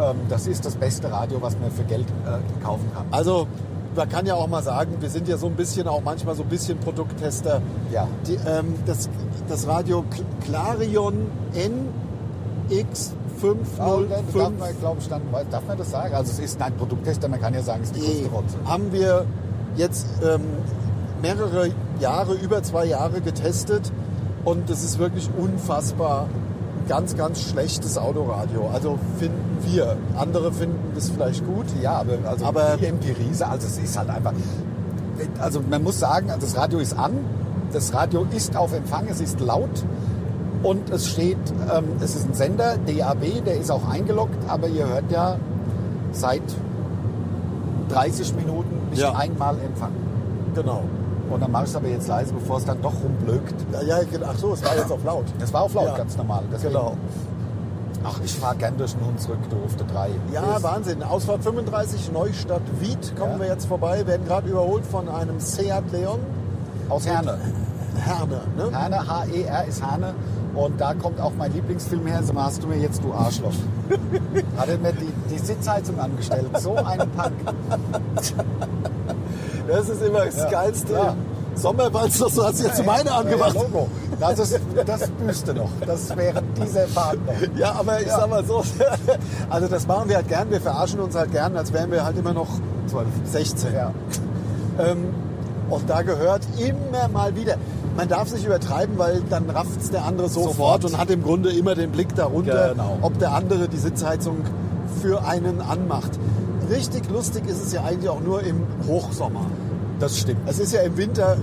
Ähm, 0.00 0.16
das 0.28 0.46
ist 0.46 0.64
das 0.64 0.74
beste 0.76 1.10
Radio, 1.10 1.40
was 1.40 1.58
man 1.58 1.70
für 1.70 1.84
Geld 1.84 2.06
äh, 2.26 2.64
kaufen 2.64 2.90
kann. 2.94 3.06
Also 3.10 3.46
man 3.94 4.08
kann 4.08 4.24
ja 4.26 4.34
auch 4.34 4.48
mal 4.48 4.62
sagen, 4.62 4.96
wir 5.00 5.10
sind 5.10 5.28
ja 5.28 5.36
so 5.36 5.46
ein 5.46 5.54
bisschen 5.54 5.86
auch 5.86 6.02
manchmal 6.02 6.34
so 6.34 6.42
ein 6.42 6.48
bisschen 6.48 6.78
Produkttester. 6.78 7.60
Ja. 7.90 8.08
Die, 8.26 8.34
ähm, 8.46 8.74
das, 8.86 9.08
das 9.48 9.66
Radio 9.66 10.04
Clarion 10.44 11.26
Oh, 13.78 14.04
darf 14.08 14.20
NX505 14.30 14.50
man, 14.58 14.78
glaube 14.80 14.98
ich, 15.00 15.08
dann, 15.08 15.22
darf 15.50 15.66
man 15.66 15.76
das 15.76 15.90
sagen? 15.90 16.14
Also 16.14 16.32
es 16.32 16.38
ist 16.38 16.62
ein 16.62 16.74
Produkttester, 16.76 17.28
man 17.28 17.40
kann 17.40 17.54
ja 17.54 17.62
sagen, 17.62 17.82
es 17.82 17.90
ist 17.90 17.96
die 17.96 18.00
größte 18.00 18.28
Rotze. 18.28 18.56
haben 18.64 18.92
wir 18.92 19.26
jetzt 19.76 20.06
ähm, 20.24 20.40
mehrere 21.20 21.70
Jahre, 22.00 22.34
über 22.34 22.62
zwei 22.62 22.84
Jahre 22.86 23.20
getestet 23.20 23.90
und 24.44 24.70
das 24.70 24.84
ist 24.84 24.98
wirklich 24.98 25.28
unfassbar 25.36 26.28
ganz, 26.88 27.16
ganz 27.16 27.40
schlechtes 27.40 27.96
Autoradio. 27.98 28.68
Also 28.72 28.98
finden 29.18 29.58
wir. 29.64 29.96
Andere 30.18 30.52
finden 30.52 30.78
das 30.94 31.10
vielleicht 31.10 31.46
gut. 31.46 31.66
Ja, 31.80 31.94
aber 32.00 32.12
also 32.28 32.44
Aber- 32.46 32.76
die 32.80 32.86
Empirie, 32.86 33.30
also 33.40 33.66
es 33.66 33.78
ist 33.78 33.96
halt 33.98 34.10
einfach. 34.10 34.32
Also 35.40 35.60
man 35.68 35.82
muss 35.82 35.98
sagen, 36.00 36.28
das 36.40 36.56
Radio 36.56 36.78
ist 36.78 36.98
an, 36.98 37.12
das 37.72 37.92
Radio 37.94 38.26
ist 38.34 38.56
auf 38.56 38.72
Empfang, 38.74 39.06
es 39.08 39.20
ist 39.20 39.40
laut 39.40 39.84
und 40.62 40.90
es 40.90 41.06
steht, 41.08 41.36
ähm, 41.74 41.84
es 42.00 42.16
ist 42.16 42.28
ein 42.28 42.34
Sender, 42.34 42.76
DAB, 42.86 43.40
der 43.44 43.56
ist 43.56 43.70
auch 43.70 43.88
eingeloggt, 43.88 44.36
aber 44.48 44.68
ihr 44.68 44.88
hört 44.88 45.10
ja 45.12 45.36
seit 46.12 46.42
30 47.90 48.34
Minuten 48.34 48.88
nicht 48.90 49.02
Ja. 49.02 49.12
einmal 49.12 49.56
Empfang. 49.64 49.92
Genau. 50.54 50.82
Und 51.32 51.40
dann 51.40 51.50
mache 51.50 51.64
ich 51.64 51.70
es 51.70 51.76
aber 51.76 51.88
jetzt 51.88 52.08
leise, 52.08 52.32
bevor 52.34 52.58
es 52.58 52.64
dann 52.64 52.80
doch 52.82 52.92
rumblökt. 53.02 53.54
Ja, 53.72 53.82
ja, 53.82 53.96
ach 54.28 54.36
so, 54.38 54.52
es 54.52 54.64
war 54.64 54.76
jetzt 54.76 54.92
auf 54.92 55.02
laut. 55.04 55.24
Das 55.38 55.52
war 55.52 55.62
auf 55.62 55.74
laut, 55.74 55.86
Ja. 55.86 55.96
ganz 55.96 56.16
normal. 56.16 56.42
Deswegen, 56.52 56.72
Genau. 56.74 56.96
Ach, 58.04 58.18
ich 58.24 58.34
fahre 58.36 58.56
gern 58.56 58.76
durch 58.76 58.94
den 58.96 59.06
Hunsrück, 59.06 59.38
durch 59.48 59.76
die 59.76 59.86
3. 59.92 60.08
Ja, 60.32 60.60
Wahnsinn. 60.62 61.02
Ausfahrt 61.04 61.44
35, 61.44 62.10
Neustadt 62.12 62.62
Wied 62.80 63.14
kommen 63.16 63.34
Ja. 63.34 63.40
wir 63.40 63.46
jetzt 63.46 63.66
vorbei, 63.66 64.04
werden 64.06 64.26
gerade 64.26 64.48
überholt 64.48 64.84
von 64.86 65.08
einem 65.08 65.38
Seat 65.38 65.84
Leon. 65.92 66.18
Aus 66.88 67.06
Herne. 67.06 67.38
Herne, 67.96 68.40
ne? 68.56 68.76
Herne, 68.76 69.08
H-E-R 69.08 69.64
ist 69.66 69.82
Herne. 69.86 70.14
Und 70.54 70.80
da 70.80 70.92
kommt 70.94 71.20
auch 71.20 71.32
mein 71.38 71.52
Lieblingsfilm 71.52 72.04
her. 72.06 72.22
So 72.24 72.34
hast 72.34 72.62
du 72.62 72.66
mir 72.66 72.76
jetzt, 72.78 73.02
du 73.04 73.12
Arschloch. 73.14 73.52
Hat 74.58 74.68
er 74.68 74.78
mir 74.78 74.92
die, 74.92 75.12
die 75.32 75.38
Sitzheizung 75.38 75.98
angestellt. 76.00 76.46
So 76.58 76.74
ein 76.76 76.98
Punk. 76.98 77.32
Das 79.68 79.88
ist 79.88 80.02
immer 80.02 80.24
das 80.26 80.36
Ja. 80.36 80.50
Geilste. 80.50 80.92
Ja. 80.92 81.14
Sommerbalz, 81.54 82.18
das 82.18 82.38
hast 82.42 82.60
du 82.60 82.64
jetzt 82.66 82.84
meine 82.86 83.12
angemacht. 83.12 83.54
Ja, 83.54 83.60
Logo. 83.62 83.88
Das 84.18 84.38
ist 84.38 84.58
das 84.86 85.08
Büste 85.10 85.52
noch. 85.52 85.68
Das 85.86 86.16
wäre 86.16 86.42
diese 86.56 86.86
Fahrt 86.88 87.18
noch. 87.26 87.58
Ja, 87.58 87.72
aber 87.72 88.00
ich 88.00 88.06
Ja. 88.06 88.20
sag 88.20 88.30
mal 88.30 88.44
so, 88.44 88.62
also 89.50 89.68
das 89.68 89.86
machen 89.86 90.08
wir 90.08 90.16
halt 90.16 90.28
gern, 90.28 90.50
wir 90.50 90.60
verarschen 90.62 91.00
uns 91.00 91.14
halt 91.14 91.30
gern, 91.30 91.54
als 91.56 91.72
wären 91.72 91.90
wir 91.90 92.04
halt 92.06 92.16
immer 92.16 92.32
noch 92.32 92.48
12. 92.86 93.06
16. 93.30 93.74
Ja. 93.74 93.92
Ähm, 94.78 95.08
und 95.68 95.88
da 95.90 96.00
gehört 96.02 96.42
immer 96.58 97.08
mal 97.08 97.36
wieder, 97.36 97.56
man 97.98 98.08
darf 98.08 98.28
sich 98.28 98.46
übertreiben, 98.46 98.96
weil 98.98 99.20
dann 99.28 99.48
rafft's 99.50 99.90
der 99.90 100.04
andere 100.06 100.30
sofort, 100.30 100.54
Sofort. 100.82 100.84
und 100.86 100.98
hat 100.98 101.10
im 101.10 101.22
Grunde 101.22 101.50
immer 101.52 101.74
den 101.74 101.90
Blick 101.90 102.14
darunter, 102.14 102.70
Genau. 102.70 102.96
ob 103.02 103.18
der 103.18 103.32
andere 103.32 103.68
die 103.68 103.76
Sitzheizung 103.78 104.38
für 105.02 105.22
einen 105.26 105.60
anmacht. 105.60 106.12
Richtig 106.72 107.10
lustig 107.10 107.46
ist 107.46 107.62
es 107.62 107.72
ja 107.72 107.84
eigentlich 107.84 108.08
auch 108.08 108.20
nur 108.20 108.42
im 108.42 108.62
Hochsommer. 108.86 109.44
Das 110.00 110.18
stimmt. 110.18 110.40
Es 110.46 110.58
ist 110.58 110.72
ja 110.72 110.80
im 110.80 110.96
Winter, 110.96 111.36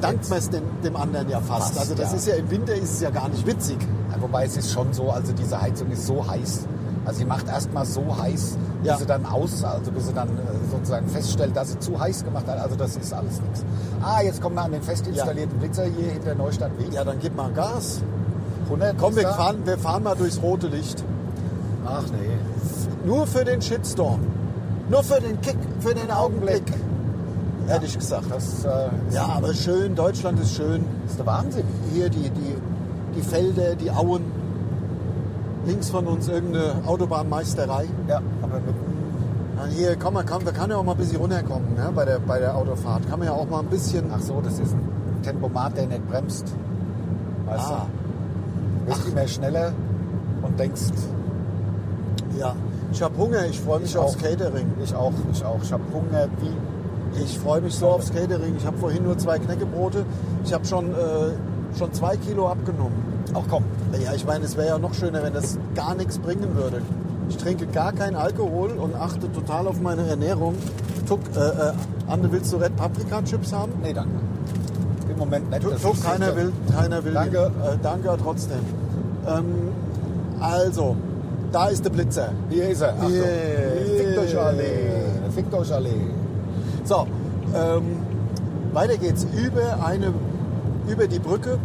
dankt 0.00 0.28
man 0.28 0.38
es 0.38 0.50
dem, 0.50 0.62
dem 0.82 0.96
anderen 0.96 1.28
ja 1.28 1.40
fast. 1.40 1.74
Fast, 1.74 1.78
also 1.78 1.94
das 1.94 2.12
ja. 2.12 2.16
ist 2.16 2.26
ja 2.26 2.34
im 2.34 2.50
Winter 2.50 2.74
ist 2.74 2.94
es 2.94 3.00
ja 3.00 3.10
gar 3.10 3.28
nicht 3.28 3.46
witzig. 3.46 3.76
Ja, 4.10 4.20
wobei 4.20 4.44
es 4.46 4.56
ist 4.56 4.72
schon 4.72 4.92
so, 4.92 5.10
also 5.10 5.32
diese 5.32 5.60
Heizung 5.60 5.90
ist 5.90 6.06
so 6.06 6.26
heiß. 6.26 6.66
Also 7.04 7.18
sie 7.18 7.24
macht 7.26 7.46
erstmal 7.46 7.84
so 7.84 8.16
heiß, 8.16 8.56
bis 8.80 8.88
Ja. 8.90 8.96
sie 8.96 9.06
dann 9.06 9.26
aus, 9.26 9.62
also 9.62 9.92
bis 9.92 10.06
sie 10.06 10.14
dann 10.14 10.28
äh, 10.28 10.70
sozusagen 10.70 11.06
feststellt, 11.08 11.54
dass 11.54 11.72
sie 11.72 11.78
zu 11.78 12.00
heiß 12.00 12.24
gemacht 12.24 12.48
hat. 12.48 12.58
Also 12.58 12.74
das 12.76 12.96
ist 12.96 13.12
alles 13.12 13.40
nichts. 13.42 13.62
Ah, 14.02 14.22
jetzt 14.22 14.40
kommen 14.40 14.56
wir 14.56 14.62
an 14.62 14.72
den 14.72 14.82
fest 14.82 15.06
installierten 15.06 15.58
Blitzer 15.58 15.84
hier 15.84 16.12
hinter 16.12 16.34
Neustadt 16.34 16.76
Weg. 16.78 16.92
Ja, 16.92 17.04
dann 17.04 17.18
gib 17.20 17.36
mal 17.36 17.52
Gas. 17.52 18.00
100 18.64 18.96
Komm, 18.98 19.14
wir 19.14 19.28
fahren, 19.28 19.58
wir 19.64 19.76
fahren 19.76 20.02
mal 20.02 20.16
durchs 20.16 20.40
rote 20.40 20.68
Licht. 20.68 21.04
Ach 21.84 22.02
nee. 22.10 23.06
Nur 23.06 23.26
für 23.26 23.44
den 23.44 23.60
Shitstorm. 23.60 24.20
Nur 24.90 25.02
für 25.02 25.20
den 25.20 25.40
Kick, 25.40 25.56
für 25.80 25.94
den 25.94 26.10
Augenblick. 26.10 26.62
Hätte 27.66 27.86
ich 27.86 27.98
gesagt. 27.98 28.26
Das 28.30 28.64
äh, 28.64 28.68
Ja, 29.10 29.26
aber 29.36 29.54
schön, 29.54 29.94
Deutschland 29.94 30.38
ist 30.40 30.54
schön. 30.54 30.84
ist 31.06 31.18
der 31.18 31.26
Wahnsinn. 31.26 31.64
Hier 31.92 32.10
die, 32.10 32.28
die, 32.30 32.56
die 33.16 33.22
Felder, 33.22 33.74
die 33.74 33.90
Auen. 33.90 34.22
Links 35.66 35.88
von 35.88 36.06
uns 36.06 36.28
irgendeine 36.28 36.74
Autobahnmeisterei. 36.86 37.86
Ja, 38.06 38.20
aber 38.42 38.56
mit, 38.56 38.74
Ja, 39.56 39.64
hier, 39.74 39.96
komm 39.96 40.12
mal, 40.14 40.24
komm, 40.28 40.44
wir 40.44 40.52
können 40.52 40.72
ja 40.72 40.76
auch 40.76 40.84
mal 40.84 40.92
ein 40.92 40.98
bisschen 40.98 41.16
runterkommen 41.16 41.74
ne, 41.74 41.90
bei, 41.94 42.04
der, 42.04 42.18
bei 42.18 42.38
der 42.38 42.54
Autofahrt. 42.54 43.08
Kann 43.08 43.18
man 43.18 43.28
ja 43.28 43.34
auch 43.34 43.48
mal 43.48 43.60
ein 43.60 43.66
bisschen. 43.66 44.04
ach 44.14 44.20
so, 44.20 44.42
das 44.44 44.58
ist 44.58 44.72
ein 44.74 45.22
Tempomat, 45.22 45.74
der 45.78 45.86
nicht 45.86 46.06
bremst. 46.10 46.44
Weißt 47.46 47.64
Ah. 47.70 47.86
du? 48.84 48.90
Wirst 48.90 49.08
immer 49.08 49.26
schneller 49.26 49.72
und 50.42 50.60
denkst, 50.60 50.82
Ja, 52.38 52.54
ich 52.94 53.02
habe 53.02 53.16
Hunger, 53.18 53.44
ich 53.46 53.60
freue 53.60 53.80
mich 53.80 53.90
Ich 53.90 53.98
aufs 53.98 54.14
auch. 54.16 54.22
Catering. 54.22 54.72
ich 54.82 54.94
auch, 54.94 55.12
ich 55.32 55.44
auch. 55.44 55.58
Ich 55.62 55.72
habe 55.72 55.82
Hunger 55.92 56.28
wie 56.40 57.20
Ich 57.22 57.38
freue 57.38 57.60
mich 57.60 57.74
so 57.74 57.88
aufs 57.88 58.12
Catering. 58.12 58.54
Ich 58.56 58.64
habe 58.64 58.78
vorhin 58.78 59.02
nur 59.02 59.18
zwei 59.18 59.38
Knäckebrote. 59.38 60.04
Ich 60.44 60.52
habe 60.52 60.64
schon, 60.64 60.92
äh, 60.92 61.76
schon 61.76 61.92
zwei 61.92 62.16
Kilo 62.16 62.48
abgenommen. 62.48 62.94
Ach 63.34 63.42
komm. 63.50 63.64
Ja, 64.04 64.14
ich 64.14 64.24
meine, 64.24 64.44
es 64.44 64.56
wäre 64.56 64.68
ja 64.68 64.78
noch 64.78 64.94
schöner, 64.94 65.22
wenn 65.24 65.34
das 65.34 65.58
gar 65.74 65.94
nichts 65.96 66.18
bringen 66.18 66.54
würde. 66.54 66.82
Ich 67.28 67.36
trinke 67.36 67.66
gar 67.66 67.92
keinen 67.92 68.16
Alkohol 68.16 68.70
und 68.72 68.94
achte 68.94 69.30
total 69.32 69.66
auf 69.66 69.80
meine 69.80 70.06
Ernährung. 70.06 70.54
Tuck, 71.08 71.20
äh, 71.34 71.38
äh, 71.40 71.72
Anne, 72.06 72.30
willst 72.30 72.52
du 72.52 72.58
Red 72.58 72.76
Paprika 72.76 73.22
Chips 73.22 73.52
haben? 73.52 73.72
Nee, 73.82 73.92
danke. 73.92 74.12
Im 75.10 75.18
Moment 75.18 75.50
nicht. 75.50 75.62
Tuck, 75.62 75.80
Tuck 75.82 76.02
keiner 76.02 76.36
will, 76.36 76.52
keiner 76.76 77.04
will. 77.04 77.12
Danke. 77.12 77.38
Äh, 77.38 77.76
danke 77.82 78.16
trotzdem. 78.22 78.60
Ähm, 79.26 79.44
also, 80.40 80.96
da 81.54 81.68
ist 81.68 81.84
der 81.84 81.90
Blitzer. 81.90 82.30
Hier 82.50 82.68
ist 82.68 82.80
er. 82.80 82.94
Achtung. 82.94 83.12
Yeah. 83.12 83.96
Fickt 83.96 84.18
euch 84.18 84.38
alle. 84.38 84.64
Fickt 85.34 85.54
euch 85.54 85.72
alle. 85.72 85.90
So, 86.84 87.06
ähm, 87.54 87.82
weiter 88.72 88.96
geht's 88.96 89.24
über 89.36 89.78
eine, 89.84 90.12
über 90.88 91.06
die 91.06 91.20
Brücke. 91.20 91.58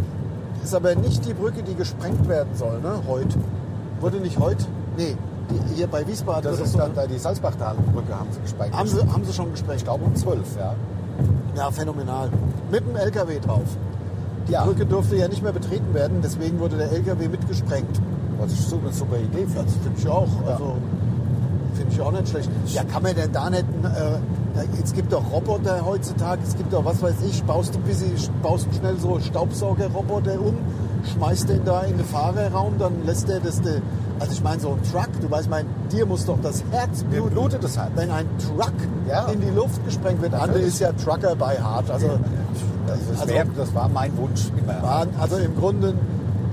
Ist 0.63 0.75
aber 0.75 0.93
nicht 0.93 1.25
die 1.25 1.34
Brücke, 1.34 1.63
die 1.63 1.73
gesprengt 1.73 2.28
werden 2.28 2.49
soll, 2.54 2.80
ne? 2.82 3.02
Heute. 3.08 3.38
Wurde 3.99 4.17
nicht 4.17 4.38
heute? 4.38 4.65
Nee, 4.95 5.15
die, 5.49 5.75
hier 5.75 5.88
bei 5.88 6.06
Wiesbaden. 6.08 6.43
Das 6.52 6.60
ist 6.60 6.78
dann 6.78 6.93
da 6.93 7.08
die 7.08 7.17
Salzbachtalbrücke, 7.17 8.13
haben 8.13 8.30
sie 8.32 8.41
gesprengt. 8.41 8.75
haben, 8.75 8.88
sie, 8.88 8.99
haben 8.99 9.25
sie 9.25 9.34
schon 9.34 9.52
gesprengt? 9.52 9.80
ich 9.80 9.86
glaube 9.86 10.06
um 10.06 10.15
12, 10.15 10.38
ja. 10.58 10.75
Ja, 11.56 11.71
phänomenal. 11.71 12.30
Mit 12.71 12.88
dem 12.88 12.95
LKW 12.95 13.39
drauf. 13.39 13.63
Die 14.47 14.52
Ja. 14.54 14.65
Brücke 14.65 14.86
durfte 14.86 15.15
ja 15.15 15.28
nicht 15.28 15.41
mehr 15.41 15.52
betreten 15.52 15.93
werden, 15.93 16.19
deswegen 16.23 16.60
wurde 16.60 16.78
der 16.78 16.91
LKW 16.91 17.28
mitgesprengt. 17.28 17.99
Was 18.39 18.52
ich 18.54 18.62
so 18.62 18.78
eine 18.78 18.91
super 18.93 19.17
Idee 19.17 19.41
Ja, 19.41 19.47
finde. 19.47 19.63
das 19.65 19.73
finde 19.84 19.99
ich 19.99 20.08
auch. 20.08 20.28
Ja. 20.45 20.52
Also, 20.54 20.73
finde 21.75 21.93
ich 21.93 22.02
auch 22.02 22.12
nicht 22.12 22.30
schlecht. 22.30 22.49
Ja, 22.67 22.84
kann 22.84 23.04
man 23.04 23.15
denn 23.15 23.32
da 23.32 23.49
nicht. 23.49 23.65
Äh, 23.84 24.19
es 24.84 24.93
gibt 24.93 25.13
doch 25.13 25.23
Roboter 25.32 25.86
heutzutage, 25.86 26.41
es 26.45 26.56
gibt 26.58 26.73
doch, 26.73 26.84
was 26.84 27.02
weiß 27.02 27.15
ich, 27.30 27.43
baust 27.43 27.75
du 27.75 27.80
bisschen, 27.80 28.12
baust 28.41 28.67
du 28.69 28.75
schnell 28.75 28.97
so 28.97 29.19
Staubsaugerroboter 29.19 30.39
um, 30.41 30.56
schmeißt 31.13 31.47
den 31.49 31.63
da 31.63 31.82
in 31.82 31.97
den 31.97 32.05
Fahrerraum, 32.05 32.74
dann 32.78 33.05
lässt 33.05 33.30
der 33.30 33.39
das. 33.39 33.61
De, 33.61 33.82
also, 34.20 34.34
ich 34.34 34.43
meine, 34.43 34.59
so 34.59 34.70
ein 34.72 34.80
Truck, 34.91 35.07
du 35.22 35.32
weißt, 35.32 35.49
mein, 35.49 35.66
dir 35.91 36.05
muss 36.05 36.26
doch 36.26 36.38
das 36.41 36.61
Herz 36.72 37.03
Mir 37.03 37.09
bluten, 37.22 37.30
blutet 37.36 37.63
das 37.63 37.78
Herz. 37.78 37.91
wenn 37.95 38.11
ein 38.11 38.26
Truck 38.38 38.74
Ja. 39.07 39.28
in 39.28 39.39
die 39.39 39.49
Luft 39.55 39.84
gesprengt 39.86 40.22
wird. 40.22 40.34
Natürlich. 40.34 40.68
ist 40.68 40.80
ja 40.80 40.91
Trucker 40.93 41.36
bei 41.36 41.57
Hart. 41.57 41.89
Also, 41.89 42.07
Das, 42.88 42.97
ist 42.99 43.22
Also- 43.22 43.34
wär, 43.34 43.45
das 43.55 43.74
war 43.76 43.88
mein 43.88 44.18
Wunsch 44.18 44.47
immer. 44.57 44.82
war, 44.82 45.05
also 45.20 45.38
im 45.38 45.55
Grunde, 45.55 45.93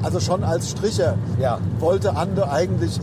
also 0.03 0.21
schon 0.21 0.45
als 0.45 0.71
Stricher 0.71 1.15
Ja. 1.41 1.59
wollte 1.81 2.17
Ande 2.17 2.49
eigentlich 2.51 3.01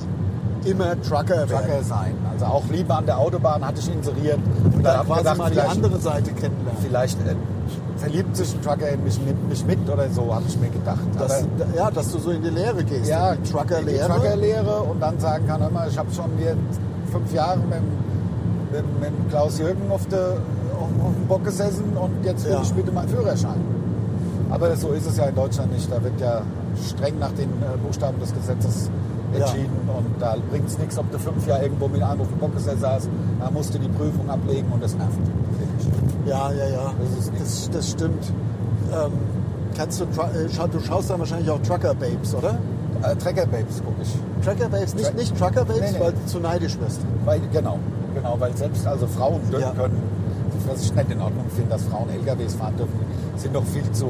immer 0.66 1.00
Trucker 1.02 1.30
werden. 1.50 1.50
Trucker 1.50 1.84
sein. 1.84 2.14
Also 2.32 2.46
auch 2.46 2.64
Liebe 2.72 2.94
an 2.96 3.06
der 3.06 3.18
Autobahn 3.18 3.66
hatte 3.66 3.80
ich 3.82 3.94
inseriert. 3.94 4.39
Und 4.74 4.84
Da 4.84 5.04
quasi 5.04 5.20
gedacht, 5.20 5.38
mal 5.38 5.52
die 5.52 5.60
andere 5.60 5.98
Seite 6.00 6.32
kennenlernen. 6.32 6.78
Vielleicht 6.82 7.20
äh, 7.28 7.36
verliebt 7.98 8.36
sich 8.38 8.54
ein 8.56 8.62
Trucker 8.62 8.89
in 8.89 9.04
mich, 9.04 9.20
nimmt 9.20 9.50
mich 9.50 9.66
mit 9.66 9.89
oder 9.89 10.10
so, 10.10 10.34
habe 10.34 10.46
ich 10.48 10.58
mir 10.60 10.70
gedacht. 10.70 11.00
Dass, 11.20 11.46
ja, 11.76 11.91
dass 11.91 12.12
du 12.12 12.20
so 12.20 12.32
in 12.32 12.41
die 12.44 12.50
Lehre 12.50 12.84
gehst. 12.84 13.10
ja, 13.10 13.34
in 13.34 13.44
die 13.44 13.52
Truckerlehre. 13.52 14.08
Truckerlehre 14.08 14.82
und 14.84 15.02
dann 15.02 15.20
sagen 15.20 15.46
kann, 15.48 15.62
mal, 15.74 15.89
ich 15.89 15.98
habe 15.98 16.12
schon 16.14 16.32
hier 16.38 16.56
fünf 17.12 17.34
Jahre 17.34 17.58
mit, 17.60 17.82
mit, 18.72 19.00
mit 19.02 19.30
Klaus 19.30 19.60
Jürgen 19.60 19.82
auf, 19.91 20.06
der, 20.08 20.20
auf, 20.80 21.06
auf 21.08 21.14
dem 21.14 21.28
Bock 21.28 21.44
gesessen 21.44 21.96
und 21.96 22.24
jetzt 22.26 22.46
will 22.46 22.54
Ja. 22.54 22.62
ich 22.62 22.74
bitte 22.74 22.91
meinen 22.91 23.10
Führerschein. 23.10 23.62
Aber 24.50 24.76
so 24.78 24.89
ist 24.91 25.08
es 25.08 25.18
ja 25.18 25.26
in 25.26 25.36
Deutschland 25.36 25.74
nicht. 25.74 25.91
Da 25.91 26.02
wird 26.04 26.20
ja 26.22 26.41
streng 26.88 27.19
nach 27.19 27.32
den 27.32 27.49
äh, 27.49 27.78
Buchstaben 27.86 28.19
des 28.19 28.34
Gesetzes 28.34 28.89
Ja. 29.34 29.39
entschieden 29.45 29.71
und 29.88 30.21
da 30.21 30.36
bringt 30.51 30.67
es 30.67 30.78
nichts, 30.78 30.97
ob 30.97 31.11
du 31.11 31.17
fünf 31.19 31.45
Jahre 31.47 31.63
irgendwo 31.63 31.88
mit 31.88 32.01
einem 32.03 32.21
auf 32.21 32.28
dem 32.28 32.38
Bock 32.38 32.53
gesessen 32.55 32.84
hast. 32.86 33.09
Da 33.39 33.49
musst 33.51 33.74
du 33.74 33.80
die 33.80 33.88
Prüfung 33.89 34.30
ablegen 34.30 34.71
und 34.71 34.82
das 34.84 34.95
nervt. 34.95 35.17
Ja, 36.26 36.51
ja, 36.51 36.67
ja. 36.69 36.93
Das 37.17 37.32
das, 37.39 37.69
das 37.71 37.91
stimmt. 37.91 38.32
Ähm, 38.93 39.11
kannst 39.76 39.99
du, 39.99 40.05
äh, 40.05 40.67
du 40.71 40.80
schaust 40.80 41.09
dann 41.09 41.19
wahrscheinlich 41.19 41.49
auch 41.49 41.59
Trucker 41.61 41.93
Babes, 41.95 42.34
oder? 42.36 42.57
Äh, 43.01 43.15
Trecker 43.15 43.45
Babes 43.47 43.82
gucke 43.84 44.01
ich. 44.01 44.45
Trucker 44.45 44.69
Babes, 44.69 44.93
nicht, 44.95 45.09
Tra- 45.09 45.15
nicht 45.15 45.38
Trucker 45.38 45.65
Babes, 45.65 45.82
Nee, 45.82 45.97
nee. 45.97 45.99
weil 45.99 46.11
du 46.13 46.26
zu 46.26 46.39
neidisch 46.39 46.80
wirst. 46.80 47.01
Weil, 47.26 47.41
genau, 47.51 47.80
genau, 48.15 48.36
weil 48.39 48.55
selbst 48.55 48.86
also 48.88 49.07
Frauen 49.07 49.41
dürfen 49.51 49.61
Ja. 49.61 49.71
können, 49.71 50.01
was 50.67 50.82
ich 50.84 50.93
nicht 50.95 51.11
in 51.11 51.19
Ordnung 51.21 51.45
finde, 51.53 51.71
dass 51.71 51.84
Frauen 51.84 52.07
LKWs 52.09 52.55
fahren 52.55 52.76
dürfen, 52.78 52.93
sind 53.36 53.53
doch 53.55 53.65
viel 53.65 53.89
zu, 53.91 54.05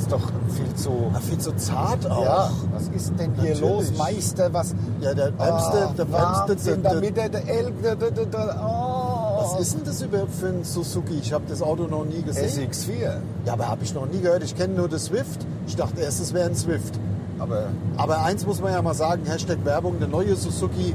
ist 0.00 0.12
doch 0.12 0.20
viel 0.56 0.74
zu, 0.74 0.90
Ah, 1.14 1.20
viel 1.20 1.38
zu 1.38 1.52
zart 1.56 2.10
auch. 2.10 2.24
ja, 2.24 2.50
was 2.72 2.88
ist 2.88 3.12
denn 3.18 3.32
hier 3.40 3.54
Natürlich. 3.54 3.60
los, 3.60 3.92
Meister, 3.98 4.52
was, 4.52 4.74
Ja, 5.00 5.14
der 5.14 5.30
bremste, 5.30 5.88
Ah, 5.88 5.94
der 5.96 6.04
bremste, 6.04 6.12
Wahnsinn, 6.48 6.82
der, 6.82 6.92
damit 6.94 7.16
der, 7.16 7.28
der, 7.28 7.40
der 7.42 7.54
L, 7.58 7.72
der, 7.82 7.96
der, 7.96 8.10
der, 8.10 8.24
der, 8.26 8.60
oh. 8.64 9.42
was 9.42 9.60
ist 9.60 9.74
denn 9.74 9.84
das 9.84 10.02
überhaupt 10.02 10.34
für 10.34 10.46
ein 10.48 10.64
Suzuki? 10.64 11.18
Ich 11.20 11.32
habe 11.32 11.44
das 11.48 11.62
Auto 11.62 11.84
noch 11.84 12.04
nie 12.04 12.22
gesehen. 12.22 12.70
SX4? 12.70 13.12
Ja, 13.46 13.52
aber 13.52 13.68
habe 13.68 13.84
ich 13.84 13.94
noch 13.94 14.06
nie 14.06 14.20
gehört. 14.20 14.42
Ich 14.42 14.56
kenne 14.56 14.74
nur 14.74 14.88
das 14.88 15.06
Swift. 15.06 15.46
Ich 15.66 15.76
dachte 15.76 16.00
erst, 16.00 16.20
es 16.20 16.32
wäre 16.34 16.48
ein 16.48 16.54
Swift. 16.56 16.98
Aber 17.38 17.64
Aber 17.96 18.22
eins 18.24 18.46
muss 18.46 18.60
man 18.60 18.72
ja 18.72 18.82
mal 18.82 18.94
sagen, 18.94 19.22
Hashtag 19.26 19.58
Werbung, 19.64 19.98
der 19.98 20.08
neue 20.08 20.34
Suzuki, 20.36 20.94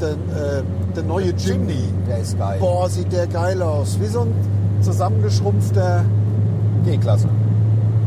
der, 0.00 0.10
äh, 0.12 0.62
der 0.96 1.02
neue 1.02 1.32
Jimny. 1.32 1.84
der 2.08 2.18
ist 2.18 2.38
geil. 2.38 2.58
Boah, 2.60 2.88
sieht 2.88 3.12
der 3.12 3.26
geil 3.26 3.60
aus. 3.62 3.98
Wie 4.00 4.06
so 4.06 4.20
ein 4.20 4.32
zusammengeschrumpfter 4.80 6.04
G-Klasse, 6.84 7.28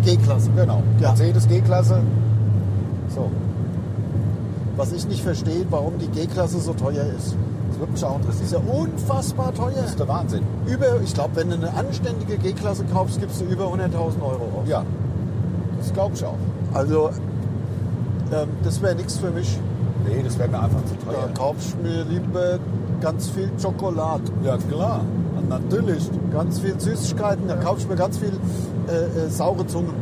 G-Klasse. 0.06 0.50
genau. 0.56 0.82
Ja. 1.02 1.10
Mercedes 1.10 1.48
G-Klasse. 1.48 2.00
So, 3.14 3.30
Was 4.78 4.92
ich 4.94 5.08
nicht 5.08 5.22
verstehe, 5.24 5.66
warum 5.70 5.98
die 6.00 6.08
G-Klasse 6.08 6.60
so 6.60 6.74
teuer 6.74 7.06
ist. 7.18 7.36
das 7.70 7.80
würde 7.80 7.92
mich 7.94 8.04
auch 8.06 8.20
Das 8.26 8.36
ist 8.36 8.52
interessieren. 8.54 8.64
ja 8.68 8.82
unfassbar 8.82 9.54
teuer. 9.54 9.74
Das 9.76 9.92
ist 9.92 10.00
der 10.00 10.08
Wahnsinn. 10.08 10.42
Über, 10.68 11.02
ich 11.04 11.14
glaube, 11.14 11.32
wenn 11.36 11.50
du 11.50 11.56
eine 11.56 11.74
anständige 11.74 12.38
G-Klasse 12.38 12.84
kaufst, 12.94 13.20
gibst 13.20 13.42
du 13.42 13.46
über 13.46 13.66
100.000 13.66 14.22
Euro 14.22 14.62
aus. 14.62 14.68
Ja, 14.68 14.84
das 15.80 15.94
glaube 15.94 16.14
ich 16.16 16.24
auch. 16.26 16.38
Also, 16.74 17.10
ähm, 18.32 18.48
das 18.64 18.82
wäre 18.82 18.96
nichts 18.96 19.18
für 19.18 19.32
mich. 19.32 19.58
Nee, 20.08 20.22
das 20.24 20.38
wäre 20.38 20.50
mir 20.50 20.60
einfach 20.60 20.84
zu 20.86 20.94
Da 21.06 21.12
teuer. 21.14 21.30
kaufst 21.38 21.74
du 21.76 21.88
mir 21.88 22.04
lieber 22.06 22.60
ganz 23.02 23.30
viel 23.30 23.50
Schokolade. 23.62 24.24
Ja, 24.44 24.58
klar. 24.58 25.02
Natürlich. 25.50 26.10
Ganz 26.32 26.60
viel 26.60 26.80
Süßigkeiten, 26.80 27.48
da 27.48 27.56
kaufst 27.56 27.86
du 27.86 27.90
mir 27.90 27.96
ganz 27.96 28.18
viel 28.18 28.34
äh, 28.88 29.26
äh, 29.26 29.30
saure 29.30 29.66
Zungen. 29.68 29.94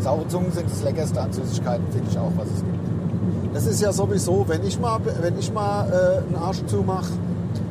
Saure 0.00 0.26
Zungen 0.28 0.52
sind 0.52 0.70
das 0.70 0.82
Leckerste 0.82 1.20
an 1.20 1.32
Süßigkeiten, 1.32 1.84
finde 1.92 2.08
ich 2.10 2.18
auch, 2.18 2.32
was 2.36 2.46
es 2.48 2.56
gibt. 2.56 3.54
Das 3.54 3.66
ist 3.66 3.80
ja 3.80 3.92
sowieso, 3.92 4.44
wenn 4.48 4.64
ich 4.64 4.80
mal, 4.80 4.98
wenn 5.20 5.38
ich 5.38 5.52
mal 5.52 5.86
äh, 5.88 6.26
einen 6.26 6.36
Arsch 6.36 6.64
zumache, 6.66 7.12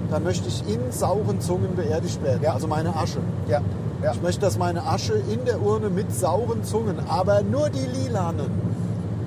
dann 0.09 0.23
möchte 0.23 0.47
ich 0.47 0.63
in 0.67 0.79
sauren 0.91 1.41
Zungen 1.41 1.75
beerdigt 1.75 2.21
werden. 2.23 2.41
Ja. 2.43 2.53
Also 2.53 2.67
meine 2.67 2.95
Asche. 2.95 3.19
Ja, 3.47 3.61
ja. 4.03 4.11
Ich 4.13 4.21
möchte, 4.21 4.41
dass 4.41 4.57
meine 4.57 4.85
Asche 4.85 5.13
in 5.13 5.43
der 5.45 5.61
Urne 5.61 5.89
mit 5.89 6.13
sauren 6.13 6.63
Zungen, 6.63 6.97
aber 7.07 7.41
nur 7.43 7.69
die 7.69 7.85
lilanen. 8.03 8.51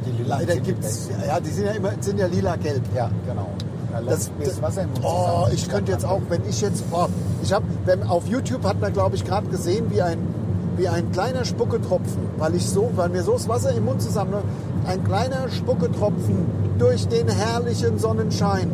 Die 0.06 0.22
Lila 0.22 0.38
Leider 0.38 0.56
gibt's, 0.56 1.06
besten. 1.08 1.14
ja, 1.26 1.40
die 1.40 1.50
sind 1.50 1.64
ja 1.66 1.72
immer, 1.72 1.90
sind 2.00 2.18
ja 2.18 2.26
lila-gelb. 2.26 2.82
Ja, 2.94 3.10
genau. 3.26 3.48
Da 3.92 4.00
Das, 4.02 4.30
das 4.44 4.60
Wasser 4.60 4.82
im 4.82 4.90
Mund 4.90 5.04
oh, 5.04 5.46
ich 5.52 5.68
könnte 5.68 5.92
jetzt 5.92 6.04
auch, 6.04 6.20
wenn 6.28 6.42
ich 6.48 6.60
jetzt, 6.60 6.88
boah, 6.90 7.08
ich 7.44 7.52
habe, 7.52 7.66
auf 8.08 8.26
YouTube 8.26 8.64
hat 8.64 8.80
man, 8.80 8.92
glaube 8.92 9.16
ich, 9.16 9.24
gerade 9.24 9.46
gesehen, 9.48 9.90
wie 9.90 10.02
ein, 10.02 10.18
wie 10.76 10.88
ein 10.88 11.12
kleiner 11.12 11.44
Spucketropfen, 11.44 12.22
weil 12.38 12.54
ich 12.54 12.66
so, 12.66 12.90
weil 12.96 13.10
mir 13.10 13.22
so 13.22 13.32
das 13.34 13.48
Wasser 13.48 13.72
im 13.74 13.84
Mund 13.84 14.02
zusammenläuft, 14.02 14.46
ein 14.86 15.04
kleiner 15.04 15.48
Spucketropfen 15.50 16.46
durch 16.78 17.06
den 17.06 17.28
herrlichen 17.28 17.98
Sonnenschein, 17.98 18.70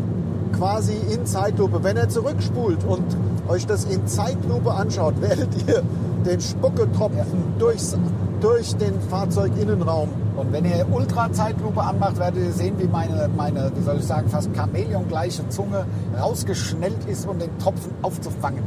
quasi 0.57 0.95
in 1.13 1.27
Zeitlupe. 1.27 1.83
Wenn 1.83 1.97
er 1.97 2.09
zurückspult 2.09 2.85
und 2.85 3.05
euch 3.49 3.67
das 3.67 3.85
in 3.85 4.07
Zeitlupe 4.07 4.73
anschaut, 4.73 5.15
werdet 5.21 5.49
ihr 5.67 5.83
den 6.25 6.41
Spucketropfen 6.41 7.19
Ja. 7.19 7.25
durchs, 7.59 7.97
durch 8.41 8.75
den 8.77 9.01
Fahrzeuginnenraum 9.11 10.09
Und 10.37 10.53
wenn 10.53 10.65
ihr 10.65 10.87
Ultra-Zeitlupe 10.91 11.83
anmacht, 11.83 12.19
werdet 12.19 12.43
ihr 12.45 12.53
sehen, 12.53 12.75
wie 12.79 12.87
meine, 12.87 13.29
meine, 13.37 13.71
wie 13.77 13.83
soll 13.83 13.97
ich 13.99 14.05
sagen, 14.07 14.29
fast 14.31 14.49
Chamäleon-gleiche 14.55 15.49
Zunge 15.51 15.85
rausgeschnellt 16.19 17.05
ist, 17.07 17.27
um 17.29 17.39
den 17.39 17.57
Tropfen 17.59 17.93
aufzufangen. 18.03 18.63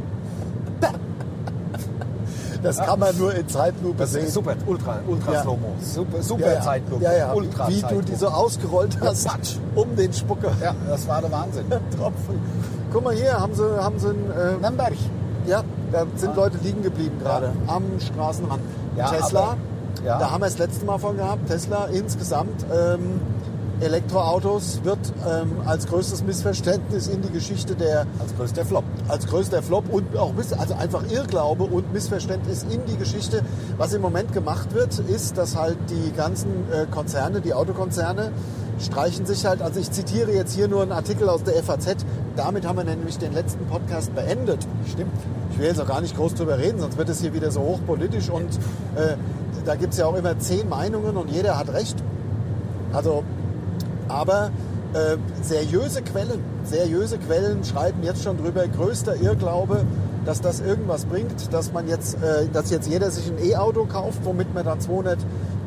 Das 2.62 2.78
kann 2.78 2.98
man 2.98 3.16
nur 3.18 3.34
in 3.34 3.46
Zeitlupe 3.46 3.98
Das 3.98 4.12
sehen. 4.12 4.24
ist 4.24 4.32
super, 4.34 4.54
Ultra, 4.66 4.98
Ultra 5.06 5.32
Ja. 5.34 5.42
Slow-Mo. 5.42 5.74
Super, 5.80 6.22
super 6.22 6.46
ja, 6.46 6.52
ja. 6.54 6.60
Zeitlupe. 6.62 7.04
Ja, 7.04 7.12
ja. 7.12 7.32
Ultra 7.34 7.68
Wie 7.68 7.74
du 7.74 7.80
Zeitlupe. 7.80 8.04
die 8.06 8.14
so 8.14 8.28
ausgerollt 8.28 8.98
hast, 9.02 9.28
um 9.74 9.94
den 9.96 10.12
Spucker. 10.14 10.52
Ja, 10.62 10.74
das 10.88 11.06
war 11.06 11.20
der 11.20 11.30
Wahnsinn. 11.30 11.66
Tropfen. 11.98 12.38
Guck 12.90 13.04
mal 13.04 13.12
hier, 13.14 13.38
haben 13.38 13.54
sie, 13.54 13.64
haben 13.82 13.98
sie 13.98 14.08
einen, 14.08 14.30
äh, 14.30 14.56
Nürnberg. 14.62 14.94
ja, 15.46 15.62
da 15.94 16.06
sind 16.16 16.34
Leute 16.34 16.58
liegen 16.62 16.82
geblieben 16.82 17.18
gerade 17.22 17.52
am 17.68 17.84
Straßenrand. 18.00 18.60
Ja, 18.96 19.08
Tesla, 19.10 19.40
aber- 19.40 19.56
ja. 20.04 20.18
da 20.18 20.30
haben 20.32 20.40
wir 20.42 20.48
es 20.48 20.58
letzte 20.58 20.84
Mal 20.84 20.98
von 20.98 21.16
gehabt. 21.16 21.46
Tesla 21.46 21.84
insgesamt 21.86 22.64
ähm, 22.72 23.20
Elektroautos 23.80 24.80
wird 24.84 24.98
ähm, 25.28 25.52
als 25.66 25.86
größtes 25.86 26.22
Missverständnis 26.24 27.08
in 27.08 27.22
die 27.22 27.30
Geschichte 27.30 27.74
der 27.74 28.06
Als 28.20 28.34
größter 28.36 28.64
Flop. 28.64 28.84
als 29.08 29.26
größter 29.26 29.62
Flop 29.62 29.84
und 29.92 30.16
auch 30.16 30.32
miss- 30.32 30.52
also 30.52 30.74
einfach 30.74 31.02
Irrglaube 31.10 31.64
und 31.64 31.92
Missverständnis 31.92 32.64
in 32.70 32.80
die 32.86 32.96
Geschichte. 32.96 33.42
Was 33.76 33.92
im 33.92 34.02
Moment 34.02 34.32
gemacht 34.32 34.74
wird, 34.74 34.98
ist, 34.98 35.36
dass 35.38 35.56
halt 35.56 35.76
die 35.90 36.12
ganzen 36.12 36.50
äh, 36.72 36.86
Konzerne, 36.90 37.40
die 37.40 37.52
Autokonzerne, 37.54 38.30
streichen 38.80 39.24
sich 39.26 39.46
halt, 39.46 39.62
also 39.62 39.78
ich 39.78 39.90
zitiere 39.90 40.32
jetzt 40.32 40.52
hier 40.54 40.66
nur 40.68 40.82
einen 40.82 40.92
Artikel 40.92 41.28
aus 41.28 41.42
der 41.44 41.54
FAZ, 41.62 42.04
damit 42.36 42.66
haben 42.66 42.76
wir 42.78 42.84
nämlich 42.84 43.18
den 43.18 43.32
letzten 43.32 43.64
Podcast 43.66 44.14
beendet. 44.14 44.66
Stimmt. 44.90 45.12
Ich 45.52 45.58
will 45.58 45.66
jetzt 45.66 45.80
auch 45.80 45.86
gar 45.86 46.00
nicht 46.00 46.16
groß 46.16 46.34
drüber 46.34 46.58
reden, 46.58 46.80
sonst 46.80 46.98
wird 46.98 47.08
es 47.08 47.20
hier 47.20 47.32
wieder 47.32 47.50
so 47.52 47.60
hochpolitisch 47.60 48.30
und 48.30 48.48
äh, 48.96 49.14
da 49.64 49.76
gibt 49.76 49.92
es 49.92 50.00
ja 50.00 50.06
auch 50.06 50.16
immer 50.16 50.38
zehn 50.38 50.68
Meinungen 50.68 51.16
und 51.16 51.30
jeder 51.30 51.56
hat 51.56 51.72
recht. 51.72 51.96
Also, 52.92 53.22
aber 54.08 54.50
äh, 54.94 55.16
seriöse 55.42 56.02
Quellen, 56.02 56.40
seriöse 56.64 57.18
Quellen 57.18 57.64
schreiben 57.64 58.02
jetzt 58.02 58.22
schon 58.22 58.36
drüber, 58.36 58.66
größter 58.68 59.16
Irrglaube, 59.16 59.84
dass 60.24 60.40
das 60.40 60.60
irgendwas 60.60 61.04
bringt, 61.04 61.52
dass 61.52 61.72
man 61.72 61.88
jetzt, 61.88 62.14
äh, 62.22 62.46
dass 62.52 62.70
jetzt 62.70 62.88
jeder 62.88 63.10
sich 63.10 63.30
ein 63.30 63.44
E-Auto 63.44 63.86
kauft, 63.86 64.20
womit 64.24 64.54
man 64.54 64.64
dann 64.64 64.80
200 64.80 65.18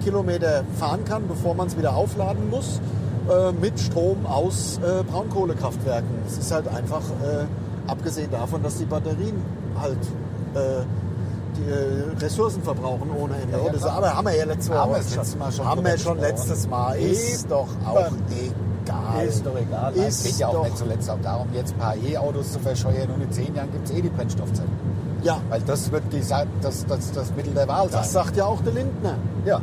Kilometer 0.03 0.63
fahren 0.79 1.03
kann, 1.05 1.27
bevor 1.27 1.55
man 1.55 1.67
es 1.67 1.77
wieder 1.77 1.95
aufladen 1.95 2.49
muss, 2.49 2.79
äh, 3.29 3.51
mit 3.51 3.79
Strom 3.79 4.25
aus 4.25 4.79
äh, 4.79 5.03
Braunkohlekraftwerken. 5.03 6.09
Es 6.27 6.37
ist 6.37 6.51
halt 6.51 6.67
einfach, 6.67 7.01
äh, 7.01 7.45
abgesehen 7.89 8.31
davon, 8.31 8.63
dass 8.63 8.77
die 8.77 8.85
Batterien 8.85 9.41
halt 9.79 9.99
äh, 10.55 10.85
die 11.57 11.69
äh, 11.71 12.23
Ressourcen 12.23 12.61
verbrauchen 12.63 13.09
ohne 13.11 13.35
Ende. 13.41 13.57
Ja, 13.65 13.71
klar. 13.73 13.97
Aber 13.97 14.15
haben 14.15 14.27
wir 14.27 14.35
ja 14.35 14.45
letztes 14.45 14.69
Mal, 14.69 14.77
Haben 14.79 14.91
wir 14.91 14.97
auch 14.97 15.01
das 15.01 15.15
letzte 15.15 15.37
Mal 15.37 15.51
schon 15.51 15.65
haben 15.65 15.85
wir 15.85 15.97
schon 15.97 16.19
letztes 16.19 16.67
Mal. 16.67 16.93
Ist 16.99 17.39
Eben. 17.41 17.49
doch 17.49 17.67
auch 17.85 18.07
egal. 18.29 19.25
Ist 19.27 19.45
doch 19.45 19.55
egal. 19.57 19.93
Nein, 19.95 20.05
es 20.07 20.17
Ist 20.19 20.25
geht 20.25 20.37
ja 20.39 20.47
auch 20.47 20.63
nicht 20.63 20.77
zuletzt 20.77 21.09
auch 21.09 21.21
darum, 21.21 21.47
jetzt 21.53 21.73
ein 21.73 21.79
paar 21.79 21.95
E-Autos 21.95 22.53
zu 22.53 22.59
verscheuern 22.59 23.09
und 23.15 23.21
in 23.23 23.31
zehn 23.31 23.53
Jahren 23.55 23.71
gibt 23.71 23.89
es 23.89 23.95
eh 23.95 24.01
die 24.01 24.09
Brennstoffzelle. 24.09 24.67
Ja, 25.23 25.41
Weil 25.49 25.61
das 25.61 25.91
wird 25.91 26.03
die, 26.13 26.21
das, 26.61 26.85
das, 26.85 27.11
das 27.11 27.31
Mittel 27.35 27.53
der 27.53 27.67
Wahl 27.67 27.89
sein. 27.89 28.01
das 28.01 28.13
sagt 28.13 28.37
ja 28.37 28.45
auch 28.45 28.61
der 28.61 28.73
Lindner. 28.73 29.15
ja. 29.45 29.59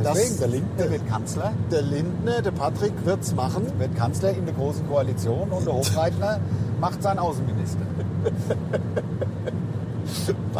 Das- 0.00 0.14
Deswegen, 0.14 0.38
der 0.38 0.48
Lindner 0.48 0.90
wird 0.92 1.08
Kanzler, 1.08 1.50
Der 1.72 1.82
Lindner, 1.82 2.40
der 2.40 2.52
Patrick 2.52 2.92
wird's 3.04 3.34
machen. 3.34 3.66
wird 3.78 3.96
Kanzler 3.96 4.30
in 4.30 4.44
der 4.46 4.54
Großen 4.54 4.88
Koalition 4.88 5.48
und 5.50 5.66
der 5.66 5.72
Hofreitner 5.78 6.38
macht 6.80 7.02
seinen 7.02 7.18
Außenminister. 7.18 7.80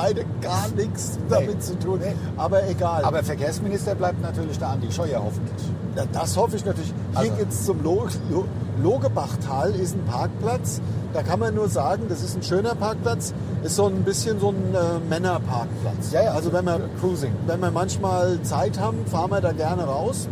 Beide 0.01 0.25
gar 0.41 0.69
nichts 0.77 1.19
damit 1.29 1.55
Nee. 1.57 1.59
zu 1.59 1.77
tun. 1.77 1.99
Nee. 2.01 2.15
Aber 2.37 2.69
egal. 2.69 3.03
Aber 3.05 3.25
Verkehrsminister 3.25 3.97
bleibt 3.97 4.23
natürlich 4.23 4.57
der 4.57 4.69
Andi 4.69 4.93
Scheuer 4.93 5.21
hoffentlich. 5.25 5.61
Ja, 5.97 6.05
das 6.13 6.37
hoffe 6.37 6.55
ich 6.55 6.65
natürlich. 6.65 6.95
Hier 7.11 7.19
Also- 7.19 7.33
geht's 7.35 7.65
zum 7.65 7.83
Lo 7.83 8.07
Lo 8.31 8.45
Logebachtal, 8.81 9.71
ist 9.75 9.97
ein 9.97 10.05
Parkplatz. 10.05 10.81
Da 11.13 11.25
kann 11.25 11.41
man 11.41 11.53
nur 11.57 11.69
sagen, 11.69 12.05
das 12.09 12.23
ist 12.23 12.37
ein 12.37 12.45
schöner 12.45 12.77
Parkplatz. 12.77 13.35
Ist 13.65 13.75
so 13.75 13.87
ein 13.87 14.05
bisschen 14.05 14.39
so 14.39 14.51
ein 14.51 14.73
äh, 14.73 15.01
Männerparkplatz. 15.11 16.13
Ja, 16.13 16.23
ja, 16.23 16.31
also 16.31 16.53
wenn 16.53 16.65
wir, 16.65 16.79
Cruising. 17.01 17.33
wenn 17.49 17.59
wir 17.59 17.73
manchmal 17.73 18.41
Zeit 18.43 18.79
haben, 18.79 18.99
fahren 19.07 19.33
wir 19.33 19.41
da 19.41 19.51
gerne 19.51 19.83
raus 19.83 20.29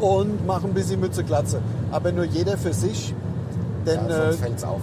und 0.00 0.44
machen 0.46 0.70
ein 0.70 0.74
bisschen 0.74 0.98
Mütze 0.98 1.22
Glatze. 1.22 1.60
Aber 1.92 2.10
nur 2.10 2.24
jeder 2.24 2.58
für 2.58 2.72
sich. 2.72 3.14
Denn 3.86 4.00
Ja, 4.08 4.30
äh. 4.30 4.34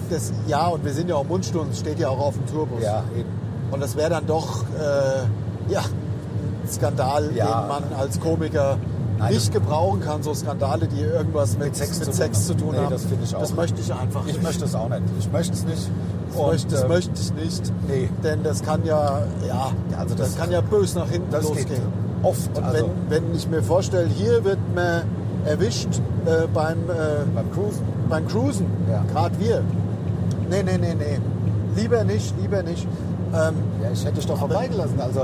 Das, 0.10 0.32
ja, 0.47 0.68
und 0.68 0.86
wir 0.86 0.93
sind 0.93 1.10
ja 1.10 1.16
auch 1.16 1.26
Mundstunden, 1.26 1.74
steht 1.76 1.99
ja 1.99 2.10
auch 2.10 2.20
auf 2.20 2.36
dem 2.36 2.45
Tourbus. 2.47 2.82
Ja, 2.82 3.04
eben. 3.18 3.30
Und 3.72 3.82
das 3.82 3.95
wäre 3.95 4.10
dann 4.10 4.26
doch 4.26 4.64
äh, 4.80 5.72
ja, 5.72 5.82
ein 5.82 6.70
Skandal, 6.72 7.32
Ja. 7.36 7.62
den 7.62 7.68
man 7.68 7.84
als 7.99 8.20
Komiker 8.20 8.78
Nein, 9.20 9.34
nicht 9.34 9.51
gebrauchen 9.54 9.99
kann. 10.01 10.24
So 10.24 10.34
Skandale, 10.34 10.88
die 10.88 11.01
irgendwas 11.01 11.58
mit, 11.58 11.68
Mit 11.68 11.76
Sex 11.76 11.99
mit 11.99 12.06
zu 12.06 12.14
Sex 12.14 12.47
tun 12.47 12.58
zu 12.58 12.64
tun 12.66 12.68
haben. 12.70 12.76
Nee, 12.78 12.84
haben. 12.86 12.91
das 12.93 13.01
finde 13.06 13.24
ich 13.26 13.36
auch 13.36 13.39
Das 13.41 13.49
nicht. 13.49 13.58
möchte 13.58 13.82
ich 13.82 13.93
einfach 13.93 14.22
Ich 14.26 14.34
nicht. 14.34 14.43
möchte 14.43 14.66
es 14.66 14.76
auch 14.76 14.89
nicht. 14.89 15.01
Ich 15.20 15.32
möchte 15.32 15.54
es 15.54 15.64
nicht. 15.66 15.89
Das, 16.30 16.39
Und, 16.39 16.47
möchte, 16.47 16.68
das 16.72 16.84
äh, 16.84 16.88
möchte 16.88 17.12
ich 17.22 17.34
nicht. 17.34 17.74
nee. 17.88 18.10
Denn 18.24 18.43
das 18.43 18.64
kann 18.64 18.84
ja, 18.86 19.20
ja, 19.47 19.72
Ja, 19.91 19.97
also 19.99 20.16
das, 20.16 20.30
das- 20.32 20.38
kann 20.39 20.51
ja 20.51 20.62
bös 20.62 20.95
nach 20.95 21.10
hinten 21.10 21.32
losgehen. 21.32 21.68
geht 21.68 21.82
oft. 22.24 22.58
Und 22.58 22.64
also 22.64 22.89
wenn, 23.10 23.24
wenn 23.26 23.36
ich 23.36 23.47
mir 23.49 23.62
vorstelle, 23.62 24.08
hier 24.08 24.43
wird 24.43 24.58
man 24.74 25.04
erwischt 25.45 25.89
äh, 26.26 26.47
beim, 26.54 26.78
äh, 26.89 27.26
beim 27.36 27.51
Cruisen. 27.51 27.86
Beim 28.10 28.28
Cruisen, 28.28 28.68
Ja. 28.89 29.04
gerade 29.12 29.38
wir. 29.39 29.62
Nee, 30.49 30.64
nee, 30.64 30.78
nee, 30.78 30.95
nee. 30.95 31.20
Lieber 31.76 32.04
nicht, 32.04 32.34
lieber 32.41 32.62
nicht. 32.64 32.88
Ähm, 33.34 33.54
Ja, 33.82 33.89
ich 33.91 34.04
hätte 34.06 34.16
dich 34.16 34.28
doch 34.28 34.38
vorbeigelassen. 34.38 34.99
Also 35.01 35.22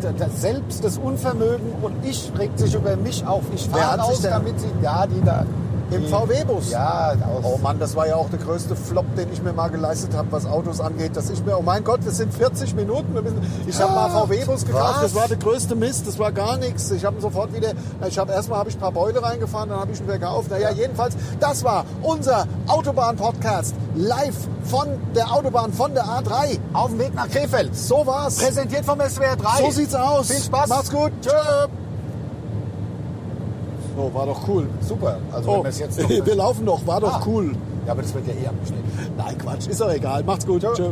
da- 0.00 0.12
das, 0.16 0.40
selbst 0.40 0.84
das 0.84 0.96
Unvermögen 0.98 1.72
und 1.82 1.92
ich 2.04 2.30
regt 2.38 2.58
sich 2.58 2.72
über 2.74 2.96
mich 2.96 3.26
auf. 3.26 3.42
Ich 3.54 3.68
fahre 3.68 4.00
aus, 4.02 4.20
damit 4.22 4.60
sie, 4.60 4.68
ja, 4.82 5.04
die 5.06 5.20
da. 5.24 5.44
Im 5.90 6.02
die, 6.02 6.08
VW-Bus? 6.08 6.70
Ja, 6.70 7.12
aus, 7.12 7.44
Oh 7.44 7.58
Mann, 7.62 7.78
das 7.78 7.96
war 7.96 8.06
ja 8.06 8.16
auch 8.16 8.28
der 8.28 8.38
größte 8.38 8.76
Flop, 8.76 9.06
den 9.16 9.32
ich 9.32 9.42
mir 9.42 9.52
mal 9.52 9.68
geleistet 9.68 10.14
habe, 10.14 10.30
was 10.30 10.44
Autos 10.46 10.80
angeht. 10.80 11.16
Dass 11.16 11.30
ich 11.30 11.44
mir, 11.44 11.58
oh 11.58 11.62
mein 11.62 11.82
Gott, 11.84 12.00
das 12.04 12.18
sind 12.18 12.32
40 12.34 12.74
Minuten. 12.74 13.12
Müssen, 13.12 13.40
ich 13.66 13.80
habe 13.80 13.92
mal 13.94 14.10
VW-Bus 14.10 14.66
gekauft, 14.66 14.96
Was? 14.96 15.02
das 15.02 15.14
war 15.14 15.28
der 15.28 15.38
größte 15.38 15.74
Mist, 15.74 16.06
das 16.06 16.18
war 16.18 16.32
gar 16.32 16.56
nichts. 16.58 16.90
Ich 16.90 17.04
habe 17.04 17.16
ihn 17.16 17.22
sofort 17.22 17.54
wieder, 17.54 17.72
ich 18.06 18.18
habe 18.18 18.32
erstmal 18.32 18.58
habe 18.58 18.68
ich 18.68 18.76
ein 18.76 18.80
paar 18.80 18.92
Beule 18.92 19.22
reingefahren, 19.22 19.70
dann 19.70 19.80
habe 19.80 19.92
ich 19.92 20.00
ihn 20.00 20.06
wieder 20.06 20.18
gekauft. 20.18 20.50
Naja, 20.50 20.70
jedenfalls, 20.70 21.16
das 21.40 21.64
war 21.64 21.84
unser 22.02 22.46
Autobahn-Podcast 22.66 23.74
live 23.94 24.36
von 24.64 24.88
der 25.14 25.32
Autobahn, 25.32 25.72
von 25.72 25.94
der 25.94 26.04
A3. 26.04 26.58
auf 26.72 26.90
dem 26.90 26.98
Weg 26.98 27.14
nach 27.14 27.28
Krefeld. 27.28 27.74
So 27.74 28.06
war's. 28.06 28.36
Präsentiert 28.36 28.84
vom 28.84 29.00
SWR 29.00 29.36
3. 29.36 29.64
So 29.64 29.70
sieht's 29.70 29.94
aus. 29.94 30.28
Viel 30.28 30.42
Spaß. 30.42 30.68
Macht's 30.68 30.90
gut. 30.90 31.12
Tschö. 31.22 31.68
So, 33.98 34.14
war 34.14 34.26
doch 34.26 34.46
cool. 34.46 34.68
Super. 34.80 35.18
Also 35.32 35.48
wenn 35.48 35.58
Oh, 35.58 35.62
wir 35.64 35.70
es 35.70 35.78
jetzt 35.80 36.00
noch 36.00 36.08
wir 36.26 36.34
laufen 36.36 36.64
noch, 36.64 36.86
war 36.86 37.00
doch 37.00 37.14
Ah. 37.20 37.22
cool. 37.26 37.52
Ja, 37.84 37.92
aber 37.92 38.02
das 38.02 38.14
wird 38.14 38.28
ja 38.28 38.32
eh 38.34 38.46
abgeschnitten. 38.46 38.88
Nein, 39.16 39.36
Quatsch, 39.38 39.66
ist 39.66 39.80
doch 39.80 39.90
egal. 39.92 40.22
Macht's 40.22 40.46
gut. 40.46 40.62
Tschö. 40.62 40.90